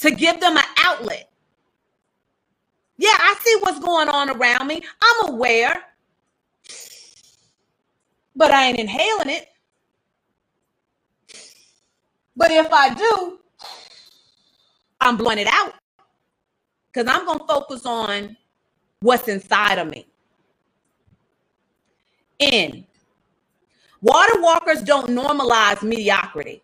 To 0.00 0.10
give 0.10 0.40
them 0.40 0.56
an 0.56 0.64
outlet. 0.84 1.30
Yeah, 2.96 3.14
I 3.14 3.34
see 3.42 3.58
what's 3.60 3.78
going 3.80 4.08
on 4.08 4.30
around 4.30 4.66
me. 4.66 4.82
I'm 5.00 5.34
aware, 5.34 5.82
but 8.34 8.50
I 8.50 8.66
ain't 8.66 8.78
inhaling 8.78 9.30
it. 9.30 9.48
But 12.36 12.50
if 12.50 12.72
I 12.72 12.94
do, 12.94 13.38
I'm 15.00 15.16
blowing 15.16 15.38
it 15.38 15.48
out 15.50 15.74
because 16.92 17.08
I'm 17.12 17.24
going 17.26 17.38
to 17.38 17.46
focus 17.46 17.86
on 17.86 18.36
what's 19.00 19.28
inside 19.28 19.78
of 19.78 19.88
me. 19.88 20.06
In 22.38 22.84
water 24.00 24.40
walkers 24.40 24.82
don't 24.82 25.10
normalize 25.10 25.82
mediocrity. 25.82 26.62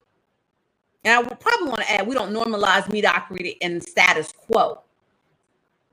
And 1.05 1.15
I 1.15 1.19
would 1.21 1.41
probably 1.41 1.69
want 1.69 1.83
to 1.83 1.93
add, 1.93 2.07
we 2.07 2.15
don't 2.15 2.33
normalize 2.33 2.91
mediocrity 2.91 3.59
and 3.63 3.83
status 3.83 4.33
quo. 4.33 4.81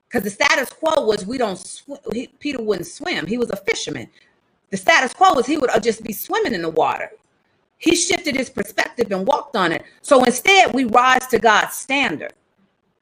Because 0.07 0.24
the 0.24 0.30
status 0.30 0.70
quo 0.70 1.05
was 1.05 1.26
we 1.26 1.38
don't, 1.38 1.57
sw- 1.57 1.89
he, 2.14 2.28
Peter 2.39 2.62
wouldn't 2.62 2.88
swim. 2.88 3.28
He 3.28 3.38
was 3.38 3.49
a 3.51 3.57
fisherman. 3.57 4.09
The 4.72 4.78
status 4.78 5.14
quo 5.14 5.34
was 5.34 5.45
he 5.45 5.57
would 5.57 5.70
uh, 5.70 5.80
just 5.80 6.03
be 6.03 6.14
swimming 6.14 6.53
in 6.53 6.62
the 6.62 6.70
water. 6.70 7.12
He 7.78 7.95
shifted 7.95 8.36
his 8.36 8.49
perspective 8.49 9.12
and 9.12 9.28
walked 9.28 9.55
on 9.55 9.72
it. 9.72 9.84
So 10.01 10.24
instead, 10.24 10.74
we 10.74 10.86
rise 10.86 11.28
to 11.28 11.39
God's 11.39 11.74
standard. 11.76 12.34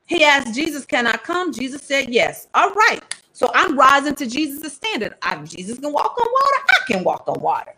He 0.07 0.23
asked 0.23 0.55
Jesus, 0.55 0.85
Can 0.85 1.07
I 1.07 1.17
come? 1.17 1.53
Jesus 1.53 1.83
said, 1.83 2.09
Yes. 2.09 2.47
All 2.55 2.71
right. 2.71 3.01
So 3.33 3.51
I'm 3.53 3.77
rising 3.77 4.15
to 4.15 4.27
Jesus' 4.27 4.73
standard. 4.73 5.15
I, 5.21 5.37
Jesus 5.45 5.79
can 5.79 5.93
walk 5.93 6.17
on 6.19 6.27
water. 6.31 6.65
I 6.69 6.93
can 6.93 7.03
walk 7.03 7.25
on 7.27 7.39
water. 7.41 7.73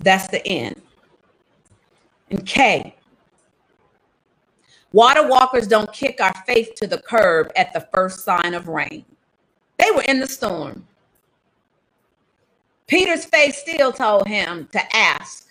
That's 0.00 0.28
the 0.28 0.46
end. 0.46 0.82
And 2.30 2.46
K, 2.46 2.94
Water 4.94 5.26
walkers 5.26 5.66
don't 5.66 5.92
kick 5.92 6.20
our 6.20 6.32
faith 6.46 6.76
to 6.76 6.86
the 6.86 6.98
curb 6.98 7.50
at 7.56 7.72
the 7.72 7.80
first 7.92 8.20
sign 8.20 8.54
of 8.54 8.68
rain. 8.68 9.04
They 9.76 9.90
were 9.90 10.02
in 10.02 10.20
the 10.20 10.26
storm. 10.28 10.86
Peter's 12.86 13.24
faith 13.24 13.56
still 13.56 13.92
told 13.92 14.28
him 14.28 14.68
to 14.70 14.96
ask 14.96 15.48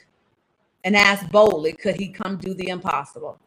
and 0.85 0.95
ask 0.95 1.29
boldly, 1.29 1.73
could 1.73 1.97
he 1.97 2.07
come 2.07 2.37
do 2.37 2.53
the 2.53 2.69
impossible? 2.69 3.37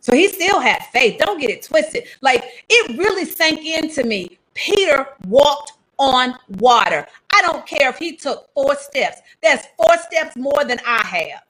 So 0.00 0.12
he 0.12 0.26
still 0.26 0.58
had 0.58 0.82
faith. 0.86 1.20
Don't 1.20 1.40
get 1.40 1.50
it 1.50 1.62
twisted. 1.62 2.08
Like 2.20 2.42
it 2.68 2.98
really 2.98 3.26
sank 3.26 3.64
into 3.64 4.02
me. 4.02 4.40
Peter 4.54 5.06
walked 5.28 5.74
on 6.00 6.34
water. 6.48 7.06
I 7.32 7.42
don't 7.42 7.64
care 7.64 7.90
if 7.90 7.98
he 7.98 8.16
took 8.16 8.52
four 8.54 8.74
steps. 8.74 9.20
There's 9.40 9.60
four 9.76 9.96
steps 9.98 10.34
more 10.34 10.64
than 10.64 10.80
I 10.84 11.04
have. 11.06 11.42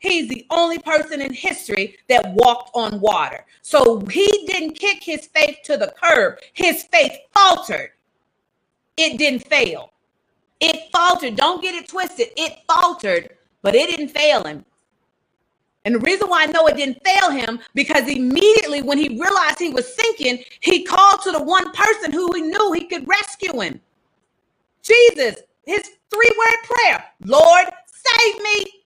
He's 0.00 0.28
the 0.28 0.46
only 0.50 0.78
person 0.78 1.20
in 1.20 1.32
history 1.32 1.96
that 2.08 2.34
walked 2.34 2.70
on 2.74 3.00
water. 3.00 3.44
So 3.62 4.00
he 4.06 4.26
didn't 4.46 4.72
kick 4.72 5.02
his 5.02 5.26
faith 5.26 5.58
to 5.64 5.76
the 5.76 5.94
curb. 6.02 6.38
His 6.54 6.84
faith 6.84 7.12
faltered. 7.34 7.90
It 8.96 9.18
didn't 9.18 9.46
fail. 9.46 9.92
It 10.58 10.90
faltered. 10.90 11.36
Don't 11.36 11.62
get 11.62 11.74
it 11.74 11.88
twisted. 11.88 12.28
It 12.36 12.58
faltered, 12.66 13.36
but 13.62 13.74
it 13.74 13.90
didn't 13.90 14.08
fail 14.08 14.44
him. 14.44 14.64
And 15.84 15.94
the 15.94 16.00
reason 16.00 16.28
why 16.28 16.44
I 16.44 16.46
know 16.46 16.66
it 16.66 16.76
didn't 16.76 17.02
fail 17.04 17.30
him, 17.30 17.60
because 17.74 18.08
immediately 18.08 18.82
when 18.82 18.98
he 18.98 19.08
realized 19.08 19.58
he 19.58 19.70
was 19.70 19.94
sinking, 19.94 20.44
he 20.60 20.84
called 20.84 21.22
to 21.22 21.32
the 21.32 21.42
one 21.42 21.72
person 21.72 22.12
who 22.12 22.32
he 22.34 22.42
knew 22.42 22.72
he 22.72 22.86
could 22.86 23.06
rescue 23.08 23.58
him. 23.60 23.80
Jesus, 24.82 25.36
his 25.66 25.82
three 26.10 26.30
word 26.38 26.64
prayer 26.64 27.04
Lord, 27.24 27.66
save 27.86 28.42
me. 28.42 28.79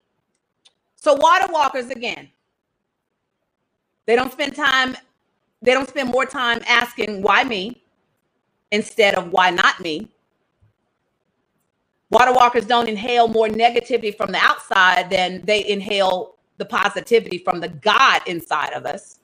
So, 1.05 1.13
water 1.13 1.53
walkers 1.53 1.91
again, 1.91 2.31
they 4.07 4.17
don't 4.17 4.33
spend 4.33 4.57
time, 4.57 4.97
they 5.61 5.75
don't 5.75 5.87
spend 5.87 6.09
more 6.09 6.25
time 6.25 6.63
asking, 6.67 7.21
why 7.21 7.45
me, 7.45 7.83
instead 8.73 9.15
of 9.15 9.31
why 9.31 9.51
not 9.51 9.81
me. 9.81 10.09
Water 12.09 12.33
walkers 12.33 12.65
don't 12.65 12.89
inhale 12.89 13.29
more 13.29 13.49
negativity 13.49 14.17
from 14.17 14.33
the 14.33 14.39
outside 14.39 15.11
than 15.11 15.45
they 15.45 15.69
inhale 15.69 16.37
the 16.57 16.65
positivity 16.65 17.37
from 17.37 17.61
the 17.61 17.69
God 17.69 18.23
inside 18.27 18.73
of 18.73 18.87
us. 18.87 19.19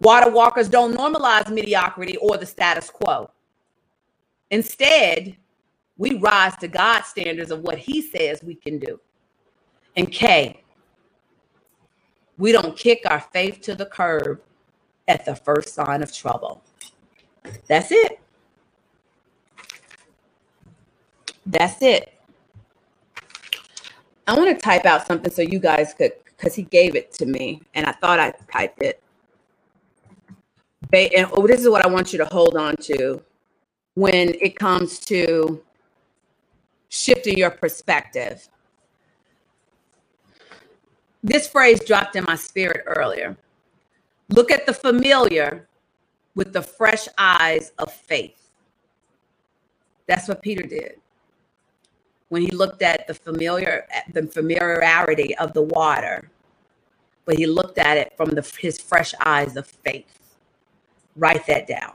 Water 0.00 0.30
walkers 0.30 0.68
don't 0.68 0.96
normalize 0.96 1.50
mediocrity 1.50 2.16
or 2.18 2.36
the 2.36 2.46
status 2.46 2.90
quo. 2.90 3.28
Instead, 4.52 5.36
we 5.98 6.16
rise 6.18 6.54
to 6.58 6.68
God's 6.68 7.08
standards 7.08 7.50
of 7.50 7.62
what 7.62 7.78
He 7.78 8.00
says 8.00 8.40
we 8.44 8.54
can 8.54 8.78
do. 8.78 9.00
And 9.96 10.12
K, 10.12 10.62
we 12.38 12.52
don't 12.52 12.76
kick 12.76 13.02
our 13.08 13.20
faith 13.20 13.62
to 13.62 13.74
the 13.74 13.86
curb 13.86 14.42
at 15.08 15.24
the 15.24 15.34
first 15.34 15.74
sign 15.74 16.02
of 16.02 16.12
trouble. 16.12 16.62
That's 17.66 17.90
it. 17.90 18.20
That's 21.46 21.80
it. 21.80 22.12
I 24.26 24.36
want 24.36 24.54
to 24.54 24.62
type 24.62 24.84
out 24.84 25.06
something 25.06 25.32
so 25.32 25.40
you 25.42 25.60
guys 25.60 25.94
could, 25.94 26.12
because 26.24 26.54
he 26.54 26.64
gave 26.64 26.96
it 26.96 27.12
to 27.14 27.26
me 27.26 27.62
and 27.74 27.86
I 27.86 27.92
thought 27.92 28.18
I 28.18 28.34
typed 28.52 28.82
it. 28.82 29.00
And 30.92 31.28
oh, 31.32 31.46
this 31.46 31.60
is 31.60 31.68
what 31.68 31.84
I 31.84 31.88
want 31.88 32.12
you 32.12 32.18
to 32.18 32.26
hold 32.26 32.56
on 32.56 32.76
to 32.82 33.22
when 33.94 34.34
it 34.40 34.58
comes 34.58 34.98
to 35.00 35.62
shifting 36.88 37.38
your 37.38 37.50
perspective. 37.50 38.48
This 41.22 41.48
phrase 41.48 41.84
dropped 41.84 42.16
in 42.16 42.24
my 42.24 42.36
spirit 42.36 42.84
earlier. 42.86 43.36
Look 44.30 44.50
at 44.50 44.66
the 44.66 44.74
familiar 44.74 45.68
with 46.34 46.52
the 46.52 46.62
fresh 46.62 47.08
eyes 47.18 47.72
of 47.78 47.92
faith. 47.92 48.50
That's 50.06 50.28
what 50.28 50.42
Peter 50.42 50.62
did. 50.66 51.00
When 52.28 52.42
he 52.42 52.50
looked 52.50 52.82
at 52.82 53.06
the 53.06 53.14
familiar 53.14 53.86
the 54.12 54.26
familiarity 54.26 55.36
of 55.38 55.52
the 55.52 55.62
water 55.62 56.30
but 57.26 57.36
he 57.36 57.46
looked 57.46 57.78
at 57.78 57.98
it 57.98 58.14
from 58.16 58.30
the, 58.30 58.48
his 58.58 58.80
fresh 58.80 59.12
eyes 59.20 59.56
of 59.56 59.66
faith. 59.66 60.20
Write 61.16 61.46
that 61.48 61.66
down. 61.66 61.92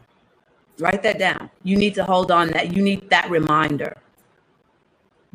Write 0.79 1.03
that 1.03 1.17
down. 1.17 1.49
You 1.63 1.77
need 1.77 1.95
to 1.95 2.03
hold 2.03 2.31
on 2.31 2.49
that. 2.49 2.75
You 2.75 2.83
need 2.83 3.09
that 3.09 3.29
reminder. 3.29 3.97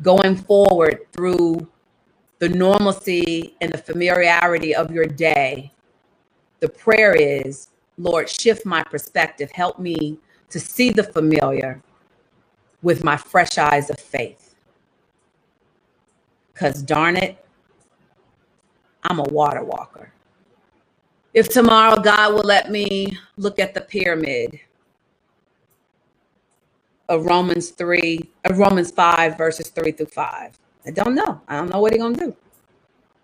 Going 0.01 0.35
forward 0.35 0.99
through 1.13 1.67
the 2.39 2.49
normalcy 2.49 3.55
and 3.61 3.71
the 3.71 3.77
familiarity 3.77 4.75
of 4.75 4.91
your 4.91 5.05
day 5.05 5.71
the 6.59 6.69
prayer 6.69 7.13
is 7.13 7.69
lord 7.97 8.29
shift 8.29 8.65
my 8.65 8.83
perspective 8.83 9.51
help 9.51 9.79
me 9.79 10.17
to 10.49 10.59
see 10.59 10.91
the 10.91 11.03
familiar 11.03 11.81
with 12.81 13.03
my 13.03 13.17
fresh 13.17 13.57
eyes 13.57 13.89
of 13.89 13.99
faith 13.99 14.47
because 16.57 16.81
darn 16.81 17.17
it, 17.17 17.37
I'm 19.03 19.19
a 19.19 19.23
water 19.23 19.63
walker. 19.63 20.11
If 21.35 21.49
tomorrow 21.49 22.01
God 22.01 22.33
will 22.33 22.43
let 22.43 22.71
me 22.71 23.15
look 23.37 23.59
at 23.59 23.75
the 23.75 23.81
pyramid 23.81 24.59
of 27.07 27.27
Romans 27.27 27.69
3, 27.69 28.19
of 28.45 28.57
Romans 28.57 28.89
5, 28.89 29.37
verses 29.37 29.69
3 29.69 29.91
through 29.91 30.07
5. 30.07 30.57
I 30.87 30.91
don't 30.91 31.15
know. 31.15 31.41
I 31.49 31.57
don't 31.57 31.69
know 31.71 31.81
what 31.81 31.93
he's 31.93 32.01
gonna 32.01 32.17
do. 32.17 32.35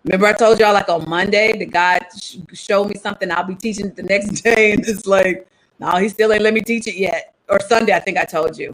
Remember, 0.04 0.26
I 0.26 0.34
told 0.34 0.60
y'all 0.60 0.74
like 0.74 0.88
on 0.90 1.08
Monday, 1.08 1.56
the 1.58 1.66
God 1.66 2.00
sh- 2.20 2.38
showed 2.54 2.88
me 2.88 2.96
something 2.96 3.30
I'll 3.32 3.44
be 3.46 3.54
teaching 3.56 3.86
it 3.86 3.96
the 3.96 4.04
next 4.04 4.28
day, 4.42 4.72
and 4.72 4.86
it's 4.86 5.06
like, 5.06 5.48
no, 5.80 5.92
he 5.96 6.08
still 6.10 6.32
ain't 6.32 6.42
let 6.42 6.54
me 6.54 6.60
teach 6.62 6.86
it 6.88 6.96
yet. 6.96 7.34
Or 7.48 7.60
Sunday, 7.60 7.94
I 7.94 8.00
think 8.00 8.18
I 8.18 8.24
told 8.24 8.58
you. 8.58 8.70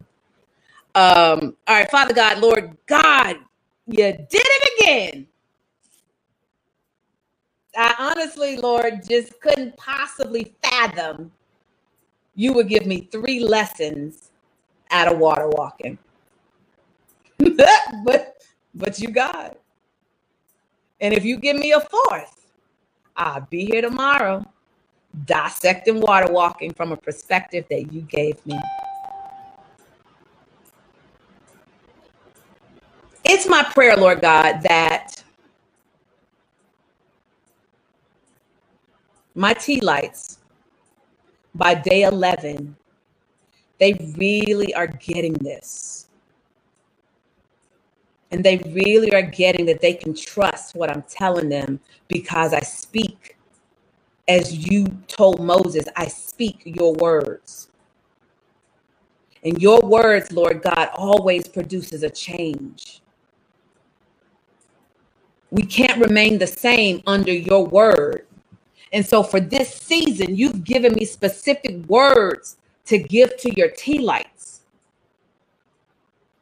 Um, 0.94 1.56
all 1.68 1.76
right, 1.76 1.90
Father 1.90 2.14
God, 2.14 2.38
Lord 2.40 2.76
God, 2.86 3.36
you 3.86 3.96
did 3.96 4.28
it 4.32 4.82
again. 4.82 5.26
I 7.76 7.94
honestly, 7.98 8.56
Lord, 8.56 9.02
just 9.08 9.40
couldn't 9.40 9.76
possibly 9.76 10.54
fathom 10.62 11.32
you 12.34 12.52
would 12.54 12.68
give 12.68 12.86
me 12.86 13.08
three 13.12 13.40
lessons 13.40 14.30
out 14.90 15.12
of 15.12 15.18
water 15.18 15.48
walking. 15.48 15.98
but 18.04 18.36
but 18.74 18.98
you 19.00 19.08
God. 19.08 19.56
And 21.00 21.14
if 21.14 21.24
you 21.24 21.38
give 21.38 21.56
me 21.56 21.72
a 21.72 21.80
fourth, 21.80 22.46
I'll 23.16 23.46
be 23.50 23.64
here 23.64 23.82
tomorrow 23.82 24.44
dissecting 25.24 26.00
water 26.00 26.32
walking 26.32 26.72
from 26.72 26.92
a 26.92 26.96
perspective 26.96 27.64
that 27.70 27.92
you 27.92 28.02
gave 28.02 28.44
me. 28.46 28.58
It's 33.24 33.48
my 33.48 33.62
prayer, 33.74 33.96
Lord 33.96 34.20
God, 34.20 34.62
that 34.62 35.22
my 39.34 39.52
tea 39.52 39.80
lights 39.80 40.38
by 41.54 41.74
day 41.74 42.02
11, 42.02 42.76
they 43.78 43.94
really 44.16 44.74
are 44.74 44.86
getting 44.86 45.32
this. 45.34 46.06
And 48.32 48.44
they 48.44 48.58
really 48.72 49.12
are 49.14 49.22
getting 49.22 49.66
that 49.66 49.80
they 49.80 49.94
can 49.94 50.14
trust 50.14 50.74
what 50.74 50.90
I'm 50.90 51.02
telling 51.02 51.48
them 51.48 51.80
because 52.08 52.52
I 52.54 52.60
speak 52.60 53.36
as 54.28 54.68
you 54.68 54.86
told 55.08 55.40
Moses, 55.40 55.86
I 55.96 56.06
speak 56.06 56.62
your 56.64 56.94
words. 56.94 57.68
And 59.42 59.60
your 59.60 59.80
words, 59.80 60.32
Lord 60.32 60.62
God, 60.62 60.90
always 60.94 61.48
produces 61.48 62.02
a 62.02 62.10
change. 62.10 63.02
We 65.50 65.64
can't 65.64 66.00
remain 66.00 66.38
the 66.38 66.46
same 66.46 67.02
under 67.06 67.32
your 67.32 67.66
word. 67.66 68.26
And 68.92 69.04
so 69.06 69.22
for 69.22 69.40
this 69.40 69.74
season, 69.74 70.36
you've 70.36 70.64
given 70.64 70.94
me 70.94 71.04
specific 71.04 71.84
words 71.86 72.56
to 72.86 72.98
give 72.98 73.36
to 73.38 73.54
your 73.56 73.70
tea 73.70 74.00
lights. 74.00 74.39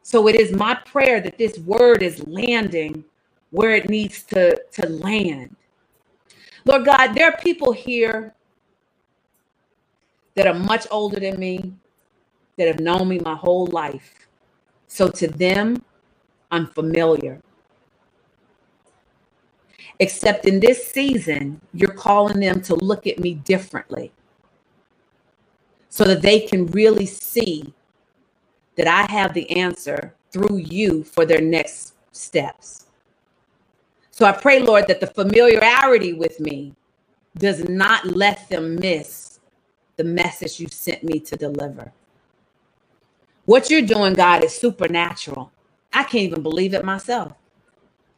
So 0.08 0.26
it 0.26 0.36
is 0.36 0.52
my 0.52 0.74
prayer 0.74 1.20
that 1.20 1.36
this 1.36 1.58
word 1.58 2.02
is 2.02 2.26
landing 2.26 3.04
where 3.50 3.74
it 3.74 3.90
needs 3.90 4.22
to, 4.22 4.56
to 4.72 4.88
land. 4.88 5.54
Lord 6.64 6.86
God, 6.86 7.08
there 7.08 7.26
are 7.30 7.36
people 7.36 7.72
here 7.72 8.34
that 10.34 10.46
are 10.46 10.54
much 10.54 10.86
older 10.90 11.20
than 11.20 11.38
me, 11.38 11.74
that 12.56 12.68
have 12.68 12.80
known 12.80 13.06
me 13.10 13.18
my 13.18 13.34
whole 13.34 13.66
life. 13.66 14.26
So 14.86 15.10
to 15.10 15.26
them, 15.26 15.84
I'm 16.50 16.68
familiar. 16.68 17.42
Except 19.98 20.46
in 20.46 20.58
this 20.58 20.86
season, 20.86 21.60
you're 21.74 21.92
calling 21.92 22.40
them 22.40 22.62
to 22.62 22.74
look 22.76 23.06
at 23.06 23.18
me 23.18 23.34
differently 23.34 24.10
so 25.90 26.04
that 26.04 26.22
they 26.22 26.40
can 26.40 26.64
really 26.68 27.04
see 27.04 27.74
that 28.78 28.88
I 28.88 29.12
have 29.12 29.34
the 29.34 29.50
answer 29.52 30.14
through 30.32 30.58
you 30.58 31.04
for 31.04 31.26
their 31.26 31.42
next 31.42 31.94
steps. 32.12 32.86
So 34.12 34.26
I 34.26 34.32
pray, 34.32 34.60
Lord, 34.60 34.88
that 34.88 35.00
the 35.00 35.08
familiarity 35.08 36.14
with 36.14 36.40
me 36.40 36.74
does 37.36 37.68
not 37.68 38.06
let 38.06 38.48
them 38.48 38.76
miss 38.76 39.40
the 39.96 40.04
message 40.04 40.60
you 40.60 40.68
sent 40.68 41.04
me 41.04 41.20
to 41.20 41.36
deliver. 41.36 41.92
What 43.46 43.70
you're 43.70 43.82
doing, 43.82 44.14
God, 44.14 44.44
is 44.44 44.54
supernatural. 44.56 45.52
I 45.92 46.04
can't 46.04 46.24
even 46.24 46.42
believe 46.42 46.74
it 46.74 46.84
myself. 46.84 47.32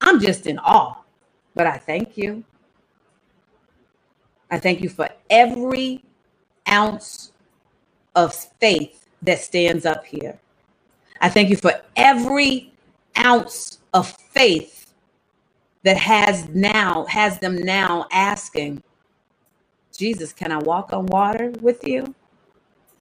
I'm 0.01 0.21
just 0.21 0.47
in 0.47 0.59
awe, 0.59 0.97
but 1.55 1.67
I 1.67 1.79
thank 1.79 2.19
you. 2.19 2.45
I 4.51 4.59
thank 4.59 4.83
you 4.83 4.91
for 4.91 5.09
every 5.31 6.05
ounce 6.69 7.33
of 8.15 8.35
faith 8.35 9.09
that 9.23 9.41
stands 9.41 9.87
up 9.87 10.05
here. 10.05 10.39
I 11.21 11.29
thank 11.29 11.51
you 11.51 11.57
for 11.57 11.73
every 11.97 12.73
ounce 13.19 13.79
of 13.95 14.11
faith 14.11 14.93
that 15.85 15.97
has 15.97 16.49
now 16.51 17.07
has 17.07 17.39
them 17.41 17.57
now 17.63 18.07
asking 18.13 18.83
Jesus, 19.97 20.33
can 20.33 20.53
I 20.53 20.59
walk 20.59 20.93
on 20.93 21.07
water 21.07 21.53
with 21.61 21.87
you? 21.87 22.15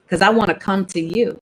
Because 0.04 0.22
I 0.22 0.30
want 0.30 0.50
to 0.50 0.56
come 0.56 0.86
to 0.88 1.02
you. 1.02 1.40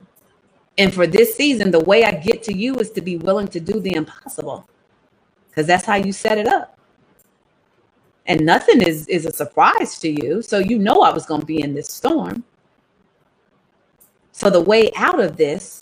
And 0.78 0.94
for 0.94 1.06
this 1.06 1.34
season, 1.34 1.70
the 1.72 1.80
way 1.80 2.04
I 2.04 2.12
get 2.12 2.42
to 2.44 2.56
you 2.56 2.76
is 2.76 2.90
to 2.92 3.00
be 3.00 3.18
willing 3.18 3.48
to 3.48 3.60
do 3.60 3.80
the 3.80 3.94
impossible. 3.96 4.68
Because 5.48 5.66
that's 5.66 5.86
how 5.86 5.96
you 5.96 6.12
set 6.12 6.38
it 6.38 6.48
up. 6.48 6.78
And 8.26 8.46
nothing 8.46 8.82
is, 8.82 9.08
is 9.08 9.26
a 9.26 9.32
surprise 9.32 9.98
to 10.00 10.10
you. 10.10 10.42
So 10.42 10.58
you 10.58 10.78
know 10.78 11.02
I 11.02 11.12
was 11.12 11.26
going 11.26 11.40
to 11.40 11.46
be 11.46 11.62
in 11.62 11.74
this 11.74 11.88
storm. 11.88 12.44
So 14.32 14.50
the 14.50 14.60
way 14.60 14.90
out 14.96 15.20
of 15.20 15.36
this 15.36 15.77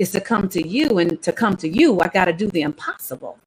is 0.00 0.10
to 0.10 0.20
come 0.20 0.48
to 0.48 0.66
you. 0.66 0.98
And 0.98 1.22
to 1.22 1.30
come 1.30 1.56
to 1.58 1.68
you, 1.68 2.00
I 2.00 2.08
got 2.08 2.24
to 2.24 2.32
do 2.32 2.48
the 2.48 2.62
impossible. 2.62 3.38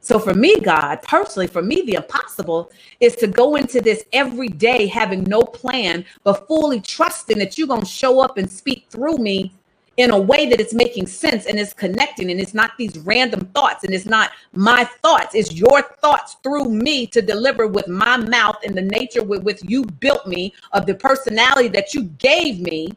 So 0.00 0.18
for 0.18 0.34
me, 0.34 0.60
God, 0.60 1.00
personally, 1.02 1.46
for 1.46 1.62
me, 1.62 1.82
the 1.82 1.94
impossible 1.94 2.70
is 3.00 3.16
to 3.16 3.26
go 3.26 3.56
into 3.56 3.80
this 3.80 4.04
every 4.12 4.48
day 4.48 4.86
having 4.86 5.24
no 5.24 5.40
plan, 5.40 6.04
but 6.24 6.46
fully 6.46 6.80
trusting 6.80 7.38
that 7.38 7.56
you're 7.56 7.68
going 7.68 7.80
to 7.80 7.86
show 7.86 8.20
up 8.20 8.36
and 8.36 8.50
speak 8.50 8.86
through 8.90 9.18
me 9.18 9.52
in 9.96 10.10
a 10.10 10.18
way 10.18 10.48
that 10.48 10.60
it's 10.60 10.74
making 10.74 11.06
sense 11.06 11.46
and 11.46 11.58
it's 11.58 11.72
connecting 11.72 12.30
and 12.30 12.40
it's 12.40 12.52
not 12.52 12.72
these 12.76 12.98
random 12.98 13.46
thoughts 13.54 13.82
and 13.82 13.94
it's 13.94 14.04
not 14.04 14.30
my 14.52 14.84
thoughts 14.84 15.34
it's 15.34 15.54
your 15.54 15.80
thoughts 16.02 16.36
through 16.42 16.66
me 16.66 17.06
to 17.06 17.22
deliver 17.22 17.66
with 17.66 17.88
my 17.88 18.18
mouth 18.18 18.56
and 18.62 18.74
the 18.74 18.82
nature 18.82 19.24
with 19.24 19.42
which 19.42 19.60
you 19.62 19.86
built 19.98 20.26
me 20.26 20.52
of 20.72 20.84
the 20.84 20.94
personality 20.94 21.68
that 21.68 21.94
you 21.94 22.02
gave 22.18 22.60
me 22.60 22.90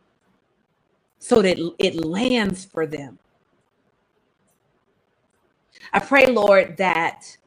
so 1.20 1.41
that 1.41 1.59
it 1.80 1.95
lands 2.03 2.65
for 2.65 2.88
them 2.88 3.20
I 5.93 5.99
pray, 5.99 6.26
Lord, 6.28 6.78
that 6.78 7.38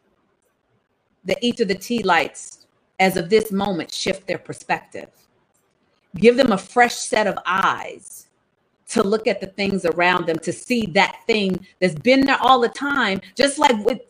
the 1.25 1.37
each 1.45 1.61
of 1.61 1.69
the 1.69 1.75
tea 1.75 2.03
lights, 2.03 2.67
as 2.99 3.17
of 3.17 3.31
this 3.31 3.53
moment, 3.53 3.93
shift 3.93 4.27
their 4.27 4.39
perspective. 4.39 5.11
Give 6.17 6.37
them 6.37 6.53
a 6.53 6.59
fresh 6.59 6.97
set 6.97 7.27
of 7.27 7.39
eyes 7.47 8.29
to 8.89 9.03
look 9.03 9.27
at 9.27 9.41
the 9.41 9.47
things 9.49 9.85
around 9.85 10.27
them, 10.27 10.39
to 10.41 10.53
see 10.53 10.87
that 10.87 11.21
thing 11.27 11.67
that's 11.81 11.95
been 11.95 12.23
there 12.23 12.39
all 12.41 12.61
the 12.61 12.69
time, 12.69 13.21
just 13.37 13.59
like 13.59 13.77
with 13.87 14.01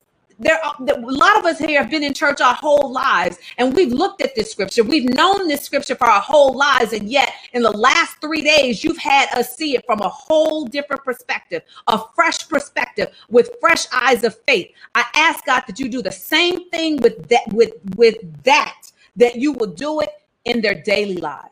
there 0.43 0.59
are, 0.64 0.74
a 0.80 1.01
lot 1.01 1.38
of 1.38 1.45
us 1.45 1.59
here 1.59 1.80
have 1.80 1.90
been 1.90 2.03
in 2.03 2.12
church 2.12 2.40
our 2.40 2.55
whole 2.55 2.93
lives 2.93 3.38
and 3.59 3.74
we've 3.74 3.93
looked 3.93 4.20
at 4.20 4.34
this 4.34 4.51
scripture. 4.51 4.82
We've 4.82 5.09
known 5.09 5.49
this 5.49 5.62
scripture 5.62 5.95
for 5.95 6.09
our 6.09 6.20
whole 6.20 6.55
lives 6.55 6.93
and 6.93 7.09
yet 7.09 7.32
in 7.53 7.62
the 7.62 7.70
last 7.70 8.20
three 8.20 8.43
days 8.43 8.82
you've 8.82 8.99
had 8.99 9.28
us 9.36 9.57
see 9.57 9.76
it 9.76 9.84
from 9.86 10.01
a 10.01 10.09
whole 10.09 10.64
different 10.64 11.05
perspective 11.05 11.62
a 11.86 12.01
fresh 12.14 12.49
perspective 12.49 13.09
with 13.30 13.51
fresh 13.61 13.86
eyes 13.93 14.24
of 14.24 14.36
faith. 14.43 14.70
I 14.95 15.05
ask 15.14 15.45
god 15.45 15.64
that 15.66 15.78
you 15.78 15.88
do 15.88 16.03
the 16.03 16.12
same 16.12 16.68
thing 16.70 16.97
with 16.99 17.28
that 17.28 17.47
with 17.53 17.72
with 17.97 18.16
that 18.43 18.90
that 19.16 19.36
you 19.36 19.53
will 19.53 19.68
do 19.68 20.01
it 20.01 20.11
in 20.45 20.61
their 20.61 20.74
daily 20.74 21.16
lives 21.16 21.49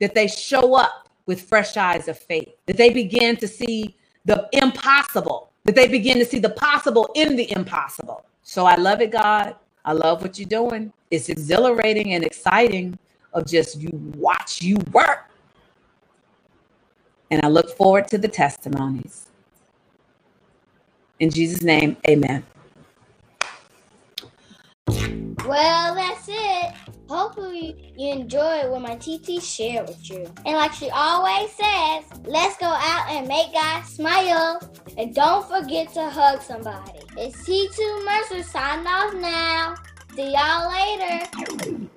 that 0.00 0.14
they 0.14 0.26
show 0.26 0.74
up 0.74 1.08
with 1.26 1.42
fresh 1.42 1.76
eyes 1.76 2.08
of 2.08 2.18
faith 2.18 2.48
that 2.66 2.76
they 2.76 2.90
begin 2.90 3.36
to 3.36 3.46
see 3.46 3.96
the 4.24 4.48
impossible 4.52 5.49
that 5.70 5.76
they 5.76 5.88
begin 5.88 6.18
to 6.18 6.24
see 6.24 6.40
the 6.40 6.50
possible 6.50 7.08
in 7.14 7.36
the 7.36 7.50
impossible. 7.52 8.24
So 8.42 8.66
I 8.66 8.74
love 8.74 9.00
it, 9.00 9.12
God. 9.12 9.54
I 9.84 9.92
love 9.92 10.20
what 10.20 10.36
you're 10.36 10.48
doing. 10.48 10.92
It's 11.12 11.28
exhilarating 11.28 12.14
and 12.14 12.24
exciting 12.24 12.98
of 13.32 13.46
just 13.46 13.78
you 13.80 13.90
watch 14.16 14.62
you 14.62 14.76
work. 14.92 15.30
And 17.30 17.44
I 17.44 17.48
look 17.48 17.70
forward 17.76 18.08
to 18.08 18.18
the 18.18 18.26
testimonies. 18.26 19.28
In 21.20 21.30
Jesus' 21.30 21.62
name, 21.62 21.96
amen. 22.08 22.42
Well, 25.46 25.94
that's 25.94 26.28
it. 26.28 26.74
Hopefully, 27.10 27.92
you 27.96 28.12
enjoyed 28.12 28.70
what 28.70 28.82
my 28.82 28.94
TT 28.94 29.42
shared 29.42 29.88
with 29.88 30.08
you. 30.08 30.32
And 30.46 30.54
like 30.54 30.72
she 30.72 30.90
always 30.90 31.50
says, 31.50 32.04
let's 32.24 32.56
go 32.58 32.66
out 32.68 33.10
and 33.10 33.26
make 33.26 33.52
God 33.52 33.82
smile. 33.82 34.60
And 34.96 35.12
don't 35.12 35.44
forget 35.48 35.92
to 35.94 36.08
hug 36.08 36.40
somebody. 36.40 37.00
It's 37.16 37.36
T2 37.42 38.04
Mercer 38.04 38.44
signing 38.44 38.86
off 38.86 39.12
now. 39.14 39.74
See 40.14 40.32
y'all 40.32 40.70
later. 40.70 41.90